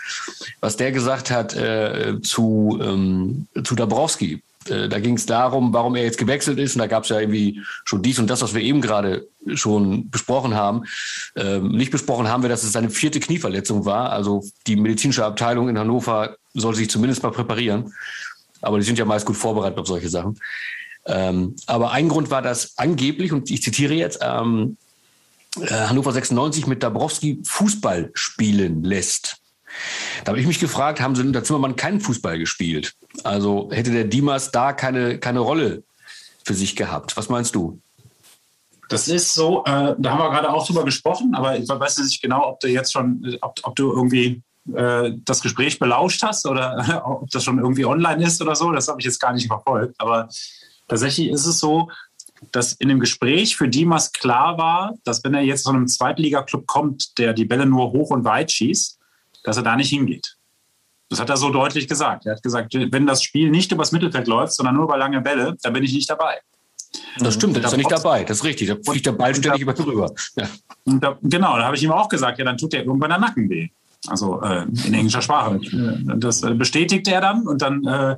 was 0.59 0.77
der 0.77 0.91
gesagt 0.91 1.31
hat 1.31 1.55
äh, 1.55 2.19
zu, 2.21 2.79
ähm, 2.81 3.47
zu 3.63 3.75
Dabrowski. 3.75 4.41
Äh, 4.69 4.89
da 4.89 4.99
ging 4.99 5.15
es 5.15 5.25
darum, 5.25 5.73
warum 5.73 5.95
er 5.95 6.03
jetzt 6.03 6.17
gewechselt 6.17 6.59
ist. 6.59 6.75
Und 6.75 6.79
da 6.79 6.87
gab 6.87 7.03
es 7.03 7.09
ja 7.09 7.19
irgendwie 7.19 7.61
schon 7.85 8.01
dies 8.01 8.19
und 8.19 8.29
das, 8.29 8.41
was 8.41 8.53
wir 8.53 8.61
eben 8.61 8.81
gerade 8.81 9.27
schon 9.53 10.09
besprochen 10.09 10.55
haben. 10.55 10.83
Ähm, 11.35 11.69
nicht 11.69 11.91
besprochen 11.91 12.27
haben 12.27 12.43
wir, 12.43 12.49
dass 12.49 12.63
es 12.63 12.71
seine 12.71 12.89
vierte 12.89 13.19
Knieverletzung 13.19 13.85
war. 13.85 14.11
Also 14.11 14.43
die 14.67 14.75
medizinische 14.75 15.25
Abteilung 15.25 15.69
in 15.69 15.79
Hannover 15.79 16.35
soll 16.53 16.75
sich 16.75 16.89
zumindest 16.89 17.23
mal 17.23 17.31
präparieren. 17.31 17.93
Aber 18.61 18.77
die 18.77 18.85
sind 18.85 18.97
ja 18.97 19.05
meist 19.05 19.25
gut 19.25 19.37
vorbereitet 19.37 19.79
auf 19.79 19.87
solche 19.87 20.09
Sachen. 20.09 20.39
Ähm, 21.05 21.55
aber 21.67 21.91
ein 21.91 22.09
Grund 22.09 22.29
war, 22.31 22.41
dass 22.41 22.77
angeblich, 22.77 23.31
und 23.31 23.49
ich 23.49 23.61
zitiere 23.61 23.93
jetzt, 23.93 24.19
ähm, 24.21 24.77
äh, 24.81 24.86
Hannover 25.69 26.11
96 26.11 26.67
mit 26.67 26.83
Dabrowski 26.83 27.41
Fußball 27.43 28.11
spielen 28.13 28.83
lässt. 28.83 29.37
Da 30.23 30.31
habe 30.31 30.39
ich 30.39 30.47
mich 30.47 30.59
gefragt, 30.59 31.01
haben 31.01 31.15
sie 31.15 31.21
unter 31.21 31.43
Zimmermann 31.43 31.75
keinen 31.75 31.99
Fußball 31.99 32.39
gespielt? 32.39 32.93
Also 33.23 33.69
hätte 33.71 33.91
der 33.91 34.05
Dimas 34.05 34.51
da 34.51 34.73
keine, 34.73 35.19
keine 35.19 35.39
Rolle 35.39 35.83
für 36.45 36.53
sich 36.53 36.75
gehabt? 36.75 37.17
Was 37.17 37.29
meinst 37.29 37.55
du? 37.55 37.79
Das 38.89 39.07
ist 39.07 39.33
so, 39.33 39.63
äh, 39.65 39.95
da 39.97 40.11
haben 40.11 40.19
wir 40.19 40.29
gerade 40.29 40.49
auch 40.49 40.65
drüber 40.65 40.85
gesprochen, 40.85 41.35
aber 41.35 41.57
ich 41.57 41.67
weiß 41.67 41.97
nicht 41.99 42.21
genau, 42.21 42.47
ob 42.47 42.59
du 42.61 42.69
jetzt 42.69 42.93
schon, 42.93 43.37
ob, 43.41 43.59
ob 43.63 43.75
du 43.75 43.91
irgendwie 43.91 44.41
äh, 44.73 45.11
das 45.25 45.41
Gespräch 45.41 45.77
belauscht 45.77 46.23
hast 46.23 46.45
oder 46.45 47.03
ob 47.21 47.29
das 47.29 47.43
schon 47.43 47.59
irgendwie 47.59 47.85
online 47.85 48.23
ist 48.23 48.41
oder 48.41 48.55
so. 48.55 48.71
Das 48.71 48.87
habe 48.87 48.99
ich 48.99 49.05
jetzt 49.05 49.19
gar 49.19 49.33
nicht 49.33 49.47
verfolgt. 49.47 49.95
Aber 49.97 50.29
tatsächlich 50.87 51.29
ist 51.29 51.45
es 51.45 51.59
so, 51.59 51.89
dass 52.51 52.73
in 52.73 52.89
dem 52.89 52.99
Gespräch 52.99 53.55
für 53.55 53.67
Dimas 53.67 54.11
klar 54.11 54.57
war, 54.57 54.93
dass 55.03 55.23
wenn 55.23 55.33
er 55.33 55.41
jetzt 55.41 55.63
zu 55.63 55.69
einem 55.69 55.87
Zweitligaklub 55.87 56.67
kommt, 56.67 57.17
der 57.17 57.33
die 57.33 57.45
Bälle 57.45 57.65
nur 57.65 57.91
hoch 57.91 58.11
und 58.11 58.23
weit 58.23 58.51
schießt, 58.51 58.97
dass 59.43 59.57
er 59.57 59.63
da 59.63 59.75
nicht 59.75 59.89
hingeht. 59.89 60.37
Das 61.09 61.19
hat 61.19 61.29
er 61.29 61.37
so 61.37 61.49
deutlich 61.49 61.87
gesagt. 61.87 62.25
Er 62.25 62.35
hat 62.35 62.43
gesagt, 62.43 62.73
wenn 62.73 63.05
das 63.05 63.23
Spiel 63.23 63.49
nicht 63.49 63.71
übers 63.71 63.91
Mittelfeld 63.91 64.27
läuft, 64.27 64.53
sondern 64.53 64.75
nur 64.75 64.85
über 64.85 64.97
lange 64.97 65.21
Bälle, 65.21 65.55
dann 65.61 65.73
bin 65.73 65.83
ich 65.83 65.93
nicht 65.93 66.09
dabei. 66.09 66.39
Das 67.19 67.33
stimmt, 67.33 67.55
da 67.55 67.61
ist 67.61 67.71
er 67.71 67.77
nicht 67.77 67.91
dabei. 67.91 68.23
Das 68.23 68.37
ist 68.37 68.43
richtig. 68.43 68.67
Da 68.67 68.75
fliegt 68.75 69.05
der 69.05 69.13
Ball 69.13 69.33
ständig 69.33 69.61
über 69.61 69.73
drüber. 69.73 70.13
Ja. 70.35 70.47
Da, 70.85 71.17
genau, 71.21 71.57
da 71.57 71.65
habe 71.65 71.75
ich 71.75 71.83
ihm 71.83 71.91
auch 71.91 72.09
gesagt, 72.09 72.39
ja, 72.39 72.45
dann 72.45 72.57
tut 72.57 72.73
der 72.73 72.83
irgendwann 72.83 73.09
der 73.09 73.19
Nacken 73.19 73.49
weh. 73.49 73.69
Also 74.07 74.41
äh, 74.41 74.63
in 74.63 74.93
englischer 74.93 75.21
Sprache. 75.21 75.59
Das 76.17 76.43
äh, 76.43 76.53
bestätigt 76.53 77.07
er 77.07 77.21
dann 77.21 77.47
und 77.47 77.61
dann 77.61 77.85
äh, 77.85 78.15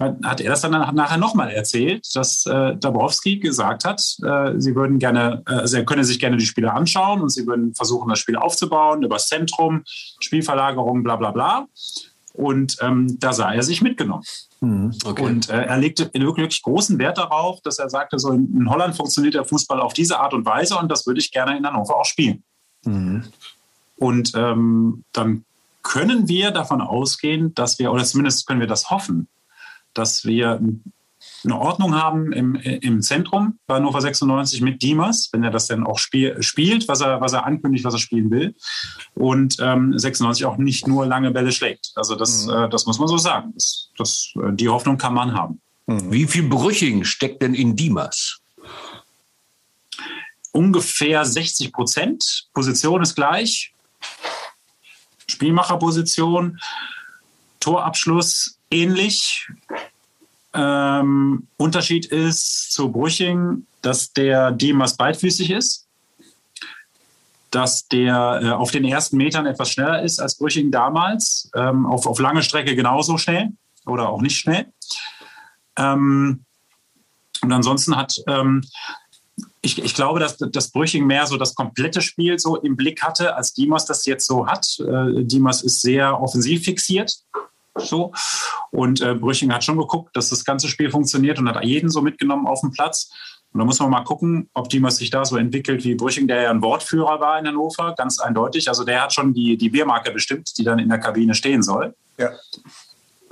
hat 0.00 0.40
er 0.40 0.50
das 0.50 0.62
dann 0.62 0.72
nachher 0.94 1.18
nochmal 1.18 1.50
erzählt, 1.50 2.06
dass 2.14 2.46
äh, 2.46 2.76
Dabrowski 2.76 3.38
gesagt 3.38 3.84
hat, 3.84 4.00
äh, 4.22 4.58
sie 4.58 4.74
würden 4.74 4.98
gerne, 4.98 5.42
äh, 5.46 5.52
also 5.52 5.76
er 5.76 5.84
könne 5.84 6.04
sich 6.04 6.18
gerne 6.18 6.38
die 6.38 6.46
Spiele 6.46 6.72
anschauen 6.72 7.20
und 7.20 7.28
sie 7.28 7.46
würden 7.46 7.74
versuchen, 7.74 8.08
das 8.08 8.18
Spiel 8.18 8.36
aufzubauen 8.36 9.02
über 9.02 9.16
das 9.16 9.28
Zentrum, 9.28 9.82
Spielverlagerung, 10.20 11.02
bla 11.02 11.16
bla 11.16 11.30
bla. 11.32 11.66
Und 12.32 12.76
ähm, 12.80 13.18
da 13.18 13.32
sah 13.32 13.52
er 13.52 13.62
sich 13.62 13.82
mitgenommen. 13.82 14.22
Mhm, 14.60 14.94
okay. 15.04 15.22
Und 15.22 15.50
äh, 15.50 15.64
er 15.64 15.76
legte 15.76 16.10
wirklich 16.14 16.62
großen 16.62 16.98
Wert 16.98 17.18
darauf, 17.18 17.60
dass 17.60 17.78
er 17.78 17.90
sagte, 17.90 18.18
so 18.18 18.30
in, 18.30 18.54
in, 18.54 18.70
Holland 18.70 18.96
funktioniert 18.96 19.34
der 19.34 19.44
Fußball 19.44 19.80
auf 19.80 19.92
diese 19.92 20.18
Art 20.18 20.32
und 20.32 20.46
Weise 20.46 20.78
und 20.78 20.90
das 20.90 21.06
würde 21.06 21.20
ich 21.20 21.32
gerne 21.32 21.56
in 21.56 21.66
Hannover 21.66 21.96
auch 21.96 22.04
spielen. 22.04 22.42
Mhm. 22.84 23.24
Und 23.96 24.32
ähm, 24.34 25.04
dann 25.12 25.44
können 25.82 26.28
wir 26.28 26.52
davon 26.52 26.80
ausgehen, 26.80 27.54
dass 27.54 27.78
wir, 27.78 27.92
oder 27.92 28.04
zumindest 28.04 28.46
können 28.46 28.60
wir 28.60 28.66
das 28.66 28.90
hoffen, 28.90 29.28
dass 29.94 30.24
wir 30.24 30.60
eine 31.44 31.58
Ordnung 31.58 31.94
haben 31.94 32.32
im, 32.32 32.54
im 32.54 33.02
Zentrum 33.02 33.58
bei 33.66 33.76
Hannover 33.76 34.00
96 34.00 34.62
mit 34.62 34.82
Diemers, 34.82 35.28
wenn 35.32 35.42
er 35.42 35.50
das 35.50 35.66
dann 35.66 35.84
auch 35.84 35.98
spiel, 35.98 36.42
spielt, 36.42 36.88
was 36.88 37.00
er, 37.00 37.20
was 37.20 37.32
er 37.32 37.44
ankündigt, 37.44 37.84
was 37.84 37.94
er 37.94 38.00
spielen 38.00 38.30
will. 38.30 38.54
Und 39.14 39.56
ähm, 39.60 39.98
96 39.98 40.46
auch 40.46 40.56
nicht 40.56 40.86
nur 40.86 41.06
lange 41.06 41.30
Bälle 41.30 41.52
schlägt. 41.52 41.92
Also 41.94 42.14
das, 42.14 42.46
mhm. 42.46 42.52
äh, 42.52 42.68
das 42.68 42.86
muss 42.86 42.98
man 42.98 43.08
so 43.08 43.18
sagen. 43.18 43.52
Das, 43.54 43.90
das, 43.96 44.32
äh, 44.36 44.52
die 44.52 44.68
Hoffnung 44.68 44.98
kann 44.98 45.14
man 45.14 45.34
haben. 45.34 45.60
Mhm. 45.86 46.12
Wie 46.12 46.26
viel 46.26 46.48
Brüching 46.48 47.04
steckt 47.04 47.42
denn 47.42 47.54
in 47.54 47.76
Diemers? 47.76 48.40
Ungefähr 50.52 51.24
60 51.24 51.72
Prozent. 51.72 52.48
Position 52.52 53.02
ist 53.02 53.14
gleich. 53.14 53.72
Spielmacherposition. 55.28 56.58
Torabschluss 57.60 58.58
ähnlich. 58.70 59.48
Ähm, 60.52 61.46
Unterschied 61.56 62.06
ist 62.06 62.72
zu 62.72 62.90
Brüching, 62.90 63.66
dass 63.82 64.12
der 64.12 64.50
Dimas 64.50 64.96
beidfüßig 64.96 65.50
ist, 65.50 65.86
dass 67.50 67.86
der 67.88 68.40
äh, 68.42 68.50
auf 68.50 68.70
den 68.70 68.84
ersten 68.84 69.16
Metern 69.16 69.46
etwas 69.46 69.70
schneller 69.70 70.02
ist 70.02 70.20
als 70.20 70.36
Brüching 70.36 70.70
damals, 70.70 71.50
ähm, 71.54 71.86
auf, 71.86 72.06
auf 72.06 72.18
lange 72.18 72.42
Strecke 72.42 72.74
genauso 72.74 73.16
schnell 73.18 73.50
oder 73.86 74.08
auch 74.08 74.22
nicht 74.22 74.36
schnell. 74.36 74.72
Ähm, 75.76 76.44
und 77.42 77.52
ansonsten 77.52 77.96
hat, 77.96 78.16
ähm, 78.26 78.62
ich, 79.62 79.82
ich, 79.82 79.94
glaube, 79.94 80.20
dass, 80.20 80.36
dass 80.36 80.70
Brüching 80.70 81.06
mehr 81.06 81.26
so 81.26 81.36
das 81.36 81.54
komplette 81.54 82.02
Spiel 82.02 82.38
so 82.38 82.56
im 82.56 82.76
Blick 82.76 83.02
hatte, 83.02 83.36
als 83.36 83.54
Dimas 83.54 83.86
das 83.86 84.04
jetzt 84.04 84.26
so 84.26 84.46
hat. 84.46 84.78
Äh, 84.80 85.24
Dimas 85.24 85.62
ist 85.62 85.80
sehr 85.80 86.20
offensiv 86.20 86.64
fixiert 86.64 87.24
So. 87.84 88.12
Und 88.70 89.00
äh, 89.00 89.14
Brüching 89.14 89.52
hat 89.52 89.64
schon 89.64 89.78
geguckt, 89.78 90.16
dass 90.16 90.28
das 90.30 90.44
ganze 90.44 90.68
Spiel 90.68 90.90
funktioniert 90.90 91.38
und 91.38 91.48
hat 91.48 91.64
jeden 91.64 91.90
so 91.90 92.02
mitgenommen 92.02 92.46
auf 92.46 92.60
dem 92.60 92.70
Platz. 92.70 93.10
Und 93.52 93.58
da 93.58 93.64
muss 93.64 93.80
man 93.80 93.90
mal 93.90 94.04
gucken, 94.04 94.48
ob 94.54 94.68
die 94.68 94.82
was 94.82 94.96
sich 94.96 95.10
da 95.10 95.24
so 95.24 95.36
entwickelt 95.36 95.84
wie 95.84 95.96
Brüching, 95.96 96.28
der 96.28 96.42
ja 96.42 96.50
ein 96.50 96.62
Wortführer 96.62 97.20
war 97.20 97.38
in 97.38 97.46
Hannover, 97.46 97.94
ganz 97.96 98.20
eindeutig. 98.20 98.68
Also 98.68 98.84
der 98.84 99.02
hat 99.02 99.12
schon 99.12 99.34
die, 99.34 99.56
die 99.56 99.70
Biermarke 99.70 100.12
bestimmt, 100.12 100.56
die 100.56 100.64
dann 100.64 100.78
in 100.78 100.88
der 100.88 100.98
Kabine 100.98 101.34
stehen 101.34 101.62
soll. 101.62 101.94
Ja. 102.16 102.30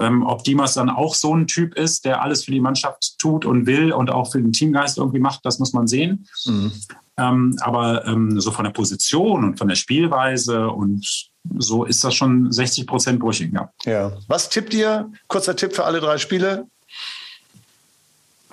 Ähm, 0.01 0.25
ob 0.25 0.45
Dimas 0.45 0.75
dann 0.75 0.91
auch 0.91 1.15
so 1.15 1.35
ein 1.35 1.47
Typ 1.47 1.75
ist, 1.75 2.05
der 2.05 2.23
alles 2.23 2.45
für 2.45 2.53
die 2.53 2.61
Mannschaft 2.61 3.19
tut 3.19 3.45
und 3.45 3.67
will 3.67 3.93
und 3.93 4.11
auch 4.11 4.31
für 4.31 4.41
den 4.41 4.53
Teamgeist 4.53 4.99
irgendwie 4.99 5.19
macht, 5.19 5.45
das 5.45 5.59
muss 5.59 5.73
man 5.73 5.87
sehen. 5.87 6.29
Mhm. 6.47 6.73
Ähm, 7.19 7.57
aber 7.61 8.07
ähm, 8.07 8.41
so 8.41 8.53
von 8.53 8.65
der 8.65 8.71
Position 8.71 9.45
und 9.45 9.59
von 9.59 9.69
der 9.69 9.75
Spielweise 9.75 10.69
und 10.69 11.29
so 11.59 11.85
ist 11.85 12.05
das 12.05 12.15
schon 12.15 12.53
60 12.53 12.87
Prozent 12.87 13.19
Brüching, 13.19 13.53
ja. 13.55 13.73
Ja. 13.85 14.13
Was 14.29 14.49
tippt 14.49 14.73
ihr? 14.75 15.11
Kurzer 15.27 15.57
Tipp 15.57 15.75
für 15.75 15.85
alle 15.85 16.01
drei 16.01 16.19
Spiele. 16.19 16.67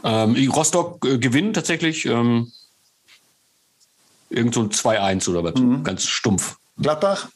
Ähm, 0.03 0.51
Rostock 0.51 1.05
äh, 1.05 1.17
gewinnt 1.17 1.55
tatsächlich 1.55 2.05
ähm, 2.05 2.51
irgend 4.29 4.53
so 4.53 4.61
ein 4.61 4.69
2-1 4.69 5.29
oder 5.29 5.43
was, 5.43 5.55
mhm. 5.55 5.83
ganz 5.83 6.05
stumpf. 6.05 6.57
Gladbach? 6.77 7.29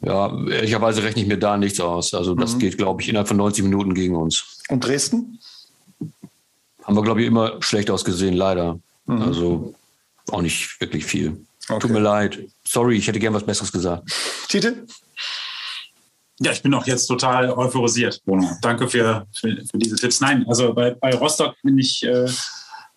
Ja, 0.00 0.26
ehrlicherweise 0.48 1.02
rechne 1.02 1.22
ich 1.22 1.28
mir 1.28 1.38
da 1.38 1.56
nichts 1.56 1.80
aus. 1.80 2.12
Also 2.14 2.34
das 2.34 2.54
mhm. 2.54 2.58
geht, 2.58 2.78
glaube 2.78 3.00
ich, 3.00 3.08
innerhalb 3.08 3.28
von 3.28 3.38
90 3.38 3.64
Minuten 3.64 3.94
gegen 3.94 4.16
uns. 4.16 4.60
Und 4.68 4.84
Dresden? 4.84 5.38
Haben 6.82 6.96
wir, 6.96 7.02
glaube 7.02 7.22
ich, 7.22 7.26
immer 7.26 7.62
schlecht 7.62 7.90
ausgesehen, 7.90 8.34
leider. 8.34 8.78
Mhm. 9.06 9.22
Also 9.22 9.74
auch 10.30 10.42
nicht 10.42 10.80
wirklich 10.80 11.04
viel. 11.04 11.44
Okay. 11.68 11.80
Tut 11.80 11.90
mir 11.90 12.00
leid. 12.00 12.38
Sorry, 12.66 12.96
ich 12.96 13.06
hätte 13.06 13.18
gern 13.18 13.34
was 13.34 13.44
Besseres 13.44 13.72
gesagt. 13.72 14.10
Titel? 14.48 14.86
Ja, 16.40 16.52
ich 16.52 16.62
bin 16.62 16.74
auch 16.74 16.86
jetzt 16.86 17.06
total 17.06 17.50
euphorisiert, 17.50 18.20
Bruno. 18.24 18.50
Danke 18.60 18.88
für, 18.88 19.26
für, 19.32 19.56
für 19.70 19.78
diese 19.78 19.96
Tipps. 19.96 20.20
Nein, 20.20 20.44
also 20.48 20.74
bei, 20.74 20.90
bei 20.90 21.14
Rostock 21.14 21.54
bin 21.62 21.78
ich, 21.78 22.02
äh, 22.02 22.28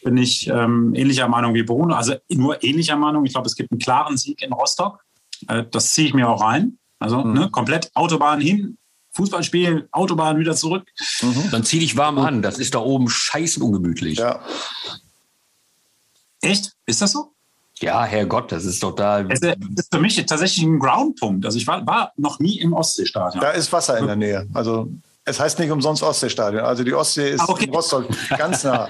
bin 0.03 0.17
ich 0.17 0.47
ähm, 0.47 0.93
ähnlicher 0.95 1.27
Meinung 1.27 1.53
wie 1.53 1.63
Bruno. 1.63 1.95
Also 1.95 2.15
nur 2.29 2.63
ähnlicher 2.63 2.95
Meinung. 2.95 3.25
Ich 3.25 3.33
glaube, 3.33 3.47
es 3.47 3.55
gibt 3.55 3.71
einen 3.71 3.79
klaren 3.79 4.17
Sieg 4.17 4.41
in 4.41 4.51
Rostock. 4.51 5.03
Äh, 5.47 5.63
das 5.69 5.93
ziehe 5.93 6.07
ich 6.07 6.13
mir 6.13 6.27
auch 6.27 6.41
rein. 6.41 6.77
Also 6.99 7.23
mhm. 7.23 7.33
ne, 7.33 7.49
komplett 7.51 7.91
Autobahn 7.93 8.41
hin, 8.41 8.77
Fußballspiel, 9.11 9.87
Autobahn 9.91 10.39
wieder 10.39 10.55
zurück. 10.55 10.87
Mhm. 11.21 11.51
Dann 11.51 11.63
zieh 11.63 11.79
dich 11.79 11.95
warm 11.95 12.17
an. 12.17 12.41
Das 12.41 12.57
ist 12.57 12.73
da 12.73 12.79
oben 12.79 13.07
scheißen 13.07 13.61
ungemütlich. 13.61 14.17
Ja. 14.17 14.41
Echt? 16.41 16.73
Ist 16.85 17.01
das 17.01 17.11
so? 17.11 17.31
Ja, 17.79 18.03
Herrgott, 18.03 18.51
das 18.51 18.65
ist 18.65 18.79
total. 18.79 19.31
Es 19.31 19.41
ist 19.41 19.93
für 19.93 19.99
mich 19.99 20.15
tatsächlich 20.25 20.65
ein 20.65 20.79
Groundpunkt. 20.79 21.45
Also 21.45 21.57
ich 21.57 21.67
war, 21.67 21.85
war 21.85 22.11
noch 22.17 22.39
nie 22.39 22.59
im 22.59 22.73
Ostseestadion. 22.73 23.41
Da 23.41 23.51
ist 23.51 23.71
Wasser 23.71 23.97
in 23.99 24.07
der 24.07 24.15
Nähe. 24.15 24.47
Also 24.53 24.89
es 25.25 25.39
heißt 25.39 25.59
nicht 25.59 25.69
umsonst 25.69 26.01
Ostseestadion. 26.01 26.63
Also 26.63 26.83
die 26.83 26.93
Ostsee 26.93 27.31
ist 27.31 27.41
ah, 27.41 27.45
okay. 27.49 27.65
in 27.65 27.73
Rostock 27.73 28.07
ganz 28.38 28.63
nah. 28.63 28.89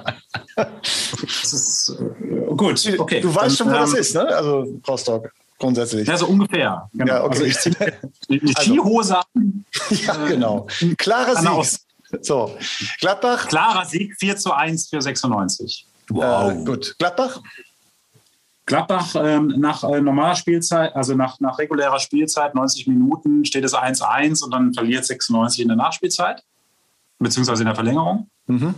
das 0.56 1.54
ist 1.54 1.98
äh, 2.00 2.56
gut. 2.56 2.82
Okay. 2.98 3.20
Du 3.20 3.34
weißt 3.34 3.58
schon, 3.58 3.68
wo 3.68 3.72
ähm, 3.72 3.82
das 3.82 3.93
ist, 3.93 4.16
ne? 4.16 4.22
Also 4.28 4.80
Rostock 4.88 5.32
grundsätzlich. 5.60 6.08
Ja, 6.08 6.18
so 6.18 6.28
ungefähr. 6.28 6.89
Genau. 6.93 7.14
Ja, 7.14 7.24
okay. 7.24 7.34
Also 7.34 7.43
ich 7.43 7.60
ziehe 7.60 7.76
die 8.30 8.41
also 8.56 8.62
Skihose 8.62 9.18
an. 9.18 9.66
Ja, 9.89 10.14
genau. 10.28 10.68
Klarer 10.98 11.36
Sieg. 11.36 11.80
So, 12.22 12.56
Gladbach. 13.00 13.48
Klarer 13.48 13.86
Sieg, 13.86 14.16
4 14.18 14.38
zu 14.38 14.54
1 14.54 14.89
für 14.89 15.02
96. 15.02 15.88
Wow. 16.10 16.51
Äh, 16.51 16.64
gut. 16.64 16.95
Gladbach? 16.97 17.41
Gladbach 18.66 19.16
ähm, 19.16 19.55
nach 19.58 19.84
äh, 19.86 20.01
normaler 20.01 20.36
Spielzeit, 20.36 20.93
also 20.95 21.16
nach, 21.16 21.39
nach 21.39 21.58
regulärer 21.58 21.99
Spielzeit, 21.99 22.53
90 22.53 22.88
Minuten, 22.88 23.45
steht 23.45 23.64
es 23.64 23.74
1-1 23.74 24.43
und 24.43 24.51
dann 24.51 24.74
verliert 24.74 25.05
96 25.05 25.62
in 25.62 25.70
der 25.70 25.78
Nachspielzeit, 25.78 26.43
beziehungsweise 27.18 27.64
in 27.64 27.68
der 27.68 27.76
Verlängerung. 27.76 28.30
Mhm. 28.47 28.76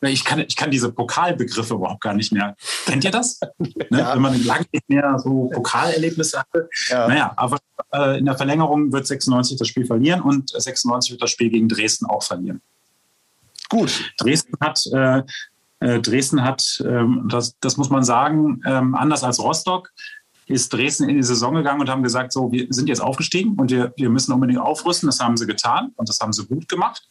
Ich 0.00 0.24
kann, 0.24 0.38
ich 0.40 0.54
kann 0.54 0.70
diese 0.70 0.92
Pokalbegriffe 0.92 1.74
überhaupt 1.74 2.00
gar 2.00 2.14
nicht 2.14 2.32
mehr. 2.32 2.56
Kennt 2.86 3.04
ihr 3.04 3.10
das? 3.10 3.40
ne? 3.58 3.74
ja. 3.90 4.14
Wenn 4.14 4.22
man 4.22 4.44
lange 4.44 4.66
nicht 4.72 4.88
mehr 4.88 5.18
so 5.18 5.50
Pokalerlebnisse 5.52 6.38
hatte. 6.38 6.68
Ja. 6.88 7.08
Naja, 7.08 7.32
aber 7.36 7.58
äh, 7.92 8.18
in 8.18 8.24
der 8.24 8.36
Verlängerung 8.36 8.92
wird 8.92 9.06
96 9.06 9.56
das 9.56 9.66
Spiel 9.66 9.86
verlieren 9.86 10.20
und 10.20 10.50
96 10.50 11.12
wird 11.12 11.22
das 11.22 11.30
Spiel 11.30 11.50
gegen 11.50 11.68
Dresden 11.68 12.06
auch 12.06 12.22
verlieren. 12.22 12.60
Gut. 13.68 14.12
Dresden 14.18 14.54
hat, 14.60 14.80
äh, 14.92 15.22
Dresden 15.80 16.42
hat 16.42 16.82
ähm, 16.84 17.28
das, 17.30 17.56
das 17.60 17.76
muss 17.76 17.90
man 17.90 18.02
sagen, 18.02 18.60
ähm, 18.66 18.94
anders 18.94 19.22
als 19.22 19.38
Rostock, 19.38 19.90
ist 20.48 20.72
Dresden 20.72 21.08
in 21.08 21.16
die 21.16 21.22
Saison 21.22 21.54
gegangen 21.54 21.80
und 21.80 21.90
haben 21.90 22.02
gesagt, 22.02 22.32
so, 22.32 22.50
wir 22.50 22.66
sind 22.70 22.88
jetzt 22.88 23.00
aufgestiegen 23.00 23.54
und 23.56 23.70
wir, 23.70 23.92
wir 23.96 24.08
müssen 24.08 24.32
unbedingt 24.32 24.60
aufrüsten. 24.60 25.06
Das 25.06 25.20
haben 25.20 25.36
sie 25.36 25.46
getan 25.46 25.92
und 25.96 26.08
das 26.08 26.18
haben 26.20 26.32
sie 26.32 26.46
gut 26.46 26.68
gemacht. 26.68 27.06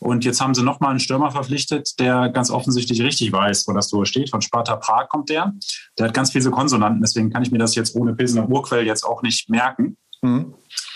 Und 0.00 0.24
jetzt 0.24 0.40
haben 0.40 0.54
sie 0.54 0.62
nochmal 0.62 0.90
einen 0.90 1.00
Stürmer 1.00 1.32
verpflichtet, 1.32 1.98
der 1.98 2.28
ganz 2.28 2.50
offensichtlich 2.50 3.02
richtig 3.02 3.32
weiß, 3.32 3.66
wo 3.66 3.72
das 3.72 3.88
Tor 3.88 4.06
steht. 4.06 4.30
Von 4.30 4.42
Sparta 4.42 4.76
Prag 4.76 5.08
kommt 5.08 5.28
der. 5.28 5.52
Der 5.98 6.06
hat 6.06 6.14
ganz 6.14 6.30
viele 6.30 6.50
Konsonanten, 6.50 7.00
deswegen 7.00 7.30
kann 7.30 7.42
ich 7.42 7.50
mir 7.50 7.58
das 7.58 7.74
jetzt 7.74 7.96
ohne 7.96 8.14
Pilsener 8.14 8.48
Urquell 8.48 8.86
jetzt 8.86 9.04
auch 9.04 9.22
nicht 9.22 9.50
merken. 9.50 9.96
Mhm. 10.22 10.54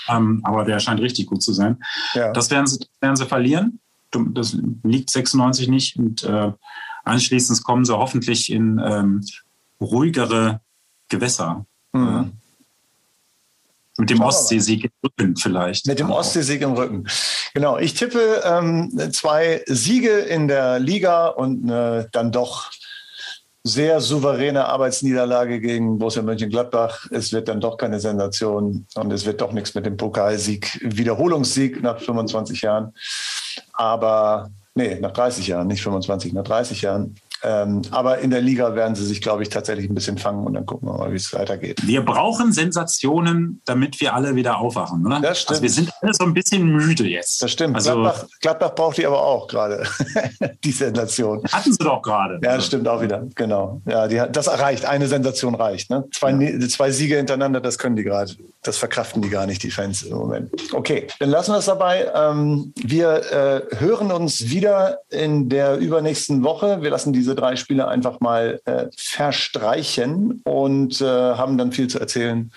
Ähm, 0.08 0.40
aber 0.44 0.64
der 0.64 0.78
scheint 0.78 1.00
richtig 1.00 1.26
gut 1.26 1.42
zu 1.42 1.52
sein. 1.52 1.82
Ja. 2.14 2.32
Das, 2.32 2.50
werden 2.50 2.68
sie, 2.68 2.78
werden 3.00 3.16
sie 3.16 3.26
verlieren. 3.26 3.80
Das 4.12 4.56
liegt 4.84 5.10
96 5.10 5.68
nicht. 5.68 5.96
Und 5.96 6.22
äh, 6.22 6.52
anschließend 7.04 7.64
kommen 7.64 7.84
sie 7.84 7.96
hoffentlich 7.96 8.50
in 8.50 8.80
ähm, 8.84 9.24
ruhigere 9.80 10.60
Gewässer. 11.08 11.66
Mhm. 11.92 12.32
Mit 13.98 14.08
dem 14.08 14.22
Ostseesieg 14.22 14.84
im 14.84 14.90
Rücken 15.04 15.36
vielleicht. 15.36 15.86
Mit 15.86 15.98
dem 15.98 16.10
Ostseesieg 16.10 16.62
im 16.62 16.72
Rücken. 16.72 17.06
Genau, 17.52 17.78
ich 17.78 17.92
tippe 17.94 18.42
ähm, 18.44 18.90
zwei 19.12 19.62
Siege 19.66 20.18
in 20.18 20.48
der 20.48 20.78
Liga 20.78 21.26
und 21.28 21.64
eine 21.70 22.08
dann 22.12 22.32
doch 22.32 22.70
sehr 23.64 24.00
souveräne 24.00 24.64
Arbeitsniederlage 24.64 25.60
gegen 25.60 25.98
Borussia 25.98 26.22
Mönchengladbach. 26.22 27.06
Es 27.10 27.32
wird 27.32 27.48
dann 27.48 27.60
doch 27.60 27.76
keine 27.76 28.00
Sensation 28.00 28.86
und 28.94 29.12
es 29.12 29.24
wird 29.24 29.40
doch 29.40 29.52
nichts 29.52 29.74
mit 29.74 29.86
dem 29.86 29.96
Pokalsieg, 29.96 30.80
Wiederholungssieg 30.82 31.80
nach 31.82 32.00
25 32.00 32.62
Jahren. 32.62 32.92
Aber 33.72 34.50
nee, 34.74 34.98
nach 35.00 35.12
30 35.12 35.46
Jahren, 35.46 35.66
nicht 35.66 35.82
25, 35.82 36.32
nach 36.32 36.44
30 36.44 36.82
Jahren. 36.82 37.16
Ähm, 37.44 37.82
aber 37.90 38.18
in 38.18 38.30
der 38.30 38.40
Liga 38.40 38.74
werden 38.76 38.94
sie 38.94 39.04
sich, 39.04 39.20
glaube 39.20 39.42
ich, 39.42 39.48
tatsächlich 39.48 39.90
ein 39.90 39.94
bisschen 39.94 40.16
fangen 40.16 40.46
und 40.46 40.54
dann 40.54 40.64
gucken 40.64 40.88
wir 40.88 40.96
mal, 40.96 41.10
wie 41.10 41.16
es 41.16 41.32
weitergeht. 41.34 41.80
Wir 41.84 42.04
brauchen 42.04 42.52
Sensationen, 42.52 43.60
damit 43.64 44.00
wir 44.00 44.14
alle 44.14 44.36
wieder 44.36 44.58
aufwachen, 44.58 45.04
oder? 45.04 45.20
Das 45.20 45.40
stimmt. 45.40 45.50
Also 45.50 45.62
wir 45.62 45.70
sind 45.70 45.90
alle 46.00 46.14
so 46.14 46.24
ein 46.24 46.34
bisschen 46.34 46.64
müde 46.66 47.04
jetzt. 47.04 47.42
Das 47.42 47.50
stimmt. 47.50 47.74
Also, 47.74 47.94
Gladbach, 47.94 48.26
Gladbach 48.40 48.74
braucht 48.76 48.98
die 48.98 49.06
aber 49.06 49.20
auch 49.20 49.48
gerade, 49.48 49.84
die 50.64 50.70
Sensation. 50.70 51.42
Hatten 51.50 51.72
sie 51.72 51.78
doch 51.78 52.00
gerade. 52.00 52.34
Ja, 52.44 52.56
das 52.56 52.66
stimmt 52.66 52.86
auch 52.86 53.02
wieder. 53.02 53.26
Genau. 53.34 53.82
Ja, 53.86 54.06
die, 54.06 54.22
das 54.30 54.46
reicht. 54.60 54.84
Eine 54.84 55.08
Sensation 55.08 55.56
reicht. 55.56 55.90
Ne? 55.90 56.04
Zwei, 56.12 56.30
ja. 56.30 56.68
zwei 56.68 56.92
Siege 56.92 57.16
hintereinander, 57.16 57.60
das 57.60 57.76
können 57.76 57.96
die 57.96 58.04
gerade. 58.04 58.32
Das 58.62 58.78
verkraften 58.78 59.22
die 59.22 59.28
gar 59.28 59.46
nicht, 59.46 59.62
die 59.64 59.70
Fans 59.70 60.02
im 60.02 60.16
Moment. 60.16 60.50
Okay, 60.72 61.08
dann 61.18 61.30
lassen 61.30 61.52
wir 61.52 61.58
es 61.58 61.66
dabei. 61.66 62.10
Ähm, 62.14 62.72
wir 62.76 63.68
äh, 63.70 63.76
hören 63.76 64.12
uns 64.12 64.50
wieder 64.50 65.00
in 65.10 65.48
der 65.48 65.78
übernächsten 65.78 66.44
Woche. 66.44 66.80
Wir 66.80 66.90
lassen 66.90 67.12
diese 67.12 67.34
drei 67.34 67.56
Spiele 67.56 67.88
einfach 67.88 68.20
mal 68.20 68.60
äh, 68.64 68.86
verstreichen 68.96 70.42
und 70.44 71.00
äh, 71.00 71.04
haben 71.04 71.58
dann 71.58 71.72
viel 71.72 71.88
zu 71.88 71.98
erzählen. 71.98 72.52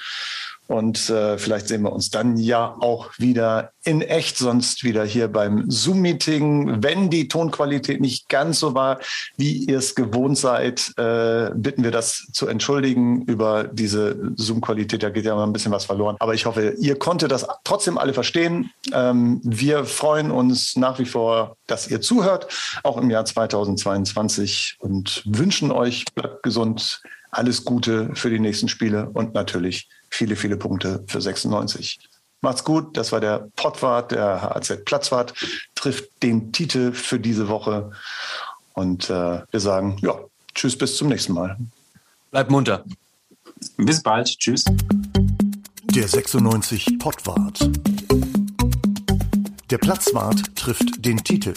Und 0.68 1.09
äh, 1.09 1.38
vielleicht 1.38 1.68
sehen 1.68 1.84
wir 1.84 1.93
uns 1.93 2.09
dann 2.09 2.38
ja 2.38 2.76
auch 2.80 3.11
wieder 3.18 3.72
in 3.84 4.01
echt, 4.01 4.38
sonst 4.38 4.84
wieder 4.84 5.05
hier 5.05 5.28
beim 5.28 5.70
Zoom-Meeting. 5.70 6.82
Wenn 6.82 7.09
die 7.09 7.28
Tonqualität 7.28 8.01
nicht 8.01 8.30
ganz 8.30 8.59
so 8.59 8.74
war, 8.74 8.99
wie 9.38 9.66
ihr 9.66 9.78
es 9.78 9.93
gewohnt 9.93 10.38
seid, 10.38 10.91
äh, 10.97 11.51
bitten 11.53 11.84
wir 11.84 11.91
das 11.91 12.28
zu 12.34 12.47
entschuldigen 12.47 13.24
über 13.26 13.66
diese 13.66 14.34
Zoom-Qualität. 14.36 15.03
Da 15.03 15.09
geht 15.09 15.26
ja 15.26 15.34
immer 15.34 15.45
ein 15.45 15.53
bisschen 15.53 15.72
was 15.72 15.86
verloren. 15.86 16.16
Aber 16.20 16.34
ich 16.34 16.47
hoffe, 16.47 16.76
ihr 16.80 16.97
konntet 16.97 17.32
das 17.32 17.45
trotzdem 17.63 17.99
alle 17.99 18.13
verstehen. 18.13 18.72
Ähm, 18.91 19.41
wir 19.43 19.86
freuen 19.86 20.32
uns 20.32 20.76
nach 20.76 20.97
wie 20.97 21.05
vor, 21.05 21.57
dass 21.68 21.88
ihr 21.88 22.01
zuhört, 22.01 22.47
auch 22.84 22.97
im 22.97 23.11
Jahr 23.11 23.26
2022 23.26 24.78
und 24.80 25.22
wünschen 25.26 25.72
euch, 25.72 26.05
bleibt 26.16 26.41
gesund, 26.41 27.01
alles 27.36 27.66
Gute 27.66 28.16
für 28.16 28.30
die 28.30 28.40
nächsten 28.40 28.70
Spiele 28.70 29.10
und 29.10 29.34
natürlich 29.34 29.90
viele, 30.10 30.36
viele 30.36 30.56
Punkte 30.56 31.04
für 31.08 31.22
96. 31.22 32.00
Macht's 32.42 32.64
gut, 32.64 32.96
das 32.96 33.12
war 33.12 33.20
der 33.20 33.50
Pottwart, 33.56 34.12
der 34.12 34.42
HAZ 34.42 34.86
Platzwart, 34.86 35.34
trifft 35.74 36.24
den 36.24 36.52
Titel 36.54 36.94
für 36.94 37.20
diese 37.20 37.48
Woche. 37.48 37.92
Und 38.74 39.10
äh, 39.10 39.42
wir 39.50 39.60
sagen, 39.60 39.98
ja, 40.02 40.18
tschüss, 40.54 40.78
bis 40.78 40.96
zum 40.98 41.10
nächsten 41.10 41.34
Mal. 41.34 41.58
Bleibt 42.32 42.52
munter. 42.52 42.86
Bis 43.78 44.02
bald, 44.02 44.28
tschüss. 44.28 44.64
Der 45.84 46.08
96 46.08 47.00
Pottwart. 47.00 47.70
Der 49.72 49.78
Platzwart 49.78 50.56
trifft 50.56 51.06
den 51.06 51.24
Titel. 51.24 51.54